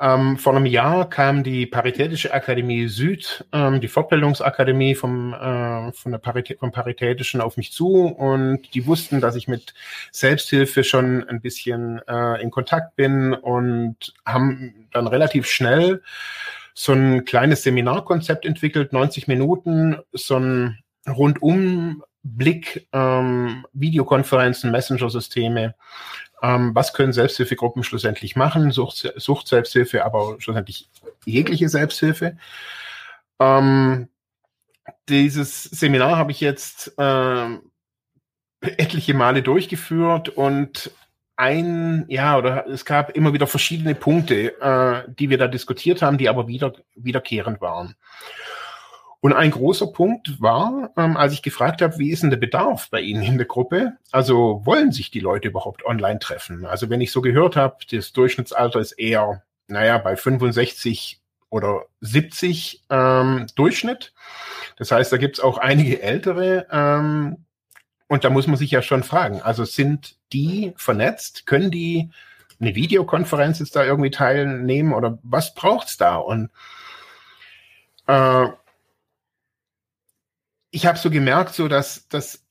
Ähm, 0.00 0.38
vor 0.38 0.56
einem 0.56 0.64
Jahr 0.64 1.10
kam 1.10 1.42
die 1.44 1.66
Paritätische 1.66 2.32
Akademie 2.32 2.88
Süd, 2.88 3.44
ähm, 3.52 3.82
die 3.82 3.88
Fortbildungsakademie 3.88 4.94
vom, 4.94 5.34
äh, 5.34 5.92
von 5.92 6.12
der 6.12 6.18
Parität, 6.18 6.58
vom 6.58 6.72
Paritätischen 6.72 7.42
auf 7.42 7.58
mich 7.58 7.72
zu 7.72 8.06
und 8.06 8.74
die 8.74 8.86
wussten, 8.86 9.20
dass 9.20 9.36
ich 9.36 9.46
mit 9.46 9.74
Selbsthilfe 10.10 10.84
schon 10.84 11.28
ein 11.28 11.42
bisschen 11.42 12.00
äh, 12.08 12.40
in 12.40 12.50
Kontakt 12.50 12.96
bin 12.96 13.34
und 13.34 14.14
haben 14.24 14.88
dann 14.92 15.06
relativ 15.06 15.46
schnell 15.46 16.02
so 16.72 16.92
ein 16.94 17.26
kleines 17.26 17.62
Seminarkonzept 17.62 18.46
entwickelt, 18.46 18.94
90 18.94 19.28
Minuten, 19.28 19.98
so 20.12 20.38
ein 20.38 20.78
Rundumblick, 21.06 22.88
ähm, 22.94 23.66
Videokonferenzen, 23.74 24.70
Messenger-Systeme. 24.70 25.74
Ähm, 26.42 26.74
was 26.74 26.92
können 26.92 27.12
Selbsthilfegruppen 27.12 27.84
schlussendlich 27.84 28.36
machen? 28.36 28.70
Sucht, 28.70 29.12
Sucht 29.16 29.48
Selbsthilfe, 29.48 30.04
aber 30.04 30.36
schlussendlich 30.40 30.88
jegliche 31.24 31.68
Selbsthilfe. 31.68 32.36
Ähm, 33.38 34.08
dieses 35.08 35.64
Seminar 35.64 36.16
habe 36.16 36.30
ich 36.32 36.40
jetzt 36.40 36.92
äh, 36.98 37.58
etliche 38.60 39.14
Male 39.14 39.42
durchgeführt 39.42 40.28
und 40.28 40.90
ein, 41.36 42.04
ja, 42.08 42.36
oder 42.36 42.66
es 42.66 42.84
gab 42.84 43.16
immer 43.16 43.32
wieder 43.32 43.46
verschiedene 43.46 43.94
Punkte, 43.94 44.60
äh, 44.60 45.10
die 45.10 45.30
wir 45.30 45.38
da 45.38 45.48
diskutiert 45.48 46.02
haben, 46.02 46.18
die 46.18 46.28
aber 46.28 46.48
wieder, 46.48 46.74
wiederkehrend 46.94 47.62
waren. 47.62 47.96
Und 49.22 49.34
ein 49.34 49.50
großer 49.50 49.88
Punkt 49.88 50.40
war, 50.40 50.90
ähm, 50.96 51.16
als 51.16 51.34
ich 51.34 51.42
gefragt 51.42 51.82
habe, 51.82 51.98
wie 51.98 52.10
ist 52.10 52.22
denn 52.22 52.30
der 52.30 52.38
Bedarf 52.38 52.88
bei 52.90 53.00
Ihnen 53.00 53.22
in 53.22 53.36
der 53.36 53.46
Gruppe? 53.46 53.92
Also 54.10 54.62
wollen 54.64 54.92
sich 54.92 55.10
die 55.10 55.20
Leute 55.20 55.48
überhaupt 55.48 55.84
online 55.84 56.18
treffen? 56.18 56.64
Also 56.64 56.88
wenn 56.88 57.02
ich 57.02 57.12
so 57.12 57.20
gehört 57.20 57.54
habe, 57.54 57.76
das 57.90 58.12
Durchschnittsalter 58.12 58.80
ist 58.80 58.92
eher, 58.92 59.42
naja, 59.68 59.98
bei 59.98 60.16
65 60.16 61.20
oder 61.50 61.84
70 62.00 62.84
ähm, 62.88 63.46
Durchschnitt. 63.56 64.14
Das 64.76 64.90
heißt, 64.90 65.12
da 65.12 65.18
gibt 65.18 65.36
es 65.36 65.44
auch 65.44 65.58
einige 65.58 66.00
ältere. 66.00 66.66
Ähm, 66.70 67.44
und 68.08 68.24
da 68.24 68.30
muss 68.30 68.46
man 68.46 68.56
sich 68.56 68.70
ja 68.70 68.80
schon 68.80 69.02
fragen, 69.02 69.42
also 69.42 69.64
sind 69.64 70.16
die 70.32 70.72
vernetzt? 70.76 71.46
Können 71.46 71.70
die 71.70 72.10
eine 72.58 72.74
Videokonferenz 72.74 73.58
jetzt 73.58 73.76
da 73.76 73.84
irgendwie 73.84 74.10
teilnehmen 74.10 74.92
oder 74.94 75.18
was 75.22 75.54
braucht's 75.54 75.96
da? 75.96 76.16
Und 76.16 76.50
äh, 78.06 78.46
ich 80.70 80.86
habe 80.86 80.98
so 80.98 81.10
gemerkt, 81.10 81.54
so 81.54 81.68
dass, 81.68 82.08
dass 82.08 82.44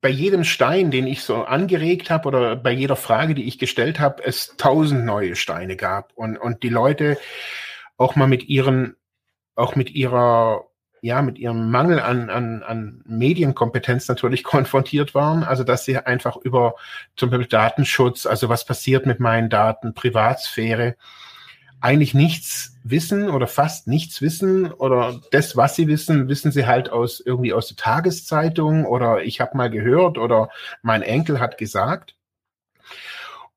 bei 0.00 0.08
jedem 0.10 0.44
Stein, 0.44 0.90
den 0.90 1.06
ich 1.06 1.22
so 1.22 1.44
angeregt 1.44 2.10
habe 2.10 2.28
oder 2.28 2.56
bei 2.56 2.72
jeder 2.72 2.96
Frage, 2.96 3.34
die 3.34 3.44
ich 3.44 3.58
gestellt 3.58 4.00
habe, 4.00 4.22
es 4.24 4.54
tausend 4.56 5.04
neue 5.04 5.36
Steine 5.36 5.76
gab 5.76 6.12
und, 6.14 6.36
und 6.36 6.62
die 6.62 6.68
Leute 6.68 7.16
auch 7.96 8.16
mal 8.16 8.26
mit 8.26 8.48
ihren, 8.48 8.96
auch 9.54 9.76
mit 9.76 9.90
ihrer, 9.92 10.66
ja, 11.00 11.22
mit 11.22 11.38
ihrem 11.38 11.70
Mangel 11.70 12.00
an, 12.00 12.28
an, 12.30 12.62
an 12.62 13.02
Medienkompetenz 13.06 14.08
natürlich 14.08 14.44
konfrontiert 14.44 15.14
waren. 15.14 15.44
Also, 15.44 15.64
dass 15.64 15.84
sie 15.84 15.96
einfach 15.98 16.36
über 16.36 16.74
zum 17.16 17.30
Beispiel 17.30 17.46
Datenschutz, 17.46 18.26
also 18.26 18.48
was 18.48 18.66
passiert 18.66 19.06
mit 19.06 19.20
meinen 19.20 19.48
Daten, 19.48 19.94
Privatsphäre, 19.94 20.96
eigentlich 21.84 22.14
nichts 22.14 22.78
wissen 22.82 23.28
oder 23.28 23.46
fast 23.46 23.88
nichts 23.88 24.22
wissen 24.22 24.72
oder 24.72 25.20
das, 25.32 25.54
was 25.54 25.76
sie 25.76 25.86
wissen, 25.86 26.28
wissen 26.28 26.50
sie 26.50 26.66
halt 26.66 26.88
aus 26.88 27.20
irgendwie 27.20 27.52
aus 27.52 27.68
der 27.68 27.76
Tageszeitung 27.76 28.86
oder 28.86 29.22
ich 29.22 29.42
habe 29.42 29.54
mal 29.54 29.68
gehört 29.68 30.16
oder 30.16 30.48
mein 30.80 31.02
Enkel 31.02 31.40
hat 31.40 31.58
gesagt. 31.58 32.16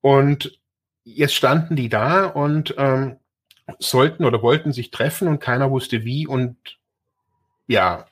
Und 0.01 0.59
jetzt 1.05 1.35
standen 1.35 1.77
die 1.77 1.87
da 1.87 2.25
und 2.25 2.75
ähm, 2.77 3.15
sollten 3.79 4.25
oder 4.25 4.41
wollten 4.41 4.73
sich 4.73 4.91
treffen 4.91 5.29
und 5.29 5.39
keiner 5.39 5.71
wusste 5.71 6.03
wie 6.03 6.27
und 6.27 6.57
ja, 7.65 8.07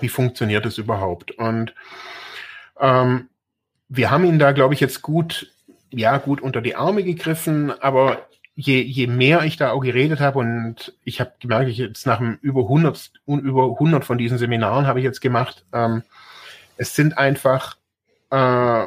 wie 0.00 0.08
funktioniert 0.08 0.66
es 0.66 0.76
überhaupt? 0.76 1.30
Und 1.30 1.72
ähm, 2.80 3.28
wir 3.88 4.10
haben 4.10 4.24
ihn 4.24 4.40
da, 4.40 4.50
glaube 4.50 4.74
ich, 4.74 4.80
jetzt 4.80 5.02
gut, 5.02 5.52
ja, 5.92 6.18
gut 6.18 6.40
unter 6.40 6.60
die 6.60 6.74
Arme 6.74 7.04
gegriffen, 7.04 7.70
aber 7.70 8.26
je, 8.56 8.80
je 8.80 9.06
mehr 9.06 9.44
ich 9.44 9.58
da 9.58 9.70
auch 9.70 9.80
geredet 9.80 10.18
habe 10.20 10.38
und 10.38 10.94
ich 11.04 11.20
habe 11.20 11.32
gemerkt, 11.38 11.68
ich 11.68 11.78
jetzt 11.78 12.06
nach 12.06 12.20
über 12.40 12.62
100, 12.62 13.12
über 13.26 13.70
100 13.72 14.04
von 14.04 14.18
diesen 14.18 14.38
Seminaren 14.38 14.86
habe 14.86 14.98
ich 14.98 15.04
jetzt 15.04 15.20
gemacht, 15.20 15.64
ähm, 15.72 16.02
es 16.78 16.94
sind 16.94 17.18
einfach 17.18 17.76
äh, 18.30 18.86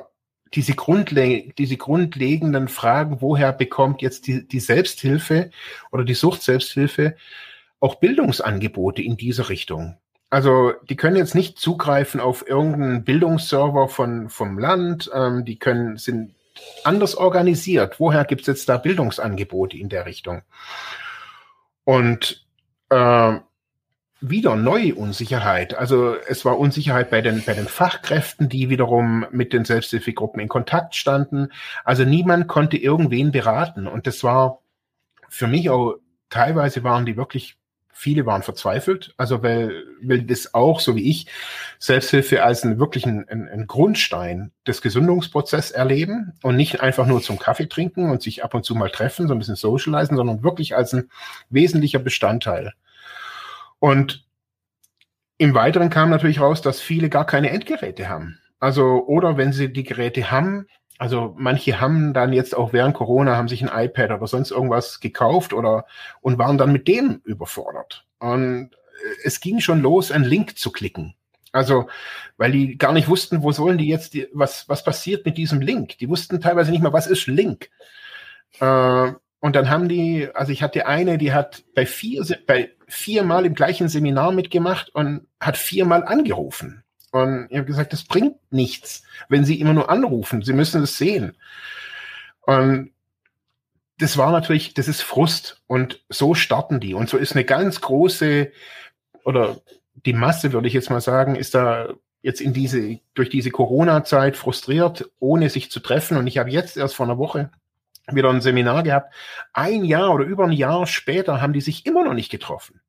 diese, 0.56 0.74
Grundle 0.74 1.54
diese 1.58 1.78
grundlegenden 1.78 2.68
Fragen, 2.68 3.22
woher 3.22 3.54
bekommt 3.54 4.02
jetzt 4.02 4.26
die, 4.26 4.48
die 4.48 4.60
Selbsthilfe 4.60 5.52
oder 5.92 6.04
die 6.04 6.16
Sucht-Selbsthilfe 6.16 7.16
auch 7.80 7.96
Bildungsangebote 7.96 9.04
in 9.04 9.18
diese 9.18 9.50
Richtung? 9.50 9.98
Also 10.32 10.74
die 10.90 10.96
können 10.96 11.16
jetzt 11.16 11.36
nicht 11.36 11.60
zugreifen 11.60 12.20
auf 12.20 12.48
irgendeinen 12.48 13.04
Bildungsserver 13.04 13.88
von, 13.88 14.30
vom 14.30 14.58
Land, 14.58 15.10
ähm, 15.14 15.46
die 15.46 15.58
können, 15.58 15.98
sind 15.98 16.34
anders 16.84 17.16
organisiert. 17.16 18.00
Woher 18.00 18.26
gibt 18.26 18.42
es 18.42 18.48
jetzt 18.48 18.70
da 18.70 18.78
Bildungsangebote 18.78 19.78
in 19.78 19.90
der 19.90 20.06
Richtung? 20.06 20.42
Und 21.84 22.46
äh, 22.90 23.40
wieder 24.22 24.56
neue 24.56 24.96
Unsicherheit. 24.96 25.74
Also 25.74 26.16
es 26.16 26.44
war 26.44 26.60
Unsicherheit 26.60 27.10
bei 27.10 27.22
den, 27.22 27.44
bei 27.46 27.54
den 27.54 27.68
Fachkräften, 27.68 28.50
die 28.50 28.70
wiederum 28.70 29.26
mit 29.32 29.54
den 29.54 29.64
Selbsthilfegruppen 29.64 30.42
in 30.42 30.50
Kontakt 30.50 30.96
standen. 30.96 31.50
Also 31.86 32.04
niemand 32.04 32.48
konnte 32.48 32.78
irgendwen 32.78 33.32
beraten. 33.32 33.88
Und 33.88 34.08
das 34.08 34.24
war 34.24 34.62
für 35.30 35.48
mich 35.48 35.70
auch, 35.70 35.96
teilweise 36.30 36.84
waren 36.84 37.06
die 37.06 37.16
wirklich 37.16 37.58
Viele 38.02 38.26
waren 38.26 38.44
verzweifelt, 38.44 39.14
also 39.18 39.44
weil, 39.44 39.84
weil 40.02 40.22
das 40.22 40.54
auch, 40.54 40.80
so 40.80 40.96
wie 40.96 41.10
ich, 41.10 41.28
Selbsthilfe 41.80 42.42
als 42.44 42.64
einen 42.64 42.80
wirklichen 42.80 43.28
einen, 43.28 43.50
einen 43.50 43.68
Grundstein 43.68 44.54
des 44.66 44.82
Gesundungsprozesses 44.82 45.72
erleben 45.72 46.32
und 46.42 46.56
nicht 46.56 46.80
einfach 46.80 47.06
nur 47.06 47.22
zum 47.22 47.38
Kaffee 47.38 47.68
trinken 47.68 48.10
und 48.10 48.22
sich 48.22 48.42
ab 48.42 48.54
und 48.54 48.64
zu 48.64 48.74
mal 48.74 48.90
treffen, 48.90 49.28
so 49.28 49.36
ein 49.36 49.40
bisschen 49.40 49.58
socialisen, 49.58 50.16
sondern 50.16 50.44
wirklich 50.44 50.78
als 50.78 50.94
ein 50.94 51.10
wesentlicher 51.50 52.00
Bestandteil. 52.00 52.72
Und 53.80 54.26
im 55.38 55.54
Weiteren 55.54 55.90
kam 55.90 56.10
natürlich 56.10 56.40
raus, 56.40 56.62
dass 56.62 56.80
viele 56.80 57.10
gar 57.10 57.26
keine 57.26 57.50
Endgeräte 57.50 58.08
haben. 58.08 58.40
Also, 58.62 59.04
oder 59.08 59.36
wenn 59.36 59.52
sie 59.52 59.74
die 59.74 59.84
Geräte 59.84 60.32
haben, 60.32 60.68
also 61.00 61.34
manche 61.38 61.80
haben 61.80 62.14
dann 62.14 62.34
jetzt 62.34 62.56
auch 62.56 62.74
während 62.74 62.94
Corona 62.94 63.38
haben 63.38 63.48
sich 63.48 63.64
ein 63.64 63.86
iPad 63.86 64.12
oder 64.12 64.28
sonst 64.28 64.52
irgendwas 64.52 65.00
gekauft 65.00 65.54
oder 65.54 65.86
und 66.20 66.38
waren 66.38 66.58
dann 66.58 66.74
mit 66.74 66.90
dem 66.90 67.22
überfordert. 67.24 68.06
Und 68.20 68.72
äh, 68.74 69.16
es 69.24 69.40
ging 69.40 69.62
schon 69.62 69.82
los, 69.82 70.12
einen 70.12 70.26
Link 70.26 70.58
zu 70.58 70.72
klicken. 70.72 71.16
Also, 71.54 71.88
weil 72.36 72.52
die 72.52 72.78
gar 72.78 72.92
nicht 72.92 73.08
wussten, 73.08 73.42
wo 73.42 73.54
sollen 73.54 73.78
die 73.78 73.88
jetzt, 73.88 74.14
die, 74.14 74.28
was, 74.34 74.68
was 74.68 74.84
passiert 74.84 75.26
mit 75.26 75.38
diesem 75.38 75.62
Link? 75.62 75.98
Die 76.00 76.10
wussten 76.10 76.42
teilweise 76.42 76.70
nicht 76.70 76.84
mal, 76.84 76.94
was 76.94 77.08
ist 77.08 77.28
Link. 77.28 77.70
Äh, 78.60 79.12
und 79.40 79.56
dann 79.56 79.70
haben 79.70 79.88
die, 79.88 80.28
also 80.34 80.52
ich 80.52 80.62
hatte 80.62 80.86
eine, 80.86 81.18
die 81.18 81.32
hat 81.32 81.64
bei 81.76 81.86
vier, 81.86 82.26
bei 82.46 82.72
viermal 82.88 83.46
im 83.46 83.56
gleichen 83.56 83.88
Seminar 83.88 84.34
mitgemacht 84.34 84.94
und 84.94 85.28
hat 85.40 85.56
viermal 85.56 86.04
angerufen. 86.04 86.84
Und 87.12 87.48
ich 87.50 87.58
habe 87.58 87.66
gesagt, 87.66 87.94
das 87.94 88.04
bringt 88.04 88.38
nichts, 88.52 89.04
wenn 89.30 89.46
Sie 89.46 89.60
immer 89.60 89.74
nur 89.74 89.90
anrufen. 89.90 90.42
Sie 90.42 90.54
müssen 90.54 90.84
es 90.84 90.98
sehen. 90.98 91.36
Und 92.42 92.92
das 93.98 94.18
war 94.18 94.32
natürlich, 94.32 94.74
das 94.74 94.88
ist 94.88 95.02
Frust. 95.02 95.62
Und 95.68 96.04
so 96.10 96.34
starten 96.34 96.80
die. 96.80 96.94
Und 96.94 97.10
so 97.10 97.18
ist 97.18 97.34
eine 97.34 97.46
ganz 97.46 97.82
große, 97.82 98.52
oder 99.24 99.58
die 100.06 100.14
Masse, 100.14 100.54
würde 100.54 100.68
ich 100.68 100.74
jetzt 100.74 100.90
mal 100.90 101.02
sagen, 101.02 101.36
ist 101.36 101.56
da 101.56 101.94
jetzt 102.22 102.42
in 102.42 102.54
diese, 102.54 103.00
durch 103.14 103.30
diese 103.30 103.52
Corona-Zeit 103.52 104.38
frustriert, 104.38 105.10
ohne 105.20 105.50
sich 105.50 105.72
zu 105.72 105.80
treffen. 105.80 106.18
Und 106.18 106.28
ich 106.28 106.38
habe 106.38 106.50
jetzt 106.50 106.78
erst 106.78 106.96
vor 106.96 107.06
einer 107.06 107.18
Woche 107.18 107.50
wieder 108.12 108.30
ein 108.30 108.42
Seminar 108.42 108.84
gehabt. 108.84 109.14
Ein 109.54 109.84
Jahr 109.84 110.14
oder 110.14 110.26
über 110.26 110.46
ein 110.46 110.52
Jahr 110.52 110.86
später 110.88 111.42
haben 111.42 111.54
die 111.54 111.62
sich 111.62 111.86
immer 111.86 112.04
noch 112.04 112.14
nicht 112.14 112.30
getroffen 112.32 112.82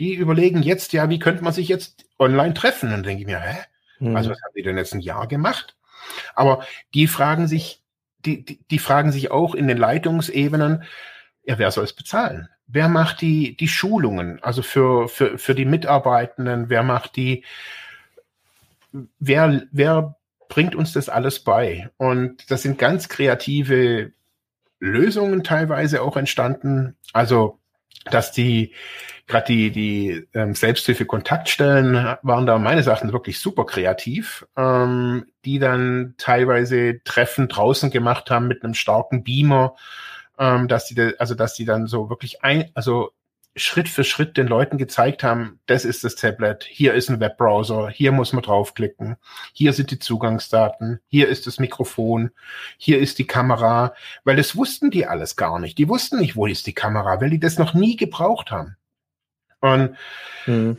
die 0.00 0.14
überlegen 0.14 0.62
jetzt, 0.62 0.92
ja, 0.92 1.08
wie 1.08 1.18
könnte 1.18 1.44
man 1.44 1.52
sich 1.52 1.68
jetzt 1.68 2.06
online 2.18 2.54
treffen? 2.54 2.86
Und 2.86 2.92
dann 2.92 3.02
denke 3.02 3.20
ich 3.20 3.26
mir, 3.26 3.38
hä? 3.38 3.58
Mhm. 4.00 4.16
Also 4.16 4.30
was 4.30 4.42
haben 4.42 4.54
die 4.56 4.62
denn 4.62 4.78
jetzt 4.78 4.94
ein 4.94 5.00
Jahr 5.00 5.28
gemacht? 5.28 5.76
Aber 6.34 6.64
die 6.94 7.06
fragen 7.06 7.46
sich, 7.46 7.82
die, 8.24 8.44
die, 8.44 8.60
die 8.70 8.78
fragen 8.78 9.12
sich 9.12 9.30
auch 9.30 9.54
in 9.54 9.68
den 9.68 9.78
Leitungsebenen, 9.78 10.84
ja, 11.44 11.58
wer 11.58 11.70
soll 11.70 11.84
es 11.84 11.92
bezahlen? 11.92 12.48
Wer 12.66 12.88
macht 12.88 13.20
die, 13.20 13.56
die 13.56 13.68
Schulungen? 13.68 14.42
Also 14.42 14.62
für, 14.62 15.08
für, 15.08 15.38
für 15.38 15.54
die 15.54 15.64
Mitarbeitenden, 15.64 16.70
wer 16.70 16.82
macht 16.82 17.16
die, 17.16 17.44
wer, 19.18 19.62
wer 19.70 20.16
bringt 20.48 20.74
uns 20.74 20.92
das 20.92 21.08
alles 21.08 21.40
bei? 21.40 21.90
Und 21.98 22.50
das 22.50 22.62
sind 22.62 22.78
ganz 22.78 23.08
kreative 23.08 24.12
Lösungen 24.78 25.44
teilweise 25.44 26.02
auch 26.02 26.16
entstanden. 26.16 26.96
Also, 27.12 27.59
dass 28.04 28.32
die, 28.32 28.72
gerade 29.26 29.46
die, 29.46 29.70
die 29.70 30.28
ähm, 30.34 30.54
Selbsthilfe-Kontaktstellen 30.54 32.16
waren 32.22 32.46
da 32.46 32.58
meines 32.58 32.86
Erachtens 32.86 33.12
wirklich 33.12 33.38
super 33.40 33.66
kreativ, 33.66 34.46
ähm, 34.56 35.26
die 35.44 35.58
dann 35.58 36.14
teilweise 36.18 37.02
Treffen 37.04 37.48
draußen 37.48 37.90
gemacht 37.90 38.30
haben 38.30 38.48
mit 38.48 38.64
einem 38.64 38.74
starken 38.74 39.22
Beamer, 39.22 39.76
ähm, 40.38 40.68
dass 40.68 40.86
die, 40.86 41.14
also 41.18 41.34
dass 41.34 41.54
die 41.54 41.64
dann 41.64 41.86
so 41.86 42.08
wirklich 42.08 42.42
ein, 42.42 42.70
also 42.74 43.12
Schritt 43.56 43.88
für 43.88 44.04
Schritt 44.04 44.36
den 44.36 44.46
Leuten 44.46 44.78
gezeigt 44.78 45.24
haben, 45.24 45.60
das 45.66 45.84
ist 45.84 46.04
das 46.04 46.14
Tablet, 46.14 46.64
hier 46.64 46.94
ist 46.94 47.10
ein 47.10 47.18
Webbrowser, 47.18 47.88
hier 47.88 48.12
muss 48.12 48.32
man 48.32 48.42
draufklicken, 48.42 49.16
hier 49.52 49.72
sind 49.72 49.90
die 49.90 49.98
Zugangsdaten, 49.98 51.00
hier 51.08 51.28
ist 51.28 51.46
das 51.46 51.58
Mikrofon, 51.58 52.30
hier 52.78 53.00
ist 53.00 53.18
die 53.18 53.26
Kamera, 53.26 53.94
weil 54.24 54.36
das 54.36 54.54
wussten 54.56 54.90
die 54.90 55.06
alles 55.06 55.36
gar 55.36 55.58
nicht. 55.58 55.78
Die 55.78 55.88
wussten 55.88 56.18
nicht, 56.18 56.36
wo 56.36 56.46
ist 56.46 56.66
die 56.66 56.74
Kamera, 56.74 57.20
weil 57.20 57.30
die 57.30 57.40
das 57.40 57.58
noch 57.58 57.74
nie 57.74 57.96
gebraucht 57.96 58.50
haben. 58.50 58.76
Und 59.60 59.96
mhm. 60.46 60.76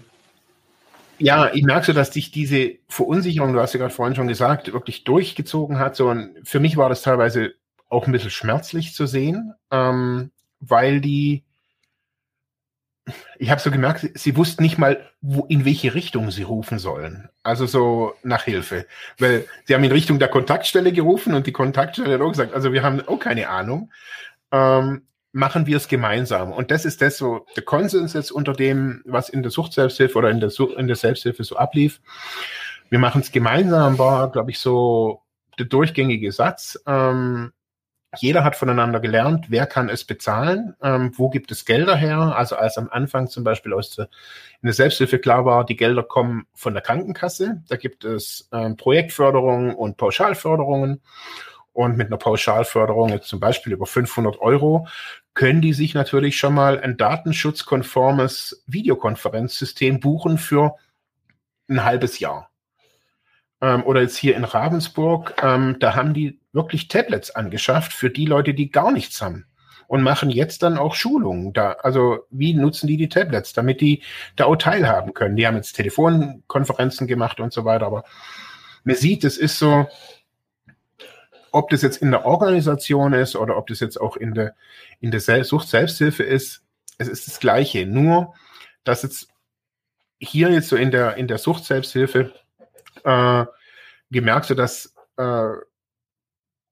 Ja, 1.22 1.54
ich 1.54 1.62
merke 1.62 1.86
so, 1.86 1.94
dass 1.94 2.10
dich 2.10 2.32
diese 2.32 2.80
Verunsicherung, 2.88 3.54
du 3.54 3.60
hast 3.60 3.74
ja 3.74 3.80
gerade 3.80 3.94
vorhin 3.94 4.16
schon 4.16 4.28
gesagt, 4.28 4.74
wirklich 4.74 5.04
durchgezogen 5.04 5.78
hat. 5.78 5.96
So, 5.96 6.10
und 6.10 6.36
für 6.44 6.60
mich 6.60 6.78
war 6.78 6.90
das 6.90 7.04
teilweise 7.04 7.54
auch 7.90 8.08
ein 8.08 8.12
bisschen 8.12 8.32
schmerzlich 8.32 8.96
zu 8.96 9.06
sehen, 9.06 9.54
ähm, 9.70 10.32
weil 10.60 11.00
die, 11.00 11.44
ich 13.40 13.50
habe 13.50 13.62
so 13.62 13.72
gemerkt, 13.72 14.08
sie 14.14 14.38
wussten 14.38 14.64
nicht 14.64 14.78
mal, 14.78 15.10
wo, 15.22 15.46
in 15.46 15.66
welche 15.66 15.94
Richtung 15.94 16.32
sie 16.32 16.44
rufen 16.44 16.80
sollen. 16.80 17.30
Also 17.44 17.66
so 17.66 18.14
nach 18.24 18.44
Hilfe. 18.44 18.86
Weil 19.18 19.46
sie 19.66 19.74
haben 19.74 19.84
in 19.84 19.92
Richtung 19.92 20.20
der 20.20 20.28
Kontaktstelle 20.28 20.92
gerufen 20.92 21.34
und 21.34 21.48
die 21.48 21.52
Kontaktstelle 21.52 22.14
hat 22.14 22.22
auch 22.22 22.32
gesagt, 22.32 22.54
also 22.54 22.74
wir 22.74 22.84
haben 22.84 23.02
auch 23.08 23.20
keine 23.20 23.50
Ahnung. 23.50 23.92
Ähm, 24.52 25.04
machen 25.32 25.66
wir 25.66 25.78
es 25.78 25.88
gemeinsam. 25.88 26.52
Und 26.52 26.72
das 26.72 26.86
ist 26.86 27.02
das 27.02 27.18
so, 27.18 27.46
der 27.56 27.64
Konsens 27.64 28.14
jetzt 28.14 28.32
unter 28.32 28.54
dem, 28.54 29.02
was 29.06 29.30
in 29.30 29.42
der 29.44 29.52
Suchtselbsthilfe 29.52 30.18
oder 30.18 30.30
in 30.30 30.40
der, 30.40 30.52
in 30.78 30.88
der 30.88 30.96
Selbsthilfe 30.96 31.44
so 31.44 31.56
ablief. 31.56 32.02
Wir 32.90 33.00
machen 33.00 33.22
es 33.22 33.32
gemeinsam, 33.32 33.98
war, 33.98 34.32
glaube 34.32 34.52
ich, 34.52 34.60
so 34.60 35.22
der 35.58 35.66
durchgängige 35.66 36.32
Satz. 36.32 36.78
Ähm, 36.86 37.54
jeder 38.18 38.44
hat 38.44 38.58
voneinander 38.58 39.00
gelernt, 39.00 39.46
wer 39.50 39.66
kann 39.66 39.88
es 39.88 40.04
bezahlen, 40.04 40.76
ähm, 40.82 41.14
wo 41.16 41.30
gibt 41.30 41.52
es 41.52 41.64
Gelder 41.64 41.96
her. 41.96 42.36
Also 42.36 42.58
als 42.58 42.78
am 42.78 42.90
Anfang 42.90 43.28
zum 43.28 43.44
Beispiel 43.44 43.74
aus 43.74 43.96
der, 43.96 44.06
in 44.62 44.68
der 44.68 44.74
Selbsthilfe 44.74 45.20
klar 45.20 45.46
war, 45.46 45.66
die 45.66 45.78
Gelder 45.78 46.04
kommen 46.04 46.46
von 46.54 46.74
der 46.74 46.84
Krankenkasse. 46.84 47.64
Da 47.70 47.78
gibt 47.78 48.04
es 48.04 48.50
ähm, 48.52 48.76
Projektförderungen 48.76 49.74
und 49.74 49.98
Pauschalförderungen. 49.98 51.02
Und 51.74 51.96
mit 51.96 52.08
einer 52.08 52.18
Pauschalförderung, 52.18 53.10
jetzt 53.10 53.30
zum 53.30 53.40
Beispiel 53.40 53.72
über 53.72 53.86
500 53.86 54.42
Euro, 54.42 54.88
können 55.34 55.62
die 55.62 55.72
sich 55.72 55.94
natürlich 55.94 56.36
schon 56.36 56.54
mal 56.54 56.82
ein 56.82 56.98
datenschutzkonformes 56.98 58.66
Videokonferenzsystem 58.68 60.02
buchen 60.02 60.38
für 60.38 60.76
ein 61.70 61.86
halbes 61.86 62.20
Jahr. 62.20 62.52
Ähm, 63.62 63.84
oder 63.84 64.02
jetzt 64.02 64.18
hier 64.18 64.36
in 64.36 64.44
Ravensburg, 64.44 65.42
ähm, 65.42 65.78
da 65.80 65.96
haben 65.96 66.14
die 66.14 66.41
wirklich 66.54 66.88
Tablets 66.88 67.32
angeschafft 67.32 67.94
für 67.94 68.10
die 68.10 68.26
Leute, 68.26 68.54
die 68.54 68.72
gar 68.72 68.92
nichts 68.92 69.22
haben 69.22 69.46
und 69.88 70.04
machen 70.04 70.30
jetzt 70.30 70.64
dann 70.64 70.78
auch 70.78 70.96
Schulungen 70.96 71.52
da. 71.54 71.74
Also 71.84 72.20
wie 72.30 72.54
nutzen 72.54 72.88
die 72.88 72.98
die 72.98 73.10
Tablets, 73.10 73.54
damit 73.54 73.82
die 73.82 74.02
da 74.36 74.46
auch 74.46 74.56
teilhaben 74.56 75.14
können? 75.14 75.36
Die 75.36 75.46
haben 75.46 75.58
jetzt 75.58 75.74
Telefonkonferenzen 75.74 77.08
gemacht 77.08 77.40
und 77.40 77.52
so 77.52 77.66
weiter, 77.66 77.88
aber 77.88 78.04
man 78.84 78.96
sieht, 78.96 79.24
es 79.24 79.38
ist 79.38 79.60
so, 79.60 79.88
ob 81.52 81.70
das 81.70 81.82
jetzt 81.82 81.98
in 81.98 82.12
der 82.12 82.26
Organisation 82.26 83.14
ist 83.14 83.36
oder 83.36 83.58
ob 83.58 83.68
das 83.68 83.80
jetzt 83.82 84.00
auch 84.00 84.16
in 84.16 84.34
der, 84.34 84.56
in 85.02 85.12
der 85.12 85.20
Sucht-Selbsthilfe 85.44 86.24
ist, 86.24 86.64
es 86.98 87.08
ist 87.08 87.28
das 87.28 87.40
Gleiche. 87.40 87.86
Nur, 87.86 88.34
dass 88.84 89.04
jetzt 89.04 89.28
hier 90.20 90.50
jetzt 90.52 90.70
so 90.70 90.76
in 90.76 90.92
der, 90.92 91.18
in 91.18 91.28
der 91.28 91.38
Sucht-Selbsthilfe 91.38 92.32
äh, 93.04 93.46
gemerkt 94.10 94.46
so, 94.46 94.56
dass 94.56 94.94
äh, 95.18 95.50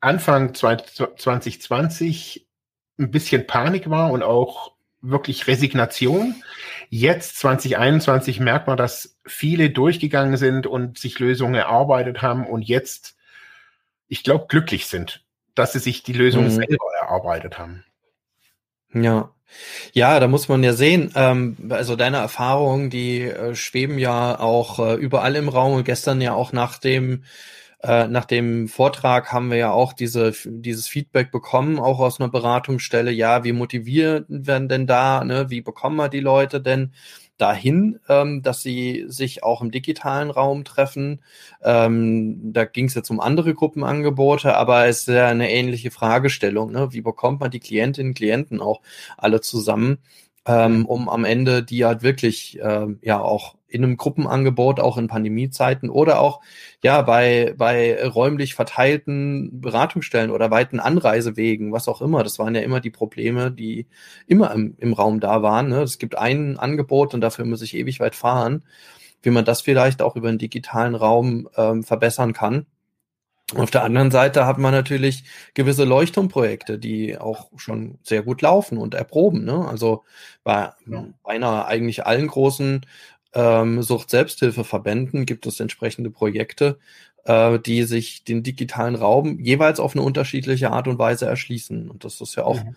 Anfang 0.02 0.54
2020 0.54 2.48
ein 2.98 3.12
bisschen 3.12 3.48
Panik 3.48 3.90
war 3.90 4.12
und 4.12 4.24
auch 4.24 4.74
wirklich 5.02 5.48
Resignation. 5.48 6.36
Jetzt 6.90 7.38
2021 7.40 8.40
merkt 8.40 8.68
man, 8.68 8.78
dass 8.78 9.18
viele 9.26 9.70
durchgegangen 9.70 10.38
sind 10.38 10.68
und 10.68 10.98
sich 10.98 11.20
Lösungen 11.20 11.56
erarbeitet 11.56 12.22
haben 12.22 12.46
und 12.46 12.64
jetzt 12.64 13.16
ich 14.10 14.24
glaube, 14.24 14.48
glücklich 14.50 14.88
sind, 14.88 15.24
dass 15.56 15.72
sie 15.72 15.80
sich 15.80 16.04
die 16.04 16.14
Lösung 16.14 16.46
mhm. 16.46 16.50
selber 16.50 16.86
erarbeitet 17.00 17.58
haben. 17.58 17.86
Ja. 18.94 19.32
Ja, 19.94 20.20
da 20.20 20.28
muss 20.28 20.48
man 20.48 20.62
ja 20.62 20.74
sehen, 20.74 21.12
ähm, 21.16 21.58
also 21.70 21.96
deine 21.96 22.18
Erfahrungen, 22.18 22.92
die 22.92 23.22
äh, 23.22 23.56
schweben 23.56 23.98
ja 23.98 24.40
auch 24.40 24.78
äh, 24.78 24.94
überall 24.94 25.36
im 25.36 25.50
Raum 25.50 25.74
und 25.74 25.86
gestern 25.86 26.22
ja 26.22 26.34
auch 26.34 26.54
nach 26.54 26.78
dem 26.78 27.24
äh, 27.82 28.08
nach 28.08 28.26
dem 28.26 28.68
Vortrag 28.68 29.32
haben 29.32 29.50
wir 29.52 29.58
ja 29.58 29.72
auch 29.72 29.94
diese, 29.94 30.34
dieses 30.46 30.88
Feedback 30.88 31.32
bekommen, 31.32 31.80
auch 31.80 32.00
aus 32.00 32.20
einer 32.20 32.30
Beratungsstelle. 32.30 33.12
Ja, 33.12 33.44
wie 33.44 33.54
motivieren 33.54 34.26
werden 34.28 34.68
denn 34.70 34.88
da? 34.88 35.24
Ne? 35.24 35.50
Wie 35.50 35.62
bekommen 35.62 35.96
wir 35.98 36.10
die 36.10 36.20
Leute 36.20 36.62
denn? 36.62 36.94
dahin, 37.38 38.02
ähm, 38.10 38.42
dass 38.42 38.62
sie 38.62 39.06
sich 39.08 39.44
auch 39.44 39.62
im 39.62 39.72
digitalen 39.72 40.30
Raum 40.30 40.66
treffen. 40.66 41.22
Ähm, 41.64 42.52
da 42.52 42.66
ging 42.66 42.88
es 42.88 42.96
jetzt 42.96 43.10
um 43.12 43.22
andere 43.22 43.54
Gruppenangebote, 43.54 44.58
aber 44.58 44.88
es 44.88 45.08
ist 45.08 45.08
ja 45.08 45.28
eine 45.28 45.50
ähnliche 45.50 45.90
Fragestellung. 45.90 46.72
Ne? 46.72 46.92
Wie 46.92 47.00
bekommt 47.00 47.40
man 47.40 47.50
die 47.50 47.62
Klientinnen 47.62 48.10
und 48.10 48.16
Klienten 48.16 48.60
auch 48.60 48.82
alle 49.18 49.40
zusammen? 49.40 50.00
ähm, 50.50 50.86
um 50.86 51.10
am 51.10 51.26
Ende 51.26 51.64
die 51.64 51.86
halt 51.86 52.02
wirklich 52.02 52.60
äh, 52.60 52.88
ja 53.02 53.22
auch 53.22 53.56
in 53.70 53.84
einem 53.84 53.98
Gruppenangebot, 53.98 54.80
auch 54.80 54.98
in 54.98 55.08
Pandemiezeiten 55.08 55.90
oder 55.90 56.20
auch 56.20 56.42
ja 56.84 57.02
bei, 57.02 57.54
bei 57.58 58.06
räumlich 58.08 58.56
verteilten 58.56 59.62
Beratungsstellen 59.62 60.32
oder 60.32 60.52
weiten 60.52 60.80
Anreisewegen, 60.80 61.72
was 61.72 61.88
auch 61.88 62.02
immer. 62.02 62.24
Das 62.24 62.40
waren 62.40 62.56
ja 62.56 62.62
immer 62.62 62.80
die 62.80 62.90
Probleme, 62.90 63.52
die 63.52 63.88
immer 64.28 64.52
im, 64.52 64.76
im 64.80 64.94
Raum 64.94 65.20
da 65.20 65.42
waren. 65.42 65.70
Ne? 65.70 65.82
Es 65.82 66.00
gibt 66.00 66.18
ein 66.18 66.58
Angebot 66.58 67.14
und 67.14 67.22
dafür 67.22 67.46
muss 67.46 67.62
ich 67.62 67.76
ewig 67.76 68.00
weit 68.00 68.16
fahren, 68.16 68.64
wie 69.22 69.30
man 69.30 69.46
das 69.46 69.62
vielleicht 69.62 70.02
auch 70.02 70.16
über 70.16 70.30
den 70.30 70.40
digitalen 70.40 70.96
Raum 70.96 71.50
ähm, 71.56 71.84
verbessern 71.84 72.34
kann. 72.34 72.66
Auf 73.56 73.72
der 73.72 73.84
anderen 73.84 74.12
Seite 74.12 74.46
hat 74.46 74.60
man 74.60 74.72
natürlich 74.72 75.24
gewisse 75.56 75.84
Leuchtturmprojekte, 75.84 76.78
die 76.78 77.18
auch 77.18 77.50
schon 77.58 77.98
sehr 78.04 78.22
gut 78.22 78.42
laufen 78.42 78.78
und 78.78 78.94
erproben. 78.94 79.44
Ne? 79.44 79.68
Also 79.68 80.04
bei 80.44 80.72
ja. 80.86 81.06
beinahe 81.24 81.66
eigentlich 81.66 82.06
allen 82.06 82.28
großen 82.28 82.86
ähm, 83.34 83.82
Sucht-Selbsthilfeverbänden 83.82 85.26
gibt 85.26 85.46
es 85.46 85.60
entsprechende 85.60 86.10
Projekte, 86.10 86.80
äh, 87.26 87.60
die 87.60 87.84
sich 87.84 88.24
den 88.24 88.44
digitalen 88.44 88.96
Raum 88.96 89.40
jeweils 89.40 89.80
auf 89.80 89.96
eine 89.96 90.04
unterschiedliche 90.04 90.72
Art 90.72 90.88
und 90.88 91.00
Weise 91.00 91.26
erschließen. 91.26 91.90
Und 91.90 92.04
das 92.04 92.22
ist 92.22 92.36
ja 92.36 92.44
auch 92.44 92.64
mhm. 92.64 92.76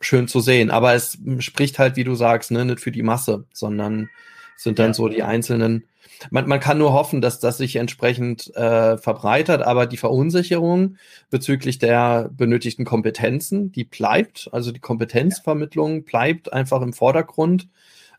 schön 0.00 0.28
zu 0.28 0.40
sehen. 0.40 0.70
Aber 0.70 0.94
es 0.94 1.18
spricht 1.38 1.78
halt, 1.78 1.96
wie 1.96 2.04
du 2.04 2.14
sagst, 2.14 2.50
ne, 2.50 2.64
nicht 2.64 2.80
für 2.80 2.92
die 2.92 3.02
Masse, 3.02 3.44
sondern 3.52 4.08
sind 4.56 4.78
dann 4.78 4.88
ja. 4.88 4.94
so 4.94 5.08
die 5.08 5.22
einzelnen 5.22 5.84
man, 6.30 6.48
man 6.48 6.60
kann 6.60 6.78
nur 6.78 6.92
hoffen, 6.92 7.20
dass 7.20 7.40
das 7.40 7.58
sich 7.58 7.76
entsprechend 7.76 8.54
äh, 8.56 8.96
verbreitert, 8.98 9.62
aber 9.62 9.86
die 9.86 9.96
Verunsicherung 9.96 10.96
bezüglich 11.30 11.78
der 11.78 12.30
benötigten 12.32 12.84
Kompetenzen, 12.84 13.72
die 13.72 13.84
bleibt, 13.84 14.48
also 14.52 14.72
die 14.72 14.80
Kompetenzvermittlung 14.80 16.04
bleibt 16.04 16.52
einfach 16.52 16.82
im 16.82 16.92
Vordergrund. 16.92 17.68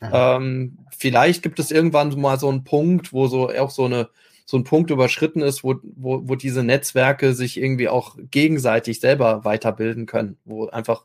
Mhm. 0.01 0.09
Ähm, 0.11 0.77
vielleicht 0.95 1.43
gibt 1.43 1.59
es 1.59 1.71
irgendwann 1.71 2.19
mal 2.19 2.39
so 2.39 2.49
einen 2.49 2.63
Punkt, 2.63 3.13
wo 3.13 3.27
so 3.27 3.49
auch 3.49 3.71
so 3.71 3.85
eine 3.85 4.09
so 4.49 4.55
ein 4.57 4.63
Punkt 4.63 4.91
überschritten 4.91 5.41
ist, 5.41 5.65
wo, 5.65 5.75
wo, 5.83 6.21
wo 6.23 6.35
diese 6.35 6.63
Netzwerke 6.63 7.33
sich 7.33 7.57
irgendwie 7.57 7.89
auch 7.89 8.15
gegenseitig 8.31 9.01
selber 9.01 9.43
weiterbilden 9.43 10.05
können, 10.05 10.37
wo 10.45 10.67
einfach 10.67 11.03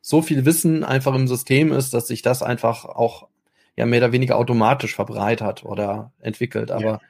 so 0.00 0.22
viel 0.22 0.46
Wissen 0.46 0.82
einfach 0.82 1.14
im 1.14 1.28
System 1.28 1.72
ist, 1.72 1.92
dass 1.92 2.06
sich 2.06 2.22
das 2.22 2.42
einfach 2.42 2.86
auch 2.86 3.28
ja 3.76 3.84
mehr 3.84 4.00
oder 4.00 4.12
weniger 4.12 4.38
automatisch 4.38 4.94
verbreitert 4.94 5.62
oder 5.62 6.12
entwickelt. 6.20 6.70
Aber 6.70 6.84
ja. 6.84 7.00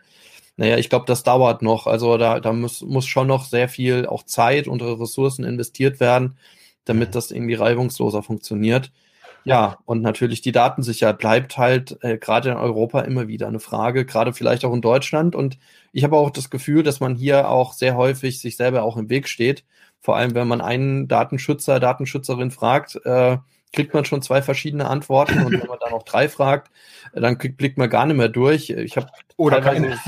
naja, 0.56 0.76
ich 0.76 0.88
glaube, 0.88 1.06
das 1.06 1.22
dauert 1.22 1.62
noch. 1.62 1.86
Also 1.86 2.18
da, 2.18 2.40
da 2.40 2.52
muss, 2.52 2.82
muss 2.82 3.06
schon 3.06 3.28
noch 3.28 3.44
sehr 3.44 3.68
viel 3.68 4.06
auch 4.06 4.24
Zeit 4.24 4.66
und 4.66 4.82
Ressourcen 4.82 5.44
investiert 5.44 6.00
werden, 6.00 6.36
damit 6.84 7.10
mhm. 7.10 7.12
das 7.12 7.30
irgendwie 7.30 7.54
reibungsloser 7.54 8.24
funktioniert. 8.24 8.90
Ja, 9.44 9.78
und 9.86 10.02
natürlich 10.02 10.42
die 10.42 10.52
Datensicherheit 10.52 11.18
bleibt 11.18 11.56
halt 11.56 11.98
äh, 12.02 12.18
gerade 12.18 12.50
in 12.50 12.56
Europa 12.56 13.00
immer 13.00 13.26
wieder 13.26 13.48
eine 13.48 13.60
Frage, 13.60 14.04
gerade 14.04 14.32
vielleicht 14.32 14.64
auch 14.64 14.74
in 14.74 14.82
Deutschland. 14.82 15.34
Und 15.34 15.58
ich 15.92 16.04
habe 16.04 16.16
auch 16.16 16.30
das 16.30 16.50
Gefühl, 16.50 16.82
dass 16.82 17.00
man 17.00 17.14
hier 17.14 17.48
auch 17.48 17.72
sehr 17.72 17.96
häufig 17.96 18.40
sich 18.40 18.56
selber 18.56 18.82
auch 18.82 18.96
im 18.96 19.08
Weg 19.08 19.28
steht. 19.28 19.64
Vor 20.00 20.16
allem, 20.16 20.34
wenn 20.34 20.48
man 20.48 20.60
einen 20.60 21.08
Datenschützer, 21.08 21.80
Datenschützerin 21.80 22.50
fragt, 22.50 23.00
äh, 23.04 23.38
kriegt 23.72 23.94
man 23.94 24.04
schon 24.04 24.22
zwei 24.22 24.42
verschiedene 24.42 24.88
Antworten 24.88 25.44
und 25.44 25.52
wenn 25.52 25.68
man 25.68 25.78
dann 25.80 25.92
noch 25.92 26.02
drei 26.02 26.28
fragt, 26.28 26.70
dann 27.14 27.38
kriegt, 27.38 27.56
blickt 27.56 27.78
man 27.78 27.88
gar 27.88 28.06
nicht 28.06 28.16
mehr 28.16 28.28
durch. 28.28 28.70
Ich 28.70 28.96
habe 28.96 29.08
oder 29.36 29.60
keine. 29.60 29.98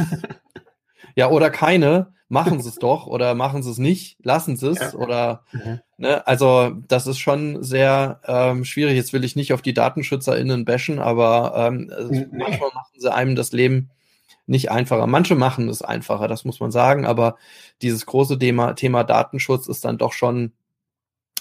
Ja, 1.14 1.28
oder 1.28 1.50
keine. 1.50 2.12
Machen 2.32 2.62
Sie 2.62 2.68
es 2.70 2.76
doch 2.76 3.06
oder 3.06 3.34
machen 3.34 3.62
Sie 3.62 3.70
es 3.70 3.76
nicht, 3.76 4.16
lassen 4.24 4.56
Sie 4.56 4.68
es 4.68 4.80
ja. 4.80 4.94
oder 4.94 5.44
mhm. 5.52 5.80
ne, 5.98 6.26
also 6.26 6.70
das 6.88 7.06
ist 7.06 7.18
schon 7.18 7.62
sehr 7.62 8.22
ähm, 8.24 8.64
schwierig. 8.64 8.94
Jetzt 8.96 9.12
will 9.12 9.22
ich 9.22 9.36
nicht 9.36 9.52
auf 9.52 9.60
die 9.60 9.74
DatenschützerInnen 9.74 10.64
bashen, 10.64 10.98
aber 10.98 11.52
ähm, 11.54 11.92
nee. 12.08 12.26
manchmal 12.32 12.70
machen 12.72 12.94
sie 12.96 13.12
einem 13.12 13.36
das 13.36 13.52
Leben 13.52 13.90
nicht 14.46 14.70
einfacher. 14.70 15.06
Manche 15.06 15.34
machen 15.34 15.68
es 15.68 15.82
einfacher, 15.82 16.26
das 16.26 16.46
muss 16.46 16.58
man 16.58 16.70
sagen, 16.70 17.04
aber 17.04 17.36
dieses 17.82 18.06
große 18.06 18.38
Thema, 18.38 18.72
Thema 18.72 19.04
Datenschutz 19.04 19.68
ist 19.68 19.84
dann 19.84 19.98
doch 19.98 20.14
schon 20.14 20.52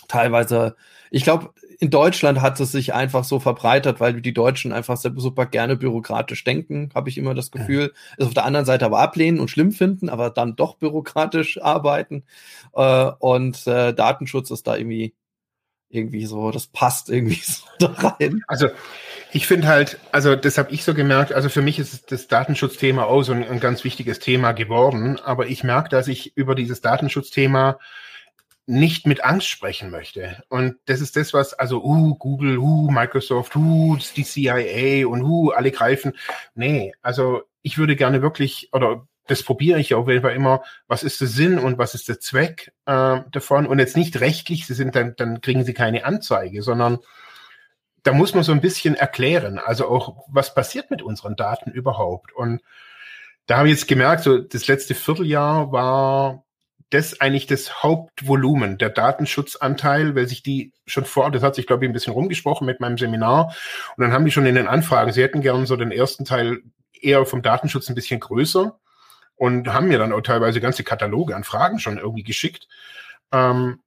teilweise, 0.09 0.75
ich 1.09 1.23
glaube, 1.23 1.53
in 1.81 1.89
Deutschland 1.89 2.41
hat 2.41 2.59
es 2.59 2.71
sich 2.71 2.93
einfach 2.93 3.23
so 3.23 3.39
verbreitet, 3.39 3.99
weil 3.99 4.21
die 4.21 4.35
Deutschen 4.35 4.71
einfach 4.71 4.97
super 4.97 5.47
gerne 5.47 5.75
bürokratisch 5.75 6.43
denken, 6.43 6.91
habe 6.93 7.09
ich 7.09 7.17
immer 7.17 7.33
das 7.33 7.49
Gefühl. 7.49 7.91
Ja. 7.91 8.15
Es 8.19 8.27
auf 8.27 8.35
der 8.35 8.45
anderen 8.45 8.67
Seite 8.67 8.85
aber 8.85 8.99
ablehnen 8.99 9.39
und 9.39 9.49
schlimm 9.49 9.71
finden, 9.71 10.07
aber 10.07 10.29
dann 10.29 10.55
doch 10.55 10.75
bürokratisch 10.75 11.59
arbeiten. 11.61 12.23
Äh, 12.75 13.11
und 13.17 13.65
äh, 13.65 13.95
Datenschutz 13.95 14.51
ist 14.51 14.67
da 14.67 14.77
irgendwie 14.77 15.15
irgendwie 15.89 16.27
so, 16.27 16.51
das 16.51 16.67
passt 16.67 17.09
irgendwie 17.09 17.41
so 17.43 17.63
da 17.79 17.87
rein. 17.87 18.43
Also 18.47 18.67
Ich 19.31 19.47
finde 19.47 19.67
halt, 19.67 19.97
also 20.11 20.35
das 20.35 20.59
habe 20.59 20.71
ich 20.71 20.83
so 20.83 20.93
gemerkt, 20.93 21.33
also 21.33 21.49
für 21.49 21.63
mich 21.63 21.79
ist 21.79 22.11
das 22.11 22.27
Datenschutzthema 22.27 23.05
auch 23.05 23.23
so 23.23 23.33
ein, 23.33 23.43
ein 23.43 23.59
ganz 23.59 23.83
wichtiges 23.83 24.19
Thema 24.19 24.51
geworden, 24.51 25.19
aber 25.19 25.47
ich 25.47 25.63
merke, 25.63 25.89
dass 25.89 26.07
ich 26.07 26.37
über 26.37 26.53
dieses 26.53 26.81
Datenschutzthema 26.81 27.79
nicht 28.65 29.07
mit 29.07 29.23
Angst 29.23 29.47
sprechen 29.47 29.89
möchte. 29.89 30.43
Und 30.49 30.75
das 30.85 31.01
ist 31.01 31.15
das, 31.15 31.33
was, 31.33 31.53
also, 31.53 31.83
uh, 31.83 32.15
Google, 32.15 32.57
uh, 32.57 32.89
Microsoft, 32.91 33.55
uh, 33.55 33.97
die 34.15 34.23
CIA 34.23 35.07
und 35.07 35.23
uh, 35.23 35.51
alle 35.51 35.71
greifen. 35.71 36.13
Nee, 36.53 36.93
also 37.01 37.41
ich 37.63 37.77
würde 37.77 37.95
gerne 37.95 38.21
wirklich, 38.21 38.69
oder 38.71 39.07
das 39.27 39.43
probiere 39.43 39.79
ich 39.79 39.93
auf 39.93 40.07
jeden 40.07 40.21
Fall 40.21 40.35
immer, 40.35 40.63
was 40.87 41.03
ist 41.03 41.21
der 41.21 41.27
Sinn 41.27 41.59
und 41.59 41.77
was 41.77 41.93
ist 41.93 42.09
der 42.09 42.19
Zweck 42.19 42.73
äh, 42.85 43.21
davon? 43.31 43.65
Und 43.65 43.79
jetzt 43.79 43.97
nicht 43.97 44.19
rechtlich, 44.19 44.65
sie 44.67 44.73
sind 44.73 44.95
dann, 44.95 45.15
dann 45.15 45.41
kriegen 45.41 45.63
sie 45.63 45.73
keine 45.73 46.05
Anzeige, 46.05 46.61
sondern 46.63 46.99
da 48.03 48.13
muss 48.13 48.33
man 48.33 48.43
so 48.43 48.51
ein 48.51 48.61
bisschen 48.61 48.95
erklären, 48.95 49.59
also 49.59 49.87
auch, 49.87 50.25
was 50.27 50.55
passiert 50.55 50.89
mit 50.89 51.01
unseren 51.01 51.35
Daten 51.35 51.71
überhaupt? 51.71 52.33
Und 52.33 52.61
da 53.45 53.57
habe 53.57 53.69
ich 53.69 53.75
jetzt 53.75 53.87
gemerkt, 53.87 54.23
so 54.23 54.39
das 54.39 54.67
letzte 54.67 54.95
Vierteljahr 54.95 55.71
war 55.71 56.43
das 56.91 57.21
eigentlich 57.21 57.47
das 57.47 57.83
Hauptvolumen, 57.83 58.77
der 58.77 58.89
Datenschutzanteil, 58.89 60.13
weil 60.13 60.27
sich 60.27 60.43
die 60.43 60.73
schon 60.85 61.05
vor, 61.05 61.31
das 61.31 61.41
hat 61.41 61.55
sich, 61.55 61.65
glaube 61.65 61.85
ich, 61.85 61.89
ein 61.89 61.93
bisschen 61.93 62.13
rumgesprochen 62.13 62.65
mit 62.65 62.81
meinem 62.81 62.97
Seminar. 62.97 63.55
Und 63.95 64.03
dann 64.03 64.11
haben 64.11 64.25
die 64.25 64.31
schon 64.31 64.45
in 64.45 64.55
den 64.55 64.67
Anfragen, 64.67 65.11
sie 65.11 65.23
hätten 65.23 65.41
gern 65.41 65.65
so 65.65 65.77
den 65.77 65.91
ersten 65.91 66.25
Teil 66.25 66.61
eher 66.93 67.25
vom 67.25 67.41
Datenschutz 67.41 67.89
ein 67.89 67.95
bisschen 67.95 68.19
größer 68.19 68.77
und 69.35 69.73
haben 69.73 69.87
mir 69.87 69.99
dann 69.99 70.11
auch 70.11 70.21
teilweise 70.21 70.59
ganze 70.59 70.83
Kataloge 70.83 71.35
an 71.35 71.45
Fragen 71.45 71.79
schon 71.79 71.97
irgendwie 71.97 72.23
geschickt. 72.23 72.67
Ähm, 73.31 73.79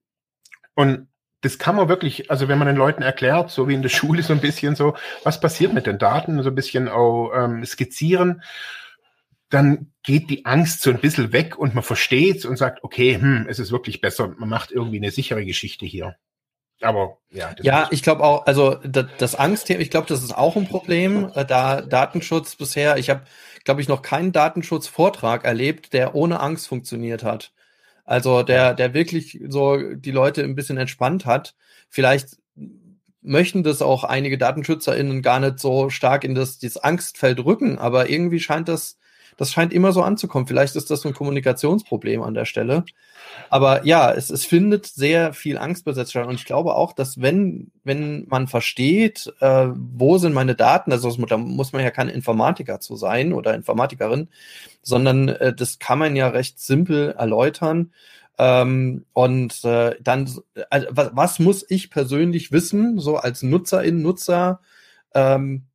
und 0.74 1.08
das 1.42 1.58
kann 1.58 1.76
man 1.76 1.90
wirklich, 1.90 2.30
also 2.30 2.48
wenn 2.48 2.58
man 2.58 2.68
den 2.68 2.76
Leuten 2.76 3.02
erklärt, 3.02 3.50
so 3.50 3.68
wie 3.68 3.74
in 3.74 3.82
der 3.82 3.88
Schule 3.90 4.22
so 4.22 4.32
ein 4.32 4.40
bisschen 4.40 4.76
so, 4.76 4.96
was 5.24 5.40
passiert 5.40 5.74
mit 5.74 5.86
den 5.86 5.98
Daten, 5.98 6.42
so 6.42 6.48
ein 6.48 6.54
bisschen 6.54 6.88
auch 6.88 7.32
ähm, 7.34 7.64
skizzieren, 7.66 8.42
dann 9.54 9.92
geht 10.02 10.30
die 10.30 10.44
Angst 10.44 10.82
so 10.82 10.90
ein 10.90 11.00
bisschen 11.00 11.32
weg 11.32 11.56
und 11.58 11.74
man 11.74 11.84
versteht 11.84 12.44
und 12.44 12.56
sagt, 12.56 12.82
okay, 12.82 13.16
hm, 13.18 13.46
es 13.48 13.58
ist 13.58 13.72
wirklich 13.72 14.00
besser, 14.00 14.34
man 14.36 14.48
macht 14.48 14.70
irgendwie 14.70 14.98
eine 14.98 15.10
sichere 15.10 15.44
Geschichte 15.44 15.86
hier. 15.86 16.16
Aber 16.80 17.18
ja. 17.30 17.54
Ja, 17.62 17.88
ich 17.92 18.02
glaube 18.02 18.24
auch, 18.24 18.46
also 18.46 18.74
das, 18.84 19.06
das 19.18 19.34
Angstthema, 19.34 19.80
ich 19.80 19.90
glaube, 19.90 20.08
das 20.08 20.22
ist 20.22 20.36
auch 20.36 20.56
ein 20.56 20.66
Problem, 20.66 21.30
äh, 21.34 21.44
da 21.44 21.80
Datenschutz 21.80 22.56
bisher, 22.56 22.98
ich 22.98 23.10
habe, 23.10 23.22
glaube 23.64 23.80
ich, 23.80 23.88
noch 23.88 24.02
keinen 24.02 24.32
Datenschutzvortrag 24.32 25.44
erlebt, 25.44 25.92
der 25.92 26.14
ohne 26.14 26.40
Angst 26.40 26.68
funktioniert 26.68 27.22
hat. 27.22 27.52
Also 28.04 28.42
der, 28.42 28.74
der 28.74 28.92
wirklich 28.92 29.40
so 29.48 29.78
die 29.94 30.10
Leute 30.10 30.42
ein 30.42 30.56
bisschen 30.56 30.76
entspannt 30.76 31.24
hat. 31.24 31.54
Vielleicht 31.88 32.36
möchten 33.22 33.62
das 33.62 33.80
auch 33.80 34.04
einige 34.04 34.36
DatenschützerInnen 34.36 35.22
gar 35.22 35.40
nicht 35.40 35.58
so 35.58 35.88
stark 35.88 36.24
in 36.24 36.34
das, 36.34 36.58
dieses 36.58 36.76
Angstfeld 36.76 37.42
rücken, 37.42 37.78
aber 37.78 38.10
irgendwie 38.10 38.40
scheint 38.40 38.68
das 38.68 38.98
das 39.36 39.52
scheint 39.52 39.72
immer 39.72 39.92
so 39.92 40.02
anzukommen. 40.02 40.46
Vielleicht 40.46 40.76
ist 40.76 40.90
das 40.90 41.04
ein 41.04 41.14
Kommunikationsproblem 41.14 42.22
an 42.22 42.34
der 42.34 42.44
Stelle. 42.44 42.84
Aber 43.50 43.84
ja, 43.84 44.12
es, 44.12 44.30
es 44.30 44.44
findet 44.44 44.86
sehr 44.86 45.32
viel 45.32 45.58
Angst 45.58 45.84
besetzt 45.84 46.10
statt. 46.10 46.26
Und 46.26 46.34
ich 46.34 46.44
glaube 46.44 46.74
auch, 46.74 46.92
dass 46.92 47.20
wenn, 47.20 47.70
wenn 47.82 48.26
man 48.28 48.48
versteht, 48.48 49.32
äh, 49.40 49.68
wo 49.74 50.18
sind 50.18 50.32
meine 50.32 50.54
Daten, 50.54 50.92
also 50.92 51.10
da 51.26 51.36
muss 51.36 51.72
man 51.72 51.82
ja 51.82 51.90
kein 51.90 52.08
Informatiker 52.08 52.80
zu 52.80 52.96
sein 52.96 53.32
oder 53.32 53.54
Informatikerin, 53.54 54.28
sondern 54.82 55.28
äh, 55.28 55.54
das 55.54 55.78
kann 55.78 55.98
man 55.98 56.16
ja 56.16 56.28
recht 56.28 56.60
simpel 56.60 57.10
erläutern. 57.10 57.92
Ähm, 58.36 59.04
und 59.12 59.64
äh, 59.64 59.96
dann, 60.00 60.30
also, 60.70 60.88
was, 60.90 61.10
was 61.14 61.38
muss 61.38 61.64
ich 61.68 61.90
persönlich 61.90 62.50
wissen, 62.50 62.98
so 62.98 63.16
als 63.16 63.42
Nutzerin, 63.42 64.02
Nutzer, 64.02 64.60
ähm, 65.14 65.66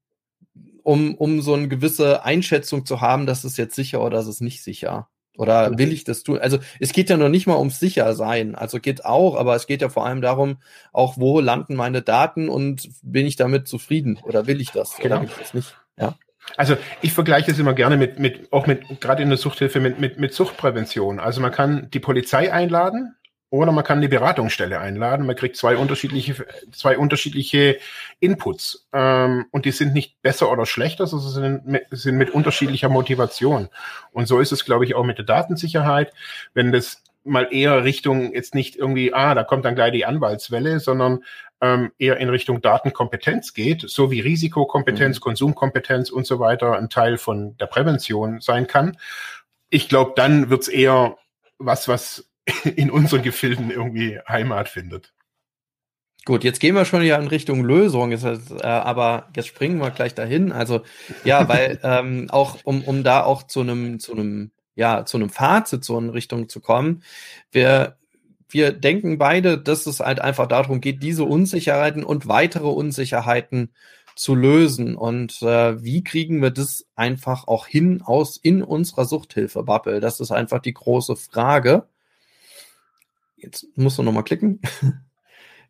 um, 0.89 1.13
um 1.13 1.43
so 1.43 1.53
eine 1.53 1.67
gewisse 1.67 2.25
Einschätzung 2.25 2.83
zu 2.83 2.99
haben, 2.99 3.27
dass 3.27 3.43
es 3.43 3.57
jetzt 3.57 3.75
sicher 3.75 4.01
oder 4.01 4.21
ist 4.21 4.25
es 4.25 4.41
nicht 4.41 4.63
sicher. 4.63 5.07
Oder 5.37 5.77
will 5.77 5.93
ich 5.93 6.03
das 6.03 6.23
tun? 6.23 6.39
Also 6.39 6.57
es 6.79 6.93
geht 6.93 7.11
ja 7.11 7.15
noch 7.15 7.29
nicht 7.29 7.45
mal 7.45 7.59
ums 7.59 7.79
Sichersein. 7.79 8.55
Also 8.55 8.79
geht 8.79 9.05
auch, 9.05 9.37
aber 9.37 9.55
es 9.55 9.67
geht 9.67 9.83
ja 9.83 9.89
vor 9.89 10.07
allem 10.07 10.21
darum, 10.21 10.57
auch 10.91 11.17
wo 11.17 11.41
landen 11.41 11.75
meine 11.75 12.01
Daten 12.01 12.49
und 12.49 12.89
bin 13.03 13.27
ich 13.27 13.35
damit 13.35 13.67
zufrieden 13.67 14.19
oder 14.23 14.47
will 14.47 14.59
ich 14.59 14.71
das 14.71 14.97
genau. 14.97 15.17
oder 15.17 15.21
will 15.21 15.29
ich 15.29 15.37
das 15.37 15.53
nicht? 15.53 15.75
Ja. 15.95 16.15
Also 16.57 16.75
ich 17.03 17.13
vergleiche 17.13 17.51
es 17.51 17.59
immer 17.59 17.73
gerne 17.73 17.95
mit, 17.95 18.17
mit 18.17 18.51
auch 18.51 18.65
mit, 18.65 18.99
gerade 18.99 19.21
in 19.21 19.29
der 19.29 19.37
Suchthilfe, 19.37 19.79
mit, 19.79 19.99
mit, 19.99 20.17
mit 20.17 20.33
Suchtprävention. 20.33 21.19
Also 21.19 21.39
man 21.39 21.51
kann 21.51 21.91
die 21.91 21.99
Polizei 21.99 22.51
einladen, 22.51 23.15
oder 23.51 23.71
man 23.71 23.83
kann 23.83 24.01
die 24.01 24.07
Beratungsstelle 24.07 24.79
einladen. 24.79 25.25
Man 25.25 25.35
kriegt 25.35 25.57
zwei 25.57 25.75
unterschiedliche, 25.75 26.45
zwei 26.71 26.97
unterschiedliche 26.97 27.79
Inputs. 28.19 28.87
Ähm, 28.93 29.45
und 29.51 29.65
die 29.65 29.71
sind 29.71 29.93
nicht 29.93 30.21
besser 30.21 30.51
oder 30.51 30.65
schlechter, 30.65 31.07
sondern 31.07 31.31
sind 31.31 31.67
mit, 31.67 31.87
sind 31.89 32.17
mit 32.17 32.29
unterschiedlicher 32.29 32.89
Motivation. 32.89 33.69
Und 34.11 34.27
so 34.27 34.39
ist 34.39 34.51
es, 34.51 34.65
glaube 34.65 34.85
ich, 34.85 34.93
auch 34.93 35.03
mit 35.03 35.17
der 35.17 35.25
Datensicherheit. 35.25 36.13
Wenn 36.53 36.71
das 36.71 37.03
mal 37.23 37.47
eher 37.51 37.83
Richtung 37.83 38.33
jetzt 38.33 38.53
nicht 38.53 38.75
irgendwie, 38.75 39.13
ah, 39.13 39.33
da 39.33 39.43
kommt 39.43 39.65
dann 39.65 39.75
gleich 39.75 39.91
die 39.91 40.05
Anwaltswelle, 40.05 40.79
sondern 40.79 41.23
ähm, 41.61 41.91
eher 41.97 42.17
in 42.17 42.29
Richtung 42.29 42.61
Datenkompetenz 42.61 43.53
geht, 43.53 43.81
so 43.81 44.11
wie 44.11 44.21
Risikokompetenz, 44.21 45.17
mhm. 45.17 45.21
Konsumkompetenz 45.21 46.11
und 46.11 46.25
so 46.25 46.39
weiter 46.39 46.77
ein 46.77 46.89
Teil 46.89 47.17
von 47.17 47.57
der 47.57 47.65
Prävention 47.65 48.41
sein 48.41 48.67
kann. 48.67 48.97
Ich 49.69 49.89
glaube, 49.89 50.13
dann 50.15 50.49
wird's 50.49 50.67
eher 50.67 51.17
was, 51.57 51.87
was 51.87 52.28
in 52.75 52.91
unseren 52.91 53.21
Gefilden 53.21 53.71
irgendwie 53.71 54.19
Heimat 54.27 54.69
findet. 54.69 55.13
Gut, 56.25 56.43
jetzt 56.43 56.59
gehen 56.59 56.75
wir 56.75 56.85
schon 56.85 57.01
ja 57.03 57.17
in 57.17 57.27
Richtung 57.27 57.63
Lösung, 57.63 58.11
jetzt, 58.11 58.23
äh, 58.23 58.63
aber 58.63 59.29
jetzt 59.35 59.47
springen 59.47 59.79
wir 59.79 59.89
gleich 59.89 60.13
dahin. 60.13 60.51
Also 60.51 60.81
ja, 61.23 61.47
weil 61.47 61.79
ähm, 61.83 62.27
auch 62.29 62.57
um, 62.63 62.83
um 62.83 63.03
da 63.03 63.23
auch 63.23 63.43
zu 63.43 63.61
einem 63.61 63.99
zu 63.99 64.13
einem 64.13 64.51
ja 64.75 65.05
zu 65.05 65.17
einem 65.17 65.29
Fazit 65.29 65.83
so 65.83 65.97
in 65.97 66.09
Richtung 66.09 66.49
zu 66.49 66.59
kommen, 66.59 67.03
wir 67.51 67.97
wir 68.49 68.71
denken 68.71 69.17
beide, 69.17 69.57
dass 69.57 69.85
es 69.85 69.99
halt 69.99 70.19
einfach 70.21 70.47
darum 70.47 70.81
geht, 70.81 71.03
diese 71.03 71.23
Unsicherheiten 71.23 72.03
und 72.03 72.27
weitere 72.27 72.67
Unsicherheiten 72.67 73.71
zu 74.15 74.35
lösen. 74.35 74.95
Und 74.95 75.41
äh, 75.41 75.81
wie 75.83 76.03
kriegen 76.03 76.41
wir 76.41 76.51
das 76.51 76.85
einfach 76.95 77.47
auch 77.47 77.67
hin 77.67 78.01
aus 78.03 78.37
in 78.37 78.63
unserer 78.63 79.05
Suchthilfe-Bubble? 79.05 79.99
Das 79.99 80.19
ist 80.19 80.31
einfach 80.31 80.59
die 80.59 80.73
große 80.73 81.15
Frage. 81.15 81.87
Jetzt 83.41 83.65
musst 83.75 83.97
du 83.97 84.03
nochmal 84.03 84.23
klicken. 84.23 84.61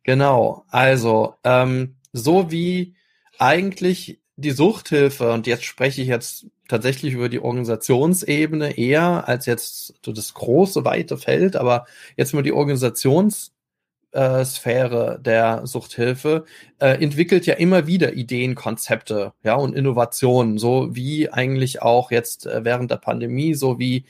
genau. 0.04 0.66
Also, 0.70 1.36
ähm, 1.44 1.96
so 2.14 2.52
wie 2.52 2.96
eigentlich 3.38 4.22
die 4.36 4.52
Suchthilfe, 4.52 5.32
und 5.32 5.48
jetzt 5.48 5.66
spreche 5.66 6.02
ich 6.02 6.08
jetzt 6.08 6.48
tatsächlich 6.68 7.14
über 7.14 7.30
die 7.30 7.40
Organisationsebene 7.40 8.78
eher 8.78 9.28
als 9.28 9.46
jetzt 9.46 9.96
so 10.06 10.12
das 10.14 10.34
große, 10.34 10.86
weite 10.86 11.18
Feld, 11.18 11.56
aber 11.56 11.86
jetzt 12.16 12.34
mal 12.34 12.44
die 12.44 12.54
Organisationssphäre 12.54 15.20
der 15.20 15.66
Suchthilfe 15.66 16.46
äh, 16.80 17.04
entwickelt 17.04 17.46
ja 17.48 17.56
immer 17.56 17.88
wieder 17.88 18.14
Ideen, 18.14 18.56
Konzepte, 18.56 19.34
ja, 19.44 19.56
und 19.56 19.76
Innovationen, 19.76 20.58
so 20.58 20.96
wie 20.96 21.30
eigentlich 21.30 21.82
auch 21.82 22.12
jetzt 22.12 22.46
äh, 22.46 22.64
während 22.64 22.92
der 22.92 22.98
Pandemie, 22.98 23.56
so 23.56 23.80
wie 23.80 24.06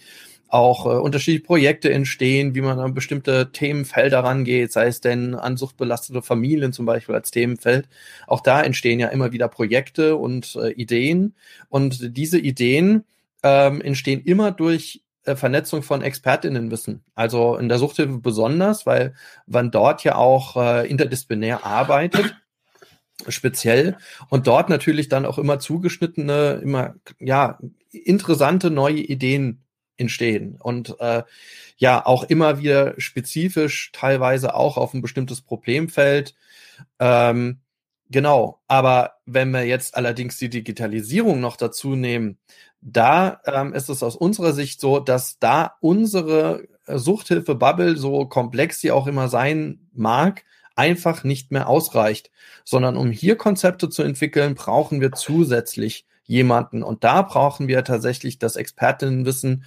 auch 0.49 0.85
äh, 0.85 0.89
unterschiedliche 0.89 1.45
Projekte 1.45 1.93
entstehen, 1.93 2.55
wie 2.55 2.61
man 2.61 2.79
an 2.79 2.93
bestimmte 2.93 3.51
Themenfelder 3.51 4.23
rangeht, 4.23 4.71
sei 4.71 4.87
es 4.87 4.99
denn 4.99 5.35
an 5.35 5.57
suchtbelastete 5.57 6.21
Familien 6.21 6.73
zum 6.73 6.85
Beispiel 6.85 7.15
als 7.15 7.31
Themenfeld. 7.31 7.87
Auch 8.27 8.41
da 8.41 8.61
entstehen 8.61 8.99
ja 8.99 9.07
immer 9.09 9.31
wieder 9.31 9.47
Projekte 9.47 10.15
und 10.15 10.55
äh, 10.55 10.71
Ideen. 10.71 11.35
Und 11.69 12.17
diese 12.17 12.39
Ideen 12.39 13.05
ähm, 13.43 13.79
entstehen 13.81 14.21
immer 14.23 14.51
durch 14.51 15.03
äh, 15.23 15.35
Vernetzung 15.35 15.83
von 15.83 16.01
Expertinnenwissen. 16.01 17.03
Also 17.13 17.55
in 17.57 17.69
der 17.69 17.77
Suchthilfe 17.77 18.17
besonders, 18.17 18.87
weil 18.87 19.13
man 19.45 19.69
dort 19.69 20.03
ja 20.03 20.15
auch 20.15 20.57
äh, 20.57 20.89
interdisziplinär 20.89 21.65
arbeitet 21.65 22.35
speziell 23.27 23.97
und 24.29 24.47
dort 24.47 24.69
natürlich 24.69 25.09
dann 25.09 25.25
auch 25.25 25.37
immer 25.37 25.59
zugeschnittene, 25.59 26.61
immer 26.63 26.95
ja 27.19 27.59
interessante 27.91 28.71
neue 28.71 29.01
Ideen 29.01 29.61
entstehen 29.99 30.57
und 30.59 30.99
äh, 30.99 31.23
ja 31.77 32.05
auch 32.05 32.23
immer 32.23 32.59
wieder 32.59 32.93
spezifisch 32.99 33.91
teilweise 33.93 34.55
auch 34.55 34.77
auf 34.77 34.93
ein 34.93 35.01
bestimmtes 35.01 35.41
Problemfeld. 35.41 36.35
Ähm, 36.99 37.59
genau, 38.09 38.61
aber 38.67 39.15
wenn 39.25 39.51
wir 39.51 39.65
jetzt 39.65 39.95
allerdings 39.95 40.37
die 40.37 40.49
Digitalisierung 40.49 41.39
noch 41.39 41.57
dazu 41.57 41.95
nehmen, 41.95 42.37
da 42.81 43.41
ähm, 43.45 43.73
ist 43.73 43.89
es 43.89 44.03
aus 44.03 44.15
unserer 44.15 44.53
Sicht 44.53 44.79
so, 44.79 44.99
dass 44.99 45.39
da 45.39 45.75
unsere 45.81 46.63
Suchthilfe-Bubble, 46.87 47.97
so 47.97 48.25
komplex 48.25 48.79
sie 48.79 48.91
auch 48.91 49.07
immer 49.07 49.27
sein 49.27 49.89
mag, 49.93 50.43
einfach 50.75 51.23
nicht 51.25 51.51
mehr 51.51 51.67
ausreicht, 51.67 52.31
sondern 52.63 52.95
um 52.95 53.11
hier 53.11 53.35
Konzepte 53.35 53.89
zu 53.89 54.01
entwickeln, 54.01 54.55
brauchen 54.55 55.01
wir 55.01 55.11
zusätzlich 55.11 56.05
jemanden. 56.23 56.83
Und 56.83 57.03
da 57.03 57.21
brauchen 57.21 57.67
wir 57.67 57.83
tatsächlich 57.83 58.39
das 58.39 58.55
Expertinnenwissen 58.55 59.65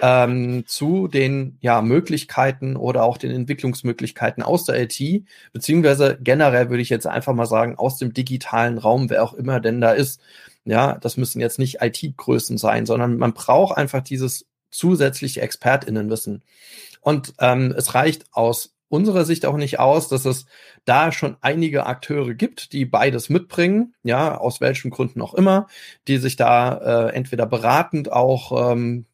ähm, 0.00 0.64
zu 0.66 1.08
den 1.08 1.58
ja, 1.60 1.82
Möglichkeiten 1.82 2.76
oder 2.76 3.04
auch 3.04 3.18
den 3.18 3.30
Entwicklungsmöglichkeiten 3.30 4.42
aus 4.42 4.64
der 4.64 4.80
IT, 4.80 5.24
beziehungsweise 5.52 6.18
generell 6.20 6.70
würde 6.70 6.82
ich 6.82 6.90
jetzt 6.90 7.06
einfach 7.06 7.34
mal 7.34 7.46
sagen, 7.46 7.76
aus 7.76 7.98
dem 7.98 8.14
digitalen 8.14 8.78
Raum, 8.78 9.10
wer 9.10 9.22
auch 9.22 9.34
immer 9.34 9.60
denn 9.60 9.80
da 9.80 9.92
ist. 9.92 10.20
Ja, 10.64 10.96
das 10.98 11.16
müssen 11.16 11.40
jetzt 11.40 11.58
nicht 11.58 11.82
IT-Größen 11.82 12.56
sein, 12.56 12.86
sondern 12.86 13.18
man 13.18 13.34
braucht 13.34 13.76
einfach 13.76 14.02
dieses 14.02 14.46
zusätzliche 14.70 15.42
ExpertInnenwissen. 15.42 16.42
Und 17.00 17.34
ähm, 17.40 17.74
es 17.76 17.94
reicht 17.94 18.26
aus 18.32 18.74
unserer 18.88 19.24
Sicht 19.24 19.46
auch 19.46 19.56
nicht 19.56 19.80
aus, 19.80 20.08
dass 20.08 20.24
es 20.26 20.44
da 20.84 21.12
schon 21.12 21.36
einige 21.40 21.86
Akteure 21.86 22.34
gibt, 22.34 22.72
die 22.72 22.84
beides 22.84 23.30
mitbringen, 23.30 23.94
ja, 24.02 24.36
aus 24.36 24.60
welchen 24.60 24.90
Gründen 24.90 25.22
auch 25.22 25.34
immer, 25.34 25.66
die 26.08 26.18
sich 26.18 26.36
da 26.36 27.08
äh, 27.08 27.14
entweder 27.14 27.46
beratend 27.46 28.12
auch 28.12 28.72
ähm, 28.72 29.06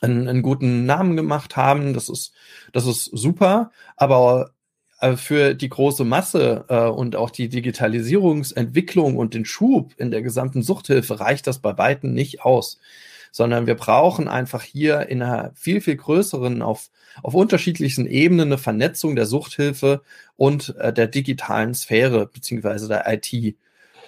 einen, 0.00 0.28
einen 0.28 0.42
guten 0.42 0.86
Namen 0.86 1.16
gemacht 1.16 1.56
haben. 1.56 1.94
Das 1.94 2.08
ist, 2.08 2.32
das 2.72 2.86
ist 2.86 3.04
super, 3.04 3.70
aber 3.96 4.52
äh, 5.00 5.16
für 5.16 5.54
die 5.54 5.68
große 5.68 6.04
Masse 6.04 6.64
äh, 6.68 6.86
und 6.86 7.16
auch 7.16 7.30
die 7.30 7.48
Digitalisierungsentwicklung 7.48 9.16
und 9.16 9.34
den 9.34 9.44
Schub 9.44 9.94
in 9.96 10.10
der 10.10 10.22
gesamten 10.22 10.62
Suchthilfe 10.62 11.20
reicht 11.20 11.46
das 11.46 11.58
bei 11.60 11.76
weitem 11.78 12.12
nicht 12.14 12.42
aus 12.42 12.78
sondern 13.32 13.66
wir 13.66 13.74
brauchen 13.74 14.28
einfach 14.28 14.62
hier 14.62 15.08
in 15.08 15.22
einer 15.22 15.52
viel, 15.54 15.80
viel 15.80 15.96
größeren, 15.96 16.62
auf, 16.62 16.90
auf 17.22 17.34
unterschiedlichsten 17.34 18.06
Ebenen 18.06 18.48
eine 18.48 18.58
Vernetzung 18.58 19.16
der 19.16 19.26
Suchthilfe 19.26 20.02
und 20.36 20.74
äh, 20.78 20.92
der 20.92 21.06
digitalen 21.06 21.74
Sphäre 21.74 22.26
beziehungsweise 22.26 22.88
der 22.88 23.04
IT. 23.06 23.56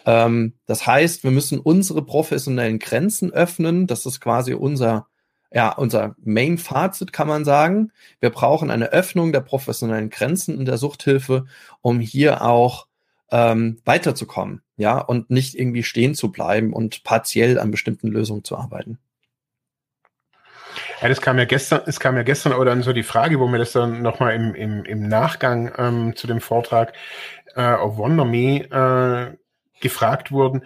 Ähm, 0.06 0.54
das 0.66 0.86
heißt, 0.86 1.24
wir 1.24 1.30
müssen 1.30 1.58
unsere 1.58 2.04
professionellen 2.04 2.78
Grenzen 2.78 3.32
öffnen. 3.32 3.86
Das 3.86 4.06
ist 4.06 4.20
quasi 4.20 4.54
unser 4.54 5.06
ja, 5.52 5.70
unser 5.72 6.14
Main-Fazit 6.22 7.12
kann 7.12 7.28
man 7.28 7.44
sagen. 7.44 7.92
Wir 8.20 8.30
brauchen 8.30 8.70
eine 8.70 8.92
Öffnung 8.92 9.32
der 9.32 9.40
professionellen 9.40 10.10
Grenzen 10.10 10.56
in 10.58 10.64
der 10.64 10.78
Suchthilfe, 10.78 11.46
um 11.80 12.00
hier 12.00 12.42
auch 12.42 12.86
ähm, 13.32 13.78
weiterzukommen, 13.84 14.62
ja, 14.76 14.98
und 14.98 15.30
nicht 15.30 15.54
irgendwie 15.54 15.82
stehen 15.82 16.14
zu 16.14 16.32
bleiben 16.32 16.72
und 16.72 17.02
partiell 17.04 17.58
an 17.58 17.70
bestimmten 17.70 18.08
Lösungen 18.08 18.44
zu 18.44 18.56
arbeiten. 18.56 18.98
Ja, 21.00 21.08
das 21.08 21.20
kam 21.20 21.38
ja 21.38 21.44
gestern, 21.46 21.82
es 21.86 21.98
kam 21.98 22.16
ja 22.16 22.22
gestern 22.22 22.52
oder 22.52 22.70
dann 22.70 22.82
so 22.82 22.92
die 22.92 23.02
Frage, 23.02 23.40
wo 23.40 23.48
mir 23.48 23.58
das 23.58 23.72
dann 23.72 24.02
nochmal 24.02 24.34
im, 24.34 24.54
im, 24.54 24.84
im 24.84 25.08
Nachgang 25.08 25.72
ähm, 25.78 26.16
zu 26.16 26.26
dem 26.26 26.40
Vortrag 26.40 26.92
äh, 27.56 27.62
auf 27.62 27.96
WonderMe 27.96 28.66
äh, 28.70 29.36
gefragt 29.80 30.30
wurden, 30.30 30.62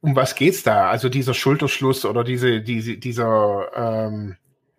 um 0.00 0.14
was 0.16 0.34
geht's 0.34 0.62
da? 0.62 0.90
Also 0.90 1.08
dieser 1.08 1.34
Schulterschluss 1.34 2.04
oder 2.04 2.24
diese, 2.24 2.60
diese, 2.60 2.96
dieser, 2.96 3.68
ähm, 3.74 4.36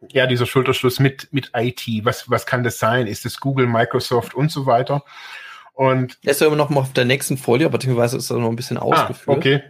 ja, 0.09 0.27
dieser 0.27 0.45
Schulterschluss 0.45 0.99
mit, 0.99 1.27
mit 1.31 1.51
IT, 1.53 1.83
was, 2.03 2.29
was 2.29 2.45
kann 2.45 2.63
das 2.63 2.79
sein? 2.79 3.07
Ist 3.07 3.25
es 3.25 3.39
Google, 3.39 3.67
Microsoft 3.67 4.33
und 4.33 4.51
so 4.51 4.65
weiter? 4.65 5.03
Und. 5.73 6.17
Er 6.23 6.31
ist 6.31 6.41
ja 6.41 6.47
immer 6.47 6.55
noch 6.55 6.69
mal 6.69 6.81
auf 6.81 6.93
der 6.93 7.05
nächsten 7.05 7.37
Folie, 7.37 7.69
beziehungsweise 7.69 8.17
ist 8.17 8.29
er 8.29 8.37
noch 8.37 8.49
ein 8.49 8.55
bisschen 8.55 8.77
ah, 8.77 8.81
ausgeführt. 8.81 9.27
Ah, 9.27 9.31
okay. 9.37 9.63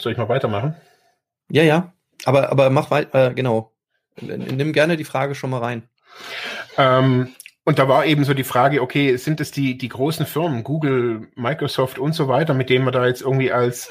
Soll 0.00 0.12
ich 0.12 0.18
mal 0.18 0.28
weitermachen? 0.28 0.76
Ja, 1.48 1.62
ja. 1.62 1.92
Aber, 2.24 2.50
aber 2.50 2.70
mach 2.70 2.90
weiter, 2.90 3.30
äh, 3.30 3.34
genau. 3.34 3.72
Nimm 4.20 4.72
gerne 4.72 4.96
die 4.96 5.04
Frage 5.04 5.34
schon 5.34 5.50
mal 5.50 5.60
rein. 5.60 5.88
Ähm, 6.78 7.34
und 7.66 7.80
da 7.80 7.88
war 7.88 8.06
eben 8.06 8.24
so 8.24 8.32
die 8.32 8.44
Frage, 8.44 8.80
okay, 8.80 9.16
sind 9.16 9.40
es 9.40 9.50
die, 9.50 9.76
die 9.76 9.88
großen 9.88 10.24
Firmen, 10.24 10.62
Google, 10.62 11.26
Microsoft 11.34 11.98
und 11.98 12.12
so 12.12 12.28
weiter, 12.28 12.54
mit 12.54 12.70
denen 12.70 12.84
man 12.84 12.94
da 12.94 13.04
jetzt 13.04 13.22
irgendwie 13.22 13.50
als, 13.50 13.90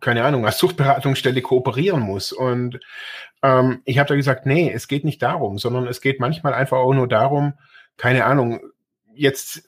keine 0.00 0.22
Ahnung, 0.24 0.44
als 0.44 0.58
Suchtberatungsstelle 0.58 1.40
kooperieren 1.40 2.02
muss? 2.02 2.32
Und 2.32 2.78
ähm, 3.42 3.80
ich 3.86 3.98
habe 3.98 4.10
da 4.10 4.14
gesagt, 4.14 4.44
nee, 4.44 4.70
es 4.70 4.88
geht 4.88 5.06
nicht 5.06 5.22
darum, 5.22 5.56
sondern 5.56 5.86
es 5.86 6.02
geht 6.02 6.20
manchmal 6.20 6.52
einfach 6.52 6.76
auch 6.76 6.92
nur 6.92 7.08
darum, 7.08 7.54
keine 7.96 8.26
Ahnung, 8.26 8.60
jetzt 9.14 9.62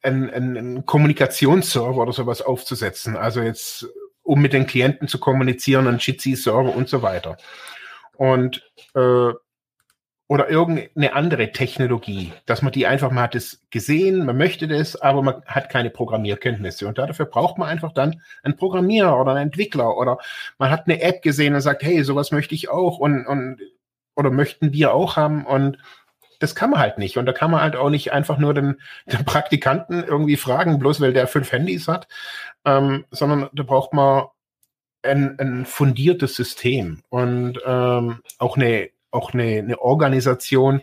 einen, 0.00 0.30
einen 0.30 0.86
Kommunikationsserver 0.86 2.00
oder 2.00 2.12
sowas 2.12 2.42
aufzusetzen. 2.42 3.16
Also 3.16 3.42
jetzt 3.42 3.88
um 4.22 4.40
mit 4.40 4.52
den 4.52 4.68
Klienten 4.68 5.08
zu 5.08 5.18
kommunizieren, 5.18 5.88
ein 5.88 5.98
Jitsi-Server 5.98 6.76
und 6.76 6.88
so 6.88 7.02
weiter. 7.02 7.38
Und 8.16 8.62
äh, 8.94 9.32
oder 10.30 10.48
irgendeine 10.48 11.12
andere 11.14 11.50
Technologie, 11.50 12.32
dass 12.46 12.62
man 12.62 12.70
die 12.70 12.86
einfach, 12.86 13.10
man 13.10 13.24
hat 13.24 13.34
es 13.34 13.66
gesehen, 13.70 14.24
man 14.24 14.38
möchte 14.38 14.68
das, 14.68 14.94
aber 14.94 15.22
man 15.22 15.42
hat 15.44 15.70
keine 15.70 15.90
Programmierkenntnisse. 15.90 16.86
Und 16.86 16.98
dafür 16.98 17.26
braucht 17.26 17.58
man 17.58 17.68
einfach 17.68 17.90
dann 17.90 18.22
einen 18.44 18.56
Programmierer 18.56 19.20
oder 19.20 19.32
einen 19.32 19.48
Entwickler 19.48 19.96
oder 19.96 20.18
man 20.56 20.70
hat 20.70 20.86
eine 20.86 21.02
App 21.02 21.22
gesehen 21.22 21.56
und 21.56 21.62
sagt, 21.62 21.82
hey, 21.82 22.04
sowas 22.04 22.30
möchte 22.30 22.54
ich 22.54 22.70
auch 22.70 22.98
und, 22.98 23.26
und 23.26 23.58
oder 24.14 24.30
möchten 24.30 24.72
wir 24.72 24.94
auch 24.94 25.16
haben 25.16 25.44
und 25.44 25.78
das 26.38 26.54
kann 26.54 26.70
man 26.70 26.78
halt 26.78 26.98
nicht. 26.98 27.16
Und 27.16 27.26
da 27.26 27.32
kann 27.32 27.50
man 27.50 27.62
halt 27.62 27.74
auch 27.74 27.90
nicht 27.90 28.12
einfach 28.12 28.38
nur 28.38 28.54
den, 28.54 28.80
den 29.06 29.24
Praktikanten 29.24 30.04
irgendwie 30.04 30.36
fragen, 30.36 30.78
bloß 30.78 31.00
weil 31.00 31.12
der 31.12 31.26
fünf 31.26 31.50
Handys 31.50 31.88
hat, 31.88 32.06
ähm, 32.64 33.04
sondern 33.10 33.48
da 33.52 33.64
braucht 33.64 33.92
man 33.94 34.26
ein, 35.02 35.40
ein 35.40 35.66
fundiertes 35.66 36.36
System 36.36 37.02
und 37.08 37.58
ähm, 37.66 38.20
auch 38.38 38.56
eine 38.56 38.90
auch 39.10 39.32
eine, 39.32 39.58
eine 39.58 39.80
Organisation, 39.80 40.82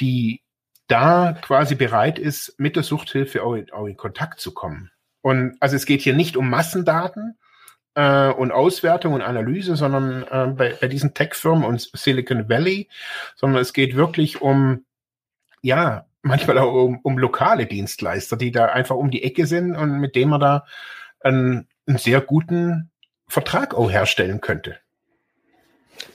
die 0.00 0.42
da 0.88 1.32
quasi 1.40 1.74
bereit 1.74 2.18
ist, 2.18 2.58
mit 2.58 2.76
der 2.76 2.82
Suchthilfe 2.82 3.42
auch 3.42 3.54
in, 3.54 3.70
auch 3.72 3.86
in 3.86 3.96
Kontakt 3.96 4.40
zu 4.40 4.52
kommen. 4.52 4.90
Und 5.22 5.56
also 5.60 5.76
es 5.76 5.86
geht 5.86 6.02
hier 6.02 6.14
nicht 6.14 6.36
um 6.36 6.50
Massendaten 6.50 7.38
äh, 7.94 8.28
und 8.28 8.52
Auswertung 8.52 9.14
und 9.14 9.22
Analyse, 9.22 9.76
sondern 9.76 10.24
äh, 10.24 10.52
bei, 10.54 10.76
bei 10.80 10.88
diesen 10.88 11.14
Tech-Firmen 11.14 11.64
und 11.64 11.80
Silicon 11.80 12.48
Valley, 12.48 12.88
sondern 13.36 13.62
es 13.62 13.72
geht 13.72 13.96
wirklich 13.96 14.42
um 14.42 14.84
ja 15.62 16.06
manchmal 16.22 16.58
auch 16.58 16.72
um, 16.72 16.98
um 17.02 17.18
lokale 17.18 17.66
Dienstleister, 17.66 18.36
die 18.36 18.50
da 18.50 18.66
einfach 18.66 18.96
um 18.96 19.10
die 19.10 19.24
Ecke 19.24 19.46
sind 19.46 19.76
und 19.76 19.98
mit 19.98 20.14
denen 20.14 20.30
man 20.30 20.40
da 20.40 20.66
einen, 21.20 21.68
einen 21.86 21.98
sehr 21.98 22.20
guten 22.20 22.90
Vertrag 23.28 23.74
auch 23.74 23.90
herstellen 23.90 24.40
könnte. 24.40 24.78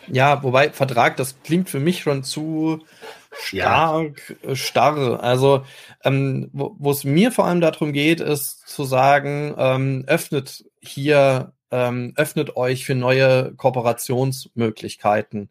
Ja, 0.08 0.44
wobei 0.44 0.72
Vertrag, 0.72 1.18
das 1.18 1.42
klingt 1.44 1.70
für 1.70 1.80
mich 1.80 2.02
schon 2.02 2.24
zu 2.24 2.84
stark, 3.32 4.36
ja. 4.44 4.52
Äh, 4.52 4.56
starr. 4.56 5.24
Also, 5.24 5.64
ähm, 6.04 6.50
wo 6.54 6.92
es 6.92 7.04
mir 7.04 7.32
vor 7.32 7.46
allem 7.46 7.62
darum 7.62 7.94
geht, 7.94 8.20
ist 8.20 8.68
zu 8.68 8.84
sagen, 8.84 9.54
ähm, 9.58 10.04
öffnet 10.08 10.66
hier 10.80 11.54
ähm, 11.72 12.14
öffnet 12.16 12.56
euch 12.56 12.86
für 12.86 12.96
neue 12.96 13.54
Kooperationsmöglichkeiten. 13.56 15.50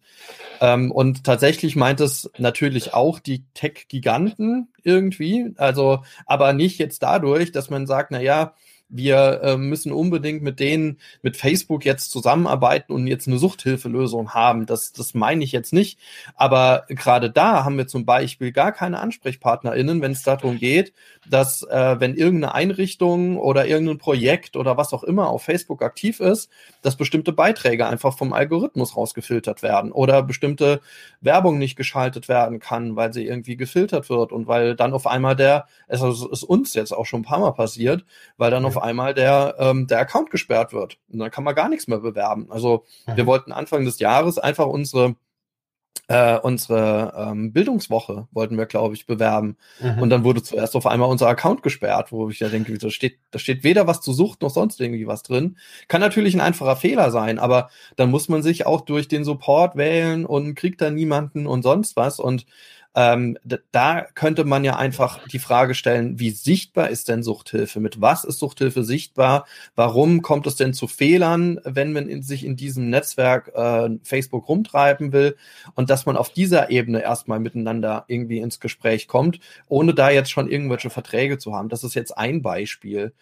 Ähm, 0.61 0.91
und 0.91 1.24
tatsächlich 1.24 1.76
meint 1.76 2.01
es 2.01 2.30
natürlich 2.39 2.95
auch 2.95 3.20
die 3.20 3.45
Tech-Giganten 3.55 4.68
irgendwie, 4.82 5.53
also 5.57 6.03
aber 6.24 6.53
nicht 6.53 6.78
jetzt 6.78 7.03
dadurch, 7.03 7.53
dass 7.53 7.70
man 7.70 7.87
sagt, 7.87 8.11
na 8.12 8.20
ja, 8.20 8.55
wir 8.89 9.41
äh, 9.43 9.57
müssen 9.57 9.93
unbedingt 9.93 10.43
mit 10.43 10.61
denen, 10.61 10.99
mit 11.22 11.37
Facebook 11.37 11.84
jetzt 11.84 12.11
zusammenarbeiten 12.11 12.93
und 12.93 13.07
jetzt 13.07 13.26
eine 13.26 13.39
Suchthilfelösung 13.39 14.32
haben. 14.32 14.66
Das, 14.66 14.93
das 14.93 15.14
meine 15.14 15.43
ich 15.43 15.53
jetzt 15.53 15.72
nicht. 15.72 15.99
Aber 16.34 16.84
gerade 16.89 17.30
da 17.30 17.64
haben 17.64 17.76
wir 17.78 17.89
zum 17.89 18.05
Beispiel 18.05 18.53
gar 18.53 18.72
keine 18.72 19.01
AnsprechpartnerInnen, 19.01 20.03
wenn 20.03 20.12
es 20.12 20.22
darum 20.22 20.59
geht, 20.59 20.93
dass 21.28 21.62
äh, 21.62 21.97
wenn 21.99 22.14
irgendeine 22.14 22.55
Einrichtung 22.55 23.39
oder 23.39 23.66
irgendein 23.66 23.99
Projekt 23.99 24.57
oder 24.57 24.76
was 24.76 24.93
auch 24.93 25.03
immer 25.03 25.28
auf 25.28 25.43
Facebook 25.43 25.82
aktiv 25.82 26.20
ist, 26.20 26.51
dass 26.82 26.97
bestimmte 26.97 27.32
Beiträge 27.32 27.87
einfach 27.87 28.16
vom 28.16 28.32
Algorithmus 28.32 28.97
rausgefiltert 28.97 29.62
werden 29.62 29.91
oder 29.91 30.22
bestimmte 30.22 30.80
Werbung 31.20 31.59
nicht 31.59 31.76
geschaltet 31.76 32.28
werden 32.28 32.61
kann, 32.61 32.95
weil 32.95 33.12
sie 33.12 33.26
irgendwie 33.26 33.57
gefiltert 33.57 34.09
wird 34.09 34.32
und 34.32 34.47
weil 34.47 34.76
dann 34.76 34.93
auf 34.93 35.07
einmal 35.07 35.34
der, 35.34 35.66
es 35.89 36.03
ist 36.03 36.45
uns 36.45 36.74
jetzt 36.74 36.93
auch 36.93 37.07
schon 37.07 37.20
ein 37.20 37.24
paar 37.24 37.41
Mal 37.41 37.53
passiert, 37.53 38.05
weil 38.37 38.51
dann 38.51 38.64
auf 38.64 38.75
auf 38.76 38.82
einmal 38.82 39.14
der, 39.14 39.56
ähm, 39.58 39.86
der 39.86 40.00
Account 40.00 40.30
gesperrt 40.30 40.72
wird. 40.72 40.98
Und 41.10 41.18
dann 41.18 41.30
kann 41.30 41.44
man 41.44 41.54
gar 41.54 41.68
nichts 41.68 41.88
mehr 41.88 41.98
bewerben. 41.98 42.46
Also 42.50 42.84
mhm. 43.06 43.16
wir 43.16 43.26
wollten 43.26 43.52
Anfang 43.52 43.84
des 43.84 43.98
Jahres 43.98 44.38
einfach 44.38 44.66
unsere 44.66 45.16
äh, 46.08 46.38
unsere 46.38 47.12
ähm, 47.16 47.52
Bildungswoche 47.52 48.28
wollten 48.30 48.56
wir, 48.56 48.66
glaube 48.66 48.94
ich, 48.94 49.06
bewerben. 49.06 49.56
Mhm. 49.80 50.02
Und 50.02 50.10
dann 50.10 50.22
wurde 50.22 50.40
zuerst 50.40 50.76
auf 50.76 50.86
einmal 50.86 51.08
unser 51.08 51.26
Account 51.26 51.64
gesperrt, 51.64 52.12
wo 52.12 52.28
ich 52.28 52.38
ja 52.38 52.48
denke, 52.48 52.78
da 52.78 52.90
steht, 52.90 53.18
da 53.32 53.40
steht 53.40 53.64
weder 53.64 53.88
was 53.88 54.02
zu 54.02 54.12
Sucht 54.12 54.42
noch 54.42 54.50
sonst 54.50 54.80
irgendwie 54.80 55.08
was 55.08 55.24
drin. 55.24 55.56
Kann 55.88 56.00
natürlich 56.00 56.34
ein 56.34 56.40
einfacher 56.40 56.76
Fehler 56.76 57.10
sein, 57.10 57.40
aber 57.40 57.70
dann 57.96 58.12
muss 58.12 58.28
man 58.28 58.42
sich 58.44 58.66
auch 58.66 58.82
durch 58.82 59.08
den 59.08 59.24
Support 59.24 59.74
wählen 59.74 60.26
und 60.26 60.54
kriegt 60.54 60.80
da 60.80 60.90
niemanden 60.90 61.48
und 61.48 61.62
sonst 61.62 61.96
was. 61.96 62.20
Und 62.20 62.46
ähm, 62.97 63.36
da 63.72 64.07
könnte 64.14 64.44
man 64.44 64.64
ja 64.64 64.76
einfach 64.76 65.20
die 65.28 65.38
Frage 65.38 65.74
stellen, 65.74 66.18
wie 66.18 66.30
sichtbar 66.30 66.88
ist 66.88 67.09
denn 67.09 67.22
Suchthilfe? 67.22 67.78
Mit 67.78 68.01
was 68.01 68.24
ist 68.24 68.38
Suchthilfe 68.38 68.84
sichtbar? 68.84 69.44
Warum 69.74 70.22
kommt 70.22 70.47
es 70.47 70.57
denn 70.57 70.72
zu 70.72 70.88
Fehlern, 70.88 71.61
wenn 71.64 71.92
man 71.92 72.09
in, 72.09 72.22
sich 72.22 72.42
in 72.42 72.57
diesem 72.57 72.88
Netzwerk 72.88 73.53
äh, 73.55 73.90
Facebook 74.03 74.49
rumtreiben 74.49 75.12
will? 75.12 75.36
Und 75.74 75.90
dass 75.90 76.07
man 76.07 76.16
auf 76.16 76.30
dieser 76.30 76.70
Ebene 76.70 77.03
erstmal 77.03 77.38
miteinander 77.38 78.07
irgendwie 78.09 78.38
ins 78.38 78.61
Gespräch 78.61 79.09
kommt, 79.09 79.40
ohne 79.68 79.92
da 79.92 80.09
jetzt 80.09 80.30
schon 80.30 80.49
irgendwelche 80.49 80.88
Verträge 80.88 81.36
zu 81.36 81.55
haben. 81.55 81.68
Das 81.68 81.84
ist 81.84 81.94
jetzt 81.94 82.16
ein 82.16 82.40
Beispiel. 82.40 83.12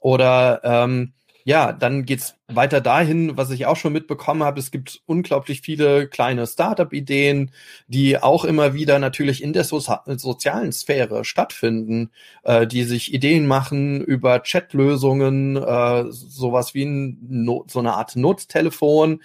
Oder 0.00 0.60
ähm, 0.64 1.12
ja, 1.44 1.72
dann 1.72 2.04
geht's 2.04 2.34
weiter 2.54 2.80
dahin, 2.80 3.36
was 3.36 3.50
ich 3.50 3.66
auch 3.66 3.76
schon 3.76 3.92
mitbekommen 3.92 4.42
habe. 4.42 4.60
Es 4.60 4.70
gibt 4.70 5.02
unglaublich 5.06 5.60
viele 5.60 6.08
kleine 6.08 6.46
Startup-Ideen, 6.46 7.52
die 7.86 8.18
auch 8.20 8.44
immer 8.44 8.74
wieder 8.74 8.98
natürlich 8.98 9.42
in 9.42 9.52
der 9.52 9.64
so 9.64 9.78
sozialen 9.78 10.72
Sphäre 10.72 11.24
stattfinden, 11.24 12.10
äh, 12.42 12.66
die 12.66 12.84
sich 12.84 13.14
Ideen 13.14 13.46
machen 13.46 14.00
über 14.00 14.40
Chatlösungen, 14.40 15.56
äh, 15.56 16.04
sowas 16.10 16.74
wie 16.74 16.84
ein 16.84 17.64
so 17.68 17.78
eine 17.78 17.94
Art 17.94 18.16
Nottelefon, 18.16 19.20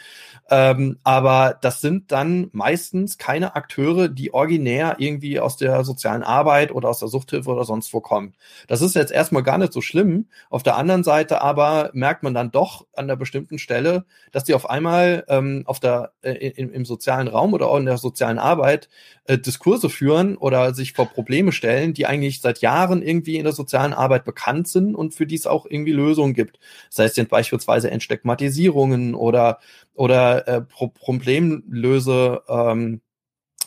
ähm, 0.49 0.99
aber 1.03 1.57
das 1.61 1.81
sind 1.81 2.11
dann 2.11 2.49
meistens 2.51 3.17
keine 3.17 3.55
Akteure, 3.55 4.09
die 4.09 4.33
originär 4.33 4.95
irgendwie 4.99 5.39
aus 5.39 5.57
der 5.57 5.83
sozialen 5.83 6.23
Arbeit 6.23 6.71
oder 6.71 6.89
aus 6.89 6.99
der 6.99 7.07
Suchthilfe 7.07 7.49
oder 7.49 7.65
sonst 7.65 7.93
wo 7.93 7.99
kommen. 7.99 8.33
Das 8.67 8.81
ist 8.81 8.95
jetzt 8.95 9.11
erstmal 9.11 9.43
gar 9.43 9.57
nicht 9.57 9.73
so 9.73 9.81
schlimm. 9.81 10.27
Auf 10.49 10.63
der 10.63 10.75
anderen 10.75 11.03
Seite 11.03 11.41
aber 11.41 11.89
merkt 12.05 12.21
man 12.21 12.35
dann 12.35 12.51
doch 12.51 12.85
an 12.93 13.07
der 13.07 13.15
bestimmten 13.15 13.57
Stelle, 13.57 14.05
dass 14.31 14.43
die 14.43 14.53
auf 14.53 14.69
einmal 14.69 15.25
ähm, 15.27 15.63
auf 15.65 15.79
der, 15.79 16.11
äh, 16.21 16.33
im, 16.33 16.71
im 16.71 16.85
sozialen 16.85 17.27
Raum 17.27 17.55
oder 17.55 17.65
auch 17.67 17.77
in 17.77 17.87
der 17.87 17.97
sozialen 17.97 18.37
Arbeit 18.37 18.89
äh, 19.23 19.39
Diskurse 19.39 19.89
führen 19.89 20.37
oder 20.37 20.75
sich 20.75 20.93
vor 20.93 21.07
Probleme 21.07 21.51
stellen, 21.51 21.95
die 21.95 22.05
eigentlich 22.05 22.41
seit 22.41 22.59
Jahren 22.59 23.01
irgendwie 23.01 23.37
in 23.37 23.43
der 23.43 23.53
sozialen 23.53 23.91
Arbeit 23.91 24.23
bekannt 24.23 24.67
sind 24.67 24.93
und 24.93 25.15
für 25.15 25.25
die 25.25 25.33
es 25.33 25.47
auch 25.47 25.65
irgendwie 25.65 25.93
Lösungen 25.93 26.35
gibt. 26.35 26.59
Das 26.89 26.99
heißt, 26.99 27.15
sind 27.15 27.29
beispielsweise 27.29 27.89
Entstigmatisierungen 27.89 29.15
oder 29.15 29.57
oder 29.95 30.47
äh, 30.47 30.61
Pro 30.61 30.89
Problemlöse 30.89 32.43
ähm, 32.47 33.01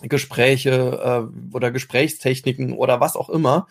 Gespräche 0.02 1.28
äh, 1.30 1.54
oder 1.54 1.70
Gesprächstechniken 1.70 2.72
oder 2.72 3.00
was 3.00 3.16
auch 3.16 3.28
immer. 3.28 3.66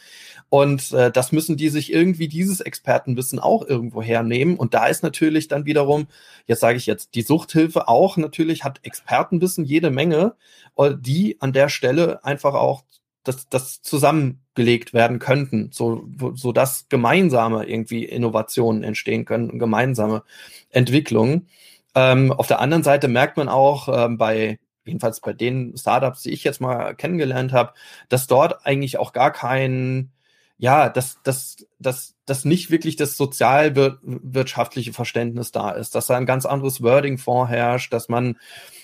Und 0.50 0.94
äh, 0.94 1.12
das 1.12 1.32
müssen 1.32 1.58
die 1.58 1.70
sich 1.70 1.92
irgendwie 1.92 2.28
dieses 2.28 2.62
Expertenwissen 2.62 3.40
auch 3.40 3.66
irgendwo 3.68 4.02
hernehmen. 4.02 4.56
Und 4.56 4.74
da 4.74 4.88
ist 4.88 5.04
natürlich 5.04 5.48
dann 5.48 5.66
wiederum, 5.66 6.08
jetzt 6.46 6.62
sage 6.62 6.78
ich 6.78 6.86
jetzt, 6.86 7.16
die 7.16 7.22
Suchthilfe 7.22 7.88
auch 7.88 8.18
natürlich 8.18 8.64
hat 8.64 8.80
Expertenwissen 8.84 9.66
jede 9.66 9.90
Menge, 9.90 10.36
äh, 10.78 10.94
die 10.98 11.38
an 11.42 11.54
der 11.54 11.70
Stelle 11.70 12.24
einfach 12.24 12.54
auch 12.54 12.84
das, 13.24 13.50
das 13.50 13.82
zusammengelegt 13.82 14.94
werden 14.94 15.20
könnten, 15.20 15.70
so, 15.74 16.08
so 16.36 16.54
dass 16.54 16.88
gemeinsame 16.88 17.66
irgendwie 17.66 18.06
Innovationen 18.06 18.84
entstehen 18.84 19.26
können, 19.26 19.60
gemeinsame 19.60 20.24
Entwicklungen. 20.70 21.48
Ähm, 21.94 22.32
auf 22.32 22.48
der 22.48 22.60
anderen 22.60 22.84
Seite 22.84 23.08
merkt 23.08 23.38
man 23.38 23.50
auch 23.50 23.90
ähm, 23.92 24.18
bei 24.18 24.60
jedenfalls 24.88 25.20
bei 25.20 25.34
den 25.34 25.76
Startups, 25.78 26.24
die 26.24 26.32
ich 26.32 26.44
jetzt 26.44 26.62
mal 26.62 26.96
kennengelernt 26.96 27.54
habe, 27.54 27.74
dass 28.10 28.28
dort 28.28 28.66
eigentlich 28.66 28.98
auch 28.98 29.14
gar 29.14 29.32
kein, 29.32 30.12
ja, 30.58 30.90
dass, 30.90 31.22
dass, 31.24 31.58
dass, 31.80 32.16
dass 32.26 32.46
nicht 32.46 32.72
wirklich 32.72 32.96
das 32.96 33.18
sozialwirtschaftliche 33.18 34.94
Verständnis 34.94 35.52
da 35.52 35.72
ist, 35.72 35.96
dass 35.96 36.08
da 36.08 36.18
ein 36.18 36.26
ganz 36.26 36.46
anderes 36.46 36.82
Wording 36.82 37.18
vorherrscht, 37.18 37.94
dass 37.94 38.10
man 38.10 38.38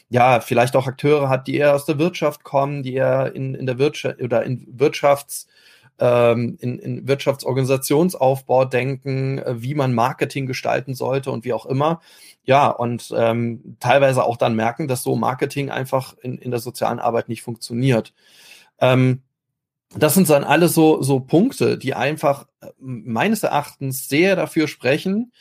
ja 0.10 0.40
vielleicht 0.42 0.76
auch 0.76 0.86
Akteure 0.86 1.30
hat, 1.30 1.48
die 1.48 1.56
eher 1.56 1.74
aus 1.74 1.86
der 1.86 1.98
Wirtschaft 1.98 2.44
kommen, 2.44 2.84
die 2.84 2.94
eher 2.94 3.36
in, 3.36 3.56
in 3.56 3.66
der 3.66 3.80
Wirtschaft 3.80 4.22
oder 4.22 4.44
in 4.44 4.68
Wirtschafts 4.68 5.48
ähm, 6.00 6.58
in, 6.60 6.80
in 6.80 7.08
Wirtschaftsorganisationsaufbau 7.08 8.66
denken, 8.66 9.40
äh, 9.40 9.62
wie 9.62 9.76
man 9.76 9.94
Marketing 9.94 10.46
gestalten 10.46 10.96
sollte 10.96 11.32
und 11.32 11.46
wie 11.46 11.54
auch 11.54 11.66
immer. 11.66 12.02
Ja, 12.44 12.70
und 12.70 13.14
ähm, 13.16 13.78
teilweise 13.80 14.24
auch 14.24 14.38
dann 14.38 14.56
merken, 14.56 14.88
dass 14.88 15.04
so 15.04 15.16
Marketing 15.16 15.70
einfach 15.70 16.16
in, 16.22 16.38
in 16.38 16.52
der 16.52 16.60
sozialen 16.60 17.00
Arbeit 17.00 17.30
nicht 17.30 17.42
funktioniert. 17.42 18.14
Ähm, 18.80 19.22
das 19.96 20.16
sind 20.16 20.30
dann 20.30 20.44
alles 20.44 20.74
so, 20.74 21.02
so 21.04 21.20
Punkte, 21.20 21.78
die 21.78 21.94
einfach 21.94 22.48
äh, 22.62 22.68
meines 22.80 23.44
Erachtens 23.44 24.08
sehr 24.08 24.36
dafür 24.36 24.68
sprechen, 24.68 25.32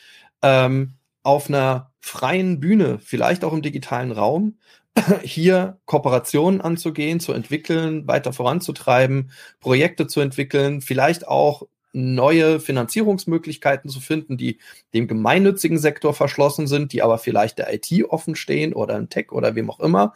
ähm, 0.41 0.93
auf 1.23 1.49
einer 1.49 1.91
freien 1.99 2.59
Bühne, 2.59 2.99
vielleicht 2.99 3.43
auch 3.43 3.53
im 3.53 3.61
digitalen 3.61 4.11
Raum, 4.11 4.57
hier 5.23 5.77
Kooperationen 5.85 6.61
anzugehen, 6.61 7.19
zu 7.19 7.33
entwickeln, 7.33 8.07
weiter 8.07 8.33
voranzutreiben, 8.33 9.31
Projekte 9.59 10.07
zu 10.07 10.21
entwickeln, 10.21 10.81
vielleicht 10.81 11.27
auch 11.27 11.63
neue 11.93 12.59
Finanzierungsmöglichkeiten 12.59 13.89
zu 13.89 13.99
finden, 13.99 14.35
die 14.35 14.57
dem 14.93 15.07
gemeinnützigen 15.07 15.77
Sektor 15.77 16.13
verschlossen 16.13 16.67
sind, 16.67 16.91
die 16.91 17.03
aber 17.03 17.19
vielleicht 17.19 17.59
der 17.59 17.71
IT 17.71 17.91
offen 18.09 18.35
stehen 18.35 18.73
oder 18.73 18.97
im 18.97 19.09
Tech 19.09 19.31
oder 19.31 19.55
wem 19.55 19.69
auch 19.69 19.79
immer. 19.79 20.13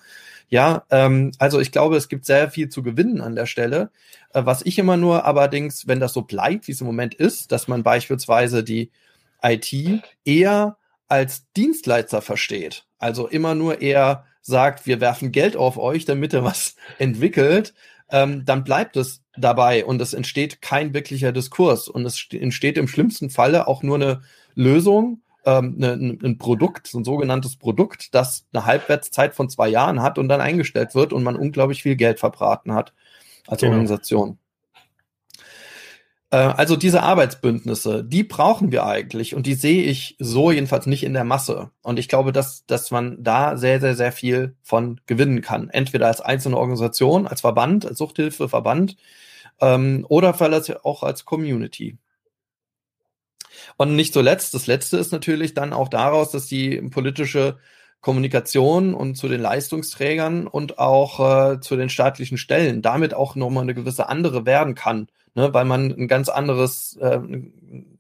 Ja, 0.50 0.86
ähm, 0.90 1.32
also 1.40 1.60
ich 1.60 1.72
glaube, 1.72 1.98
es 1.98 2.08
gibt 2.08 2.26
sehr 2.26 2.50
viel 2.50 2.70
zu 2.70 2.82
gewinnen 2.82 3.22
an 3.22 3.36
der 3.36 3.46
Stelle. 3.46 3.92
Äh, 4.34 4.46
was 4.46 4.66
ich 4.66 4.80
immer 4.80 4.98
nur 4.98 5.26
allerdings, 5.26 5.88
wenn 5.88 6.00
das 6.00 6.14
so 6.14 6.24
bleibt, 6.24 6.68
wie 6.68 6.72
es 6.72 6.82
im 6.82 6.88
Moment 6.88 7.14
ist, 7.14 7.52
dass 7.52 7.68
man 7.68 7.84
beispielsweise 7.84 8.64
die 8.64 8.90
IT 9.44 9.74
eher 10.26 10.78
als 11.08 11.46
Dienstleister 11.56 12.22
versteht. 12.22 12.86
Also 12.98 13.28
immer 13.28 13.56
nur 13.56 13.82
eher 13.82 14.26
sagt, 14.48 14.88
wir 14.88 15.00
werfen 15.02 15.32
Geld 15.32 15.56
auf 15.56 15.78
euch, 15.78 16.06
damit 16.06 16.34
ihr 16.34 16.44
was 16.44 16.76
entwickelt, 16.98 17.74
ähm, 18.10 18.46
dann 18.46 18.64
bleibt 18.64 18.96
es 18.98 19.22
dabei 19.38 19.86
und 19.86 20.02
es 20.02 20.14
entsteht 20.14 20.62
kein 20.62 20.94
wirklicher 20.94 21.32
Diskurs 21.32 21.90
und 21.90 22.06
es 22.06 22.28
entsteht 22.32 22.78
im 22.78 22.88
schlimmsten 22.88 23.30
Falle 23.30 23.68
auch 23.68 23.84
nur 23.84 23.96
eine 23.96 24.22
Lösung, 24.56 25.22
ähm, 25.46 25.76
eine, 25.78 26.18
ein 26.24 26.38
Produkt, 26.38 26.94
ein 26.94 27.04
sogenanntes 27.04 27.58
Produkt, 27.58 28.16
das 28.16 28.46
eine 28.54 28.66
Halbwertszeit 28.66 29.36
von 29.36 29.50
zwei 29.50 29.68
Jahren 29.68 30.02
hat 30.02 30.18
und 30.18 30.30
dann 30.30 30.42
eingestellt 30.42 30.96
wird 30.96 31.12
und 31.14 31.24
man 31.24 31.36
unglaublich 31.36 31.84
viel 31.84 31.98
Geld 31.98 32.20
verbraten 32.20 32.74
hat 32.74 32.94
als 33.46 33.62
genau. 33.62 33.74
Organisation. 33.74 34.40
Äh, 36.32 36.38
also 36.38 36.76
diese 36.76 37.04
Arbeitsbündnisse, 37.04 38.04
die 38.04 38.24
brauchen 38.24 38.72
wir 38.72 38.86
eigentlich 38.86 39.36
und 39.36 39.46
die 39.46 39.54
sehe 39.54 39.84
ich 39.84 40.16
so 40.20 40.52
jedenfalls 40.52 40.86
nicht 40.86 41.04
in 41.04 41.14
der 41.14 41.24
Masse. 41.24 41.72
Und 41.84 42.00
ich 42.00 42.08
glaube, 42.10 42.32
dass, 42.32 42.66
dass 42.66 42.92
man 42.92 43.24
da 43.24 43.58
sehr, 43.58 43.80
sehr, 43.80 43.96
sehr 43.96 44.12
viel 44.12 44.56
von 44.64 45.00
gewinnen 45.06 45.42
kann. 45.42 45.70
Entweder 45.70 46.08
als 46.08 46.22
einzelne 46.22 46.58
Organisation, 46.58 47.28
als 47.28 47.42
Verband, 47.42 47.86
als 47.86 47.98
Suchthilfeverband 48.00 48.98
ähm, 49.62 50.06
oder 50.10 50.34
vielleicht 50.34 50.86
auch 50.86 51.04
als 51.04 51.26
Community. 51.26 51.98
Und 53.78 53.96
nicht 53.96 54.14
zuletzt, 54.14 54.54
das 54.54 54.68
Letzte 54.68 54.98
ist 54.98 55.12
natürlich 55.12 55.54
dann 55.54 55.74
auch 55.74 55.90
daraus, 55.90 56.32
dass 56.32 56.48
die 56.48 56.82
politische 56.90 57.58
Kommunikation 58.02 58.94
und 58.94 59.16
zu 59.16 59.28
den 59.28 59.42
Leistungsträgern 59.42 60.48
und 60.48 60.80
auch 60.80 61.54
äh, 61.56 61.60
zu 61.62 61.76
den 61.76 61.90
staatlichen 61.90 62.38
Stellen 62.38 62.82
damit 62.82 63.14
auch 63.14 63.36
nochmal 63.36 63.64
eine 63.64 63.74
gewisse 63.74 64.08
andere 64.10 64.46
werden 64.46 64.76
kann 64.76 65.08
ne, 65.38 65.54
weil 65.54 65.66
man 65.66 65.92
ein 65.92 66.08
ganz 66.08 66.28
anderes, 66.28 66.98
äh, 67.00 67.20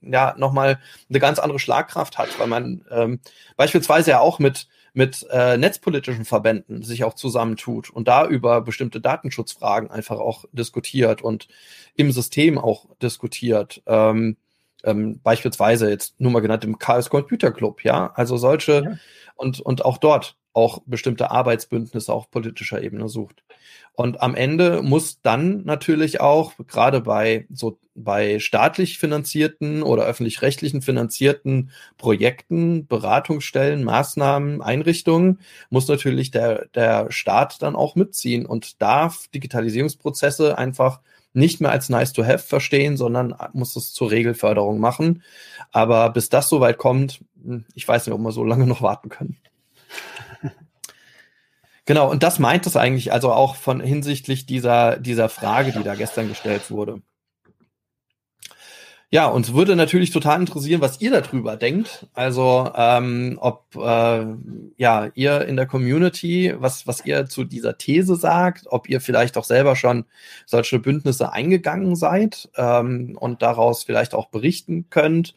ja, 0.01 0.35
nochmal 0.38 0.79
eine 1.07 1.19
ganz 1.19 1.38
andere 1.39 1.59
Schlagkraft 1.59 2.17
hat, 2.17 2.38
weil 2.39 2.47
man 2.47 2.83
ähm, 2.91 3.19
beispielsweise 3.55 4.11
ja 4.11 4.19
auch 4.19 4.39
mit 4.39 4.67
mit 4.93 5.27
äh, 5.29 5.57
netzpolitischen 5.57 6.25
Verbänden 6.25 6.81
sich 6.81 7.03
auch 7.03 7.13
zusammentut 7.13 7.91
und 7.91 8.07
da 8.07 8.25
über 8.25 8.61
bestimmte 8.61 8.99
Datenschutzfragen 8.99 9.91
einfach 9.91 10.17
auch 10.17 10.45
diskutiert 10.51 11.21
und 11.21 11.47
im 11.95 12.11
System 12.11 12.57
auch 12.57 12.88
diskutiert. 12.99 13.83
Ähm, 13.85 14.38
ähm, 14.83 15.19
beispielsweise 15.21 15.91
jetzt 15.91 16.19
nur 16.19 16.31
mal 16.31 16.39
genannt 16.39 16.63
im 16.63 16.79
Chaos 16.79 17.11
Computer 17.11 17.51
Club, 17.51 17.83
ja, 17.83 18.11
also 18.15 18.38
solche 18.38 18.83
ja. 18.83 18.97
und 19.35 19.59
und 19.59 19.85
auch 19.85 19.99
dort 19.99 20.35
auch 20.57 20.81
bestimmte 20.87 21.29
Arbeitsbündnisse 21.29 22.11
auf 22.11 22.31
politischer 22.31 22.81
Ebene 22.81 23.07
sucht. 23.09 23.43
Und 23.93 24.21
am 24.21 24.33
Ende 24.33 24.81
muss 24.81 25.21
dann 25.21 25.63
natürlich 25.65 26.19
auch, 26.19 26.53
gerade 26.67 27.01
bei 27.01 27.45
so 27.53 27.77
bei 27.93 28.39
staatlich 28.39 28.97
finanzierten 28.97 29.83
oder 29.83 30.05
öffentlich-rechtlichen 30.05 30.81
finanzierten 30.81 31.71
Projekten, 31.97 32.87
Beratungsstellen, 32.87 33.83
Maßnahmen, 33.83 34.61
Einrichtungen, 34.61 35.39
muss 35.69 35.87
natürlich 35.87 36.31
der, 36.31 36.65
der 36.73 37.11
Staat 37.11 37.61
dann 37.61 37.75
auch 37.75 37.95
mitziehen 37.95 38.45
und 38.45 38.81
darf 38.81 39.27
Digitalisierungsprozesse 39.29 40.57
einfach 40.57 41.01
nicht 41.33 41.61
mehr 41.61 41.71
als 41.71 41.89
nice 41.89 42.13
to 42.13 42.23
have 42.23 42.39
verstehen, 42.39 42.97
sondern 42.97 43.35
muss 43.53 43.75
es 43.75 43.93
zur 43.93 44.09
Regelförderung 44.09 44.79
machen. 44.79 45.21
Aber 45.71 46.09
bis 46.09 46.29
das 46.29 46.49
soweit 46.49 46.79
kommt, 46.79 47.19
hm, 47.43 47.65
ich 47.75 47.87
weiß 47.87 48.07
nicht, 48.07 48.15
ob 48.15 48.21
wir 48.21 48.31
so 48.31 48.43
lange 48.43 48.65
noch 48.65 48.81
warten 48.81 49.09
können. 49.09 49.37
Genau, 51.88 52.11
und 52.11 52.21
das 52.21 52.38
meint 52.38 52.67
es 52.67 52.75
eigentlich 52.75 53.13
also 53.13 53.31
auch 53.31 53.55
von 53.55 53.79
hinsichtlich 53.79 54.45
dieser, 54.45 54.97
dieser 54.97 55.29
Frage, 55.29 55.71
die 55.71 55.83
da 55.83 55.95
gestern 55.95 56.27
gestellt 56.27 56.69
wurde. 56.69 57.01
Ja, 59.09 59.27
uns 59.27 59.53
würde 59.53 59.77
natürlich 59.77 60.11
total 60.11 60.41
interessieren, 60.41 60.81
was 60.81 60.99
ihr 60.99 61.11
darüber 61.11 61.55
denkt. 61.55 62.07
Also 62.13 62.69
ähm, 62.75 63.38
ob 63.39 63.73
äh, 63.77 64.25
ja 64.75 65.09
ihr 65.15 65.45
in 65.45 65.55
der 65.55 65.65
Community, 65.65 66.53
was 66.57 66.88
was 66.88 67.05
ihr 67.05 67.25
zu 67.27 67.45
dieser 67.45 67.77
These 67.77 68.17
sagt, 68.17 68.65
ob 68.67 68.89
ihr 68.89 68.99
vielleicht 68.99 69.38
auch 69.38 69.45
selber 69.45 69.77
schon 69.77 70.03
solche 70.45 70.79
Bündnisse 70.79 71.31
eingegangen 71.31 71.95
seid 71.95 72.49
ähm, 72.57 73.17
und 73.17 73.41
daraus 73.41 73.85
vielleicht 73.85 74.13
auch 74.13 74.27
berichten 74.27 74.89
könnt. 74.89 75.35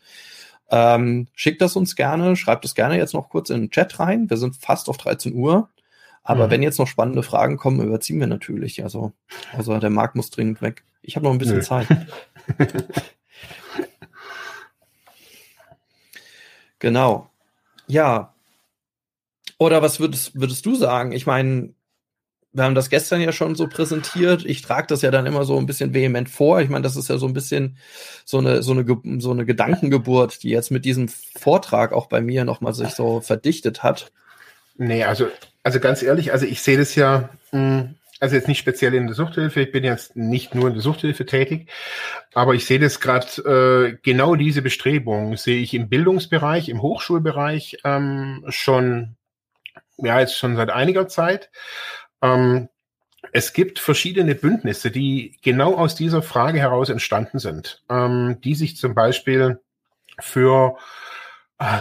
Ähm, 0.68 1.28
schickt 1.36 1.62
das 1.62 1.76
uns 1.76 1.94
gerne, 1.94 2.34
schreibt 2.34 2.64
es 2.64 2.74
gerne 2.74 2.96
jetzt 2.96 3.14
noch 3.14 3.28
kurz 3.28 3.50
in 3.50 3.60
den 3.60 3.70
Chat 3.70 4.00
rein. 4.00 4.28
Wir 4.28 4.36
sind 4.36 4.56
fast 4.56 4.88
auf 4.88 4.96
13 4.96 5.32
Uhr. 5.32 5.68
Aber 6.30 6.46
mhm. 6.46 6.50
wenn 6.52 6.62
jetzt 6.62 6.78
noch 6.78 6.86
spannende 6.86 7.24
Fragen 7.24 7.56
kommen, 7.56 7.80
überziehen 7.80 8.20
wir 8.20 8.28
natürlich. 8.28 8.84
Also, 8.84 9.12
also 9.52 9.76
der 9.78 9.90
Markt 9.90 10.14
muss 10.14 10.30
dringend 10.30 10.62
weg. 10.62 10.84
Ich 11.02 11.16
habe 11.16 11.24
noch 11.24 11.32
ein 11.32 11.38
bisschen 11.38 11.56
Nö. 11.56 11.62
Zeit. 11.62 11.88
Genau. 16.80 17.30
Ja. 17.86 18.34
Oder 19.58 19.82
was 19.82 20.00
würdest, 20.00 20.40
würdest 20.40 20.64
du 20.66 20.74
sagen? 20.74 21.12
Ich 21.12 21.26
meine, 21.26 21.74
wir 22.52 22.64
haben 22.64 22.74
das 22.74 22.90
gestern 22.90 23.20
ja 23.20 23.32
schon 23.32 23.54
so 23.54 23.68
präsentiert. 23.68 24.44
Ich 24.44 24.62
trage 24.62 24.86
das 24.88 25.02
ja 25.02 25.10
dann 25.10 25.26
immer 25.26 25.44
so 25.44 25.58
ein 25.58 25.66
bisschen 25.66 25.92
vehement 25.94 26.30
vor. 26.30 26.60
Ich 26.60 26.70
meine, 26.70 26.82
das 26.82 26.96
ist 26.96 27.08
ja 27.08 27.18
so 27.18 27.26
ein 27.26 27.34
bisschen 27.34 27.76
so 28.24 28.38
eine, 28.38 28.62
so 28.62 28.72
eine, 28.72 29.20
so 29.20 29.30
eine 29.30 29.44
Gedankengeburt, 29.44 30.42
die 30.42 30.48
jetzt 30.48 30.70
mit 30.70 30.84
diesem 30.84 31.08
Vortrag 31.08 31.92
auch 31.92 32.06
bei 32.06 32.20
mir 32.20 32.44
nochmal 32.44 32.72
sich 32.72 32.90
so 32.90 33.20
verdichtet 33.20 33.82
hat. 33.82 34.10
Nee, 34.76 35.04
also, 35.04 35.28
also 35.62 35.80
ganz 35.80 36.02
ehrlich, 36.02 36.32
also 36.32 36.46
ich 36.46 36.62
sehe 36.62 36.78
das 36.78 36.94
ja, 36.94 37.30
hm, 37.50 37.96
also 38.20 38.36
jetzt 38.36 38.48
nicht 38.48 38.58
speziell 38.58 38.94
in 38.94 39.06
der 39.06 39.14
Suchthilfe, 39.14 39.62
ich 39.62 39.72
bin 39.72 39.84
jetzt 39.84 40.16
nicht 40.16 40.54
nur 40.54 40.68
in 40.68 40.74
der 40.74 40.82
Suchthilfe 40.82 41.24
tätig, 41.24 41.70
aber 42.34 42.54
ich 42.54 42.66
sehe 42.66 42.78
das 42.78 43.00
gerade, 43.00 43.26
äh, 43.94 43.98
genau 44.02 44.34
diese 44.34 44.62
Bestrebung 44.62 45.36
sehe 45.36 45.60
ich 45.60 45.74
im 45.74 45.88
Bildungsbereich, 45.88 46.68
im 46.68 46.82
Hochschulbereich 46.82 47.78
ähm, 47.84 48.44
schon, 48.48 49.16
ja, 49.96 50.20
jetzt 50.20 50.36
schon 50.36 50.56
seit 50.56 50.70
einiger 50.70 51.08
Zeit. 51.08 51.50
Ähm, 52.22 52.68
es 53.32 53.52
gibt 53.52 53.78
verschiedene 53.78 54.34
Bündnisse, 54.34 54.90
die 54.90 55.38
genau 55.42 55.76
aus 55.76 55.94
dieser 55.94 56.22
Frage 56.22 56.58
heraus 56.58 56.88
entstanden 56.88 57.38
sind, 57.38 57.82
ähm, 57.88 58.38
die 58.42 58.54
sich 58.54 58.76
zum 58.76 58.94
Beispiel 58.94 59.60
für 60.18 60.76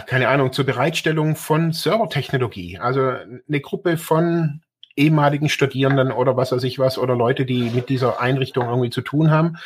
keine 0.06 0.28
Ahnung, 0.28 0.52
zur 0.52 0.66
Bereitstellung 0.66 1.36
von 1.36 1.72
Servertechnologie. 1.72 2.78
Also 2.78 3.00
eine 3.00 3.60
Gruppe 3.60 3.96
von 3.96 4.60
ehemaligen 4.94 5.48
Studierenden 5.48 6.12
oder 6.12 6.36
was 6.36 6.52
weiß 6.52 6.62
ich 6.64 6.78
was 6.78 6.98
oder 6.98 7.16
Leute, 7.16 7.46
die 7.46 7.70
mit 7.70 7.88
dieser 7.88 8.20
Einrichtung 8.20 8.68
irgendwie 8.68 8.90
zu 8.90 9.00
tun 9.00 9.30
haben. 9.30 9.56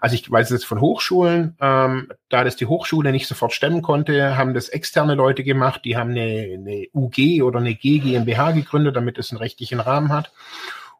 Also 0.00 0.14
ich 0.14 0.30
weiß 0.30 0.46
es 0.46 0.60
jetzt 0.60 0.66
von 0.66 0.80
Hochschulen, 0.80 1.56
ähm, 1.60 2.12
da 2.28 2.44
das 2.44 2.54
die 2.54 2.66
Hochschule 2.66 3.10
nicht 3.10 3.26
sofort 3.26 3.52
stemmen 3.52 3.82
konnte, 3.82 4.36
haben 4.36 4.54
das 4.54 4.68
externe 4.68 5.16
Leute 5.16 5.42
gemacht, 5.42 5.80
die 5.84 5.96
haben 5.96 6.10
eine, 6.10 6.54
eine 6.54 6.86
UG 6.94 7.42
oder 7.42 7.58
eine 7.58 7.74
G 7.74 7.98
GmbH 7.98 8.52
gegründet, 8.52 8.94
damit 8.94 9.18
es 9.18 9.32
einen 9.32 9.38
rechtlichen 9.38 9.80
Rahmen 9.80 10.12
hat. 10.12 10.30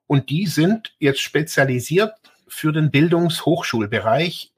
Und 0.09 0.30
die 0.30 0.46
sind 0.46 0.94
jetzt 0.98 1.20
spezialisiert 1.20 2.14
für 2.48 2.72
den 2.72 2.90
Bildungshochschulbereich 2.90 4.50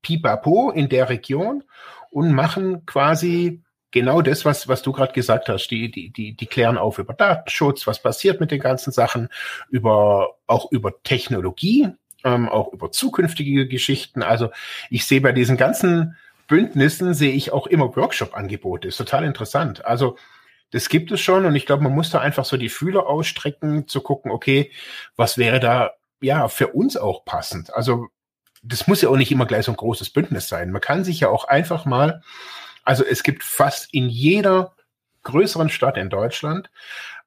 Pipapo 0.00 0.70
in 0.70 0.88
der 0.88 1.10
Region 1.10 1.64
und 2.10 2.32
machen 2.32 2.86
quasi 2.86 3.62
genau 3.90 4.22
das, 4.22 4.44
was, 4.44 4.68
was 4.68 4.82
du 4.82 4.92
gerade 4.92 5.12
gesagt 5.12 5.48
hast. 5.48 5.68
Die, 5.68 5.90
die, 5.90 6.10
die, 6.10 6.36
die 6.36 6.46
klären 6.46 6.78
auf 6.78 6.98
über 6.98 7.14
Datenschutz, 7.14 7.86
was 7.86 8.02
passiert 8.02 8.40
mit 8.40 8.50
den 8.50 8.60
ganzen 8.60 8.92
Sachen, 8.92 9.28
über, 9.70 10.36
auch 10.46 10.70
über 10.70 11.02
Technologie, 11.02 11.88
ähm, 12.24 12.48
auch 12.48 12.72
über 12.72 12.90
zukünftige 12.90 13.68
Geschichten. 13.68 14.22
Also 14.22 14.50
ich 14.90 15.06
sehe 15.06 15.20
bei 15.20 15.32
diesen 15.32 15.56
ganzen 15.56 16.16
Bündnissen 16.46 17.14
sehe 17.14 17.32
ich 17.32 17.52
auch 17.52 17.66
immer 17.66 17.94
Workshop-Angebote. 17.94 18.88
Ist 18.88 18.96
total 18.96 19.24
interessant. 19.24 19.84
Also 19.84 20.16
das 20.70 20.88
gibt 20.88 21.10
es 21.12 21.20
schon 21.20 21.44
und 21.44 21.54
ich 21.56 21.66
glaube, 21.66 21.82
man 21.82 21.94
muss 21.94 22.10
da 22.10 22.20
einfach 22.20 22.44
so 22.44 22.56
die 22.56 22.68
Fühler 22.68 23.06
ausstrecken, 23.06 23.88
zu 23.88 24.00
gucken, 24.00 24.30
okay, 24.30 24.70
was 25.16 25.38
wäre 25.38 25.60
da 25.60 25.92
ja 26.20 26.48
für 26.48 26.68
uns 26.68 26.96
auch 26.96 27.24
passend. 27.24 27.72
Also 27.74 28.08
das 28.62 28.86
muss 28.86 29.02
ja 29.02 29.08
auch 29.08 29.16
nicht 29.16 29.32
immer 29.32 29.46
gleich 29.46 29.66
so 29.66 29.72
ein 29.72 29.76
großes 29.76 30.10
Bündnis 30.10 30.48
sein. 30.48 30.70
Man 30.70 30.80
kann 30.80 31.04
sich 31.04 31.20
ja 31.20 31.28
auch 31.28 31.44
einfach 31.44 31.84
mal 31.84 32.22
also 32.88 33.04
es 33.04 33.22
gibt 33.22 33.44
fast 33.44 33.92
in 33.92 34.08
jeder 34.08 34.72
größeren 35.22 35.68
Stadt 35.68 35.98
in 35.98 36.08
Deutschland 36.08 36.70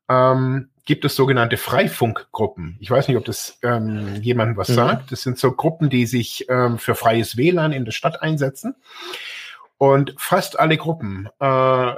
ähm, 0.09 0.71
gibt 0.85 1.05
es 1.05 1.15
sogenannte 1.15 1.55
Freifunkgruppen. 1.55 2.77
Ich 2.79 2.89
weiß 2.89 3.07
nicht, 3.07 3.15
ob 3.15 3.25
das 3.25 3.59
ähm, 3.61 4.15
jemandem 4.23 4.57
was 4.57 4.69
mhm. 4.69 4.73
sagt. 4.73 5.11
Das 5.11 5.21
sind 5.21 5.37
so 5.37 5.51
Gruppen, 5.51 5.91
die 5.91 6.07
sich 6.07 6.47
ähm, 6.49 6.79
für 6.79 6.95
freies 6.95 7.37
WLAN 7.37 7.73
in 7.73 7.85
der 7.85 7.91
Stadt 7.91 8.23
einsetzen. 8.23 8.73
Und 9.77 10.15
fast 10.17 10.59
alle 10.59 10.77
Gruppen 10.77 11.29
äh, 11.39 11.93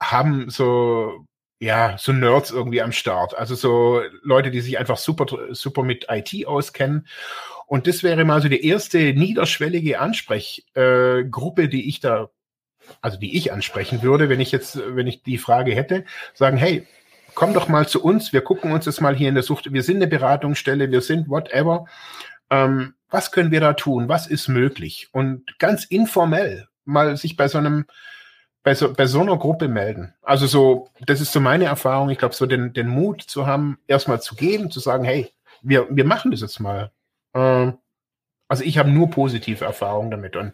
haben 0.00 0.48
so 0.48 1.26
ja, 1.62 1.96
so 1.96 2.12
Nerds 2.12 2.50
irgendwie 2.50 2.82
am 2.82 2.90
Start. 2.90 3.38
Also 3.38 3.54
so 3.54 4.02
Leute, 4.22 4.50
die 4.50 4.60
sich 4.60 4.80
einfach 4.80 4.96
super, 4.96 5.26
super 5.52 5.84
mit 5.84 6.06
IT 6.10 6.46
auskennen. 6.46 7.06
Und 7.66 7.86
das 7.86 8.02
wäre 8.02 8.24
mal 8.24 8.42
so 8.42 8.48
die 8.48 8.66
erste 8.66 8.98
niederschwellige 9.14 10.00
Ansprechgruppe, 10.00 11.68
die 11.68 11.88
ich 11.88 12.00
da 12.00 12.30
also 13.00 13.16
die 13.16 13.36
ich 13.36 13.52
ansprechen 13.52 14.02
würde, 14.02 14.28
wenn 14.28 14.40
ich 14.40 14.50
jetzt, 14.50 14.76
wenn 14.76 15.06
ich 15.06 15.22
die 15.22 15.38
Frage 15.38 15.72
hätte, 15.72 16.04
sagen, 16.34 16.56
hey, 16.56 16.84
komm 17.34 17.54
doch 17.54 17.68
mal 17.68 17.86
zu 17.86 18.02
uns, 18.02 18.32
wir 18.32 18.40
gucken 18.40 18.72
uns 18.72 18.86
das 18.86 19.00
mal 19.00 19.14
hier 19.14 19.28
in 19.28 19.36
der 19.36 19.44
Sucht, 19.44 19.72
wir 19.72 19.84
sind 19.84 19.96
eine 19.96 20.08
Beratungsstelle, 20.08 20.90
wir 20.90 21.00
sind 21.00 21.28
whatever. 21.28 21.86
Ähm, 22.50 22.94
was 23.08 23.30
können 23.30 23.52
wir 23.52 23.60
da 23.60 23.74
tun? 23.74 24.08
Was 24.08 24.26
ist 24.26 24.48
möglich? 24.48 25.10
Und 25.12 25.60
ganz 25.60 25.84
informell 25.84 26.66
mal 26.84 27.16
sich 27.16 27.36
bei 27.36 27.46
so 27.46 27.58
einem, 27.58 27.86
bei 28.62 28.74
so, 28.74 28.92
bei 28.92 29.06
so 29.06 29.20
einer 29.20 29.36
Gruppe 29.36 29.68
melden. 29.68 30.14
Also 30.22 30.46
so, 30.46 30.88
das 31.00 31.20
ist 31.20 31.32
so 31.32 31.40
meine 31.40 31.64
Erfahrung. 31.64 32.10
Ich 32.10 32.18
glaube, 32.18 32.34
so 32.34 32.46
den, 32.46 32.72
den 32.72 32.88
Mut 32.88 33.22
zu 33.22 33.46
haben, 33.46 33.78
erstmal 33.86 34.22
zu 34.22 34.34
gehen, 34.34 34.70
zu 34.70 34.80
sagen, 34.80 35.04
hey, 35.04 35.32
wir, 35.62 35.86
wir 35.90 36.04
machen 36.04 36.30
das 36.30 36.40
jetzt 36.40 36.60
mal. 36.60 36.92
Ähm, 37.34 37.78
also 38.48 38.64
ich 38.64 38.78
habe 38.78 38.90
nur 38.90 39.10
positive 39.10 39.64
Erfahrungen 39.64 40.10
damit 40.10 40.36
und 40.36 40.52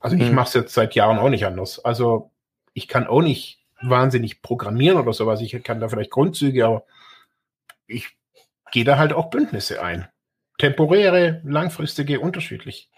also 0.00 0.16
ich 0.16 0.28
mhm. 0.28 0.34
mache 0.34 0.48
es 0.48 0.54
jetzt 0.54 0.74
seit 0.74 0.94
Jahren 0.94 1.18
auch 1.18 1.28
nicht 1.28 1.44
anders. 1.44 1.84
Also 1.84 2.30
ich 2.72 2.88
kann 2.88 3.06
auch 3.06 3.20
nicht 3.20 3.58
wahnsinnig 3.80 4.42
programmieren 4.42 4.98
oder 4.98 5.12
sowas. 5.12 5.40
Ich 5.40 5.62
kann 5.62 5.80
da 5.80 5.88
vielleicht 5.88 6.10
Grundzüge, 6.10 6.64
aber 6.64 6.84
ich 7.86 8.16
gehe 8.70 8.84
da 8.84 8.98
halt 8.98 9.12
auch 9.12 9.30
Bündnisse 9.30 9.82
ein. 9.82 10.08
Temporäre, 10.58 11.40
langfristige, 11.44 12.20
unterschiedlich. 12.20 12.90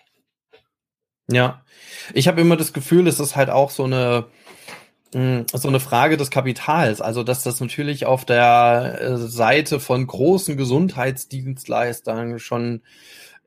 Ja, 1.31 1.62
ich 2.12 2.28
habe 2.28 2.41
immer 2.41 2.57
das 2.57 2.72
Gefühl, 2.72 3.07
es 3.07 3.20
ist 3.20 3.37
halt 3.37 3.51
auch 3.51 3.70
so 3.70 3.85
eine 3.85 4.26
hm, 5.12 5.47
so 5.53 5.68
eine 5.68 5.81
Frage 5.81 6.16
des 6.16 6.31
Kapitals. 6.31 7.01
Also, 7.01 7.22
dass 7.24 7.43
das 7.43 7.61
natürlich 7.61 8.07
auf 8.07 8.24
der 8.24 8.99
äh, 9.01 9.16
Seite 9.16 9.81
von 9.81 10.07
großen 10.07 10.57
Gesundheitsdienstleistern 10.57 12.39
schon 12.39 12.83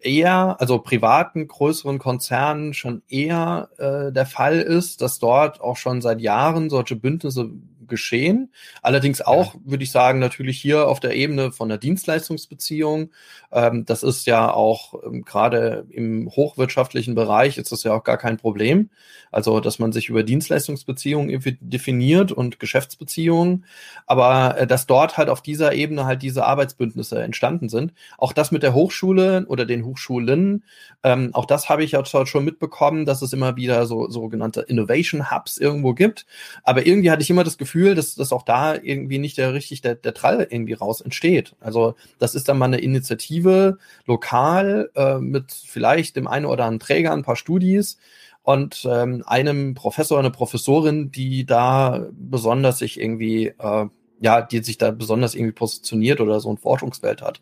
eher, 0.01 0.57
also 0.59 0.79
privaten, 0.79 1.47
größeren 1.47 1.99
Konzernen 1.99 2.73
schon 2.73 3.01
eher 3.07 3.69
äh, 3.77 4.11
der 4.11 4.25
Fall 4.25 4.59
ist, 4.59 5.01
dass 5.01 5.19
dort 5.19 5.61
auch 5.61 5.77
schon 5.77 6.01
seit 6.01 6.19
Jahren 6.19 6.69
solche 6.69 6.97
Bündnisse 6.97 7.49
geschehen. 7.87 8.51
Allerdings 8.81 9.21
auch, 9.21 9.55
ja. 9.55 9.59
würde 9.65 9.83
ich 9.83 9.91
sagen, 9.91 10.19
natürlich 10.19 10.59
hier 10.59 10.87
auf 10.87 10.99
der 10.99 11.15
Ebene 11.15 11.51
von 11.51 11.69
der 11.69 11.77
Dienstleistungsbeziehung. 11.77 13.11
Ähm, 13.51 13.85
das 13.85 14.03
ist 14.03 14.25
ja 14.27 14.51
auch 14.51 14.93
ähm, 15.05 15.23
gerade 15.23 15.85
im 15.89 16.29
hochwirtschaftlichen 16.29 17.15
Bereich 17.15 17.57
ist 17.57 17.71
das 17.71 17.83
ja 17.83 17.93
auch 17.93 18.03
gar 18.03 18.17
kein 18.17 18.37
Problem. 18.37 18.89
Also, 19.31 19.59
dass 19.59 19.79
man 19.79 19.91
sich 19.91 20.09
über 20.09 20.23
Dienstleistungsbeziehungen 20.23 21.41
definiert 21.61 22.31
und 22.31 22.59
Geschäftsbeziehungen, 22.59 23.65
aber 24.05 24.57
äh, 24.59 24.67
dass 24.67 24.85
dort 24.85 25.17
halt 25.17 25.29
auf 25.29 25.41
dieser 25.41 25.73
Ebene 25.73 26.05
halt 26.05 26.21
diese 26.21 26.45
Arbeitsbündnisse 26.45 27.21
entstanden 27.21 27.69
sind. 27.69 27.93
Auch 28.17 28.33
das 28.33 28.51
mit 28.51 28.63
der 28.63 28.73
Hochschule 28.73 29.45
oder 29.47 29.65
den 29.65 29.85
Hochschulen, 29.85 30.63
ähm, 31.03 31.31
auch 31.33 31.45
das 31.45 31.69
habe 31.69 31.83
ich 31.83 31.91
ja 31.91 32.03
schon 32.05 32.45
mitbekommen, 32.45 33.05
dass 33.05 33.21
es 33.21 33.33
immer 33.33 33.55
wieder 33.55 33.85
so 33.85 34.09
sogenannte 34.09 34.61
Innovation 34.61 35.31
Hubs 35.31 35.57
irgendwo 35.57 35.93
gibt. 35.93 36.25
Aber 36.63 36.85
irgendwie 36.85 37.11
hatte 37.11 37.23
ich 37.23 37.29
immer 37.29 37.43
das 37.43 37.57
Gefühl, 37.57 37.72
dass, 37.73 38.15
dass 38.15 38.31
auch 38.31 38.43
da 38.43 38.75
irgendwie 38.75 39.17
nicht 39.17 39.37
der 39.37 39.53
richtig 39.53 39.81
der, 39.81 39.95
der 39.95 40.13
Trall 40.13 40.47
irgendwie 40.49 40.73
raus 40.73 41.01
entsteht. 41.01 41.55
Also 41.59 41.95
das 42.19 42.35
ist 42.35 42.47
dann 42.47 42.57
mal 42.57 42.65
eine 42.65 42.79
Initiative 42.79 43.77
lokal 44.05 44.91
äh, 44.95 45.17
mit 45.17 45.51
vielleicht 45.51 46.15
dem 46.15 46.27
einen 46.27 46.45
oder 46.45 46.65
anderen 46.65 46.79
Träger, 46.79 47.11
ein 47.11 47.23
paar 47.23 47.35
Studis 47.35 47.97
und 48.43 48.87
ähm, 48.89 49.23
einem 49.25 49.73
Professor, 49.73 50.19
eine 50.19 50.31
Professorin, 50.31 51.11
die 51.11 51.45
da 51.45 52.07
besonders 52.11 52.79
sich 52.79 52.99
irgendwie, 52.99 53.47
äh, 53.47 53.85
ja, 54.19 54.41
die 54.41 54.63
sich 54.63 54.77
da 54.77 54.91
besonders 54.91 55.33
irgendwie 55.33 55.53
positioniert 55.53 56.21
oder 56.21 56.39
so 56.39 56.51
ein 56.51 56.57
Forschungsfeld 56.57 57.21
hat. 57.21 57.41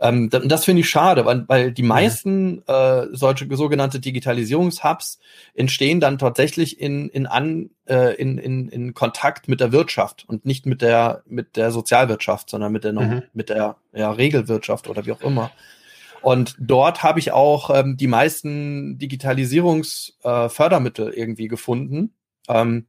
Ähm, 0.00 0.30
das 0.30 0.64
finde 0.64 0.80
ich 0.80 0.88
schade, 0.88 1.24
weil, 1.24 1.48
weil 1.48 1.72
die 1.72 1.82
meisten 1.82 2.62
äh, 2.66 3.06
solche 3.12 3.48
sogenannte 3.56 3.98
Digitalisierungshubs 4.00 5.18
entstehen 5.54 6.00
dann 6.00 6.18
tatsächlich 6.18 6.80
in, 6.80 7.08
in, 7.08 7.26
an, 7.26 7.70
äh, 7.86 8.14
in, 8.14 8.38
in, 8.38 8.68
in 8.68 8.94
Kontakt 8.94 9.48
mit 9.48 9.58
der 9.60 9.72
Wirtschaft 9.72 10.24
und 10.28 10.46
nicht 10.46 10.66
mit 10.66 10.82
der, 10.82 11.22
mit 11.26 11.56
der 11.56 11.72
Sozialwirtschaft, 11.72 12.50
sondern 12.50 12.70
mit 12.72 12.84
der, 12.84 12.92
mhm. 12.92 13.22
mit 13.32 13.48
der 13.48 13.76
ja, 13.92 14.12
Regelwirtschaft 14.12 14.88
oder 14.88 15.04
wie 15.04 15.10
auch 15.12 15.22
immer. 15.22 15.50
Und 16.20 16.56
dort 16.58 17.02
habe 17.02 17.18
ich 17.18 17.32
auch 17.32 17.70
ähm, 17.70 17.96
die 17.96 18.06
meisten 18.06 18.98
Digitalisierungsfördermittel 18.98 21.08
äh, 21.08 21.18
irgendwie 21.18 21.48
gefunden. 21.48 22.14
Ähm, 22.48 22.86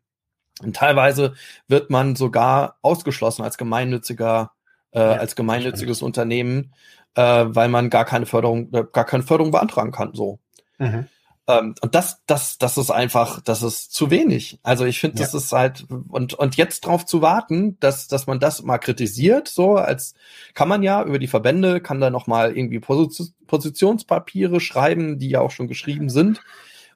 und 0.62 0.76
teilweise 0.76 1.34
wird 1.68 1.89
man 1.89 2.16
sogar 2.16 2.78
ausgeschlossen 2.82 3.43
als 3.43 3.57
gemeinnütziger, 3.57 4.51
äh, 4.91 4.99
ja, 4.99 5.14
als 5.14 5.36
gemeinnütziges 5.36 6.01
Unternehmen, 6.01 6.74
äh, 7.16 7.45
weil 7.47 7.70
man 7.70 7.89
gar 7.89 8.05
keine 8.05 8.26
Förderung, 8.26 8.74
äh, 8.74 8.84
gar 8.91 9.05
keine 9.05 9.24
Förderung 9.24 9.51
beantragen 9.51 9.91
kann. 9.91 10.14
So. 10.14 10.39
Mhm. 10.78 11.07
Ähm, 11.47 11.76
und 11.82 11.95
das, 11.95 12.22
das, 12.28 12.57
das 12.57 12.78
ist 12.78 12.91
einfach, 12.91 13.41
das 13.41 13.64
ist 13.64 13.93
zu 13.93 14.12
wenig. 14.12 14.60
Also 14.64 14.86
ich 14.86 14.99
finde, 14.99 15.18
das 15.18 15.34
ja. 15.34 15.39
ist 15.39 15.51
halt, 15.51 15.86
und, 16.10 16.34
und 16.34 16.55
jetzt 16.57 16.82
drauf 16.82 17.05
zu 17.05 17.22
warten, 17.22 17.78
dass, 17.80 18.07
dass 18.07 18.28
man 18.28 18.39
das 18.39 18.62
mal 18.62 18.78
kritisiert, 18.78 19.47
so 19.47 19.76
als 19.76 20.14
kann 20.53 20.70
man 20.70 20.84
ja 20.84 21.03
über 21.03 21.20
die 21.20 21.28
Verbände, 21.28 21.82
kann 21.82 21.99
da 21.99 22.10
nochmal 22.10 22.55
irgendwie 22.55 22.80
Positions 22.80 23.34
Positionspapiere 23.47 24.60
schreiben, 24.60 25.18
die 25.18 25.30
ja 25.30 25.41
auch 25.41 25.49
schon 25.49 25.68
geschrieben 25.68 26.10
sind. 26.10 26.41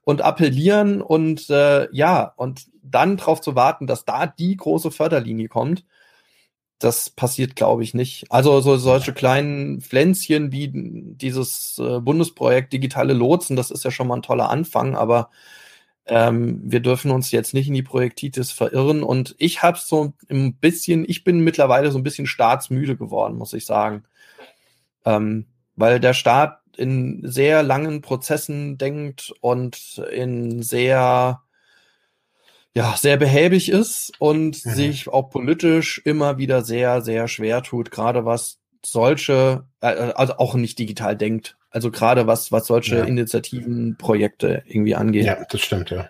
und 0.03 0.21
appellieren 0.21 1.01
und 1.01 1.49
äh, 1.49 1.87
ja, 1.91 2.33
und 2.35 2.67
dann 2.83 3.17
darauf 3.17 3.41
zu 3.41 3.55
warten, 3.55 3.87
dass 3.87 4.05
da 4.05 4.27
die 4.27 4.57
große 4.57 4.91
Förderlinie 4.91 5.47
kommt, 5.47 5.85
das 6.83 7.09
passiert, 7.09 7.55
glaube 7.55 7.83
ich, 7.83 7.93
nicht. 7.93 8.25
Also 8.29 8.59
so 8.61 8.75
solche 8.77 9.13
kleinen 9.13 9.81
Pflänzchen 9.81 10.51
wie 10.51 10.69
dieses 10.73 11.79
äh, 11.79 11.99
Bundesprojekt 11.99 12.73
Digitale 12.73 13.13
Lotsen, 13.13 13.55
das 13.55 13.71
ist 13.71 13.85
ja 13.85 13.91
schon 13.91 14.07
mal 14.07 14.17
ein 14.17 14.21
toller 14.21 14.49
Anfang, 14.49 14.95
aber 14.95 15.29
ähm, 16.05 16.61
wir 16.63 16.81
dürfen 16.81 17.11
uns 17.11 17.31
jetzt 17.31 17.53
nicht 17.53 17.67
in 17.67 17.73
die 17.73 17.83
Projektitis 17.83 18.51
verirren. 18.51 19.03
Und 19.03 19.35
ich 19.37 19.63
habe 19.63 19.77
so 19.77 20.13
ein 20.29 20.55
bisschen, 20.55 21.05
ich 21.07 21.23
bin 21.23 21.39
mittlerweile 21.41 21.91
so 21.91 21.97
ein 21.97 22.03
bisschen 22.03 22.27
staatsmüde 22.27 22.97
geworden, 22.97 23.37
muss 23.37 23.53
ich 23.53 23.65
sagen. 23.65 24.03
Ähm, 25.05 25.45
weil 25.75 25.99
der 25.99 26.13
Staat 26.13 26.59
in 26.75 27.21
sehr 27.23 27.63
langen 27.63 28.01
Prozessen 28.01 28.77
denkt 28.77 29.33
und 29.41 30.03
in 30.11 30.63
sehr 30.63 31.42
ja, 32.75 32.95
sehr 32.97 33.17
behäbig 33.17 33.69
ist 33.69 34.13
und 34.19 34.65
mhm. 34.65 34.71
sich 34.71 35.07
auch 35.07 35.29
politisch 35.29 36.01
immer 36.05 36.37
wieder 36.37 36.63
sehr, 36.63 37.01
sehr 37.01 37.27
schwer 37.27 37.61
tut, 37.61 37.91
gerade 37.91 38.25
was 38.25 38.59
solche, 38.85 39.65
äh, 39.81 39.87
also 39.87 40.37
auch 40.37 40.55
nicht 40.55 40.79
digital 40.79 41.15
denkt. 41.15 41.55
Also 41.69 41.91
gerade 41.91 42.27
was, 42.27 42.51
was 42.51 42.67
solche 42.67 42.97
ja. 42.97 43.03
Initiativen, 43.03 43.97
Projekte 43.97 44.63
irgendwie 44.65 44.95
angeht. 44.95 45.25
Ja, 45.25 45.43
das 45.49 45.61
stimmt, 45.61 45.89
ja. 45.89 46.09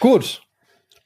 Gut. 0.00 0.42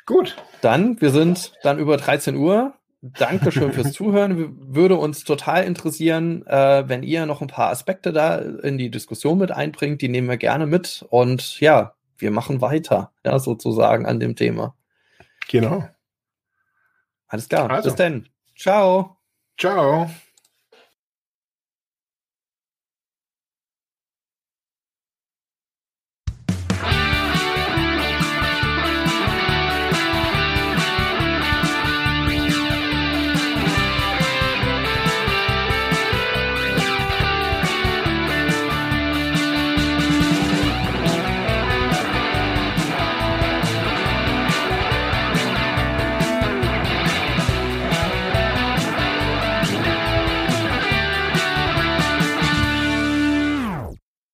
Gut. 0.06 0.36
Dann, 0.60 1.00
wir 1.00 1.10
sind 1.10 1.52
dann 1.62 1.78
über 1.78 1.96
13 1.96 2.36
Uhr. 2.36 2.74
Dankeschön 3.00 3.72
fürs 3.72 3.92
Zuhören. 3.94 4.74
Würde 4.74 4.96
uns 4.96 5.24
total 5.24 5.64
interessieren, 5.64 6.46
äh, 6.46 6.88
wenn 6.88 7.02
ihr 7.02 7.26
noch 7.26 7.42
ein 7.42 7.48
paar 7.48 7.70
Aspekte 7.70 8.12
da 8.12 8.36
in 8.38 8.78
die 8.78 8.90
Diskussion 8.90 9.38
mit 9.38 9.50
einbringt. 9.50 10.02
Die 10.02 10.08
nehmen 10.08 10.28
wir 10.28 10.36
gerne 10.36 10.66
mit. 10.66 11.04
Und 11.10 11.60
ja, 11.60 11.94
wir 12.22 12.30
machen 12.30 12.60
weiter, 12.60 13.12
ja, 13.24 13.38
sozusagen 13.38 14.06
an 14.06 14.20
dem 14.20 14.36
Thema. 14.36 14.76
Genau. 15.48 15.86
Alles 17.26 17.48
klar. 17.48 17.70
Also. 17.70 17.90
Bis 17.90 17.96
dann. 17.96 18.28
Ciao. 18.56 19.18
Ciao. 19.58 20.08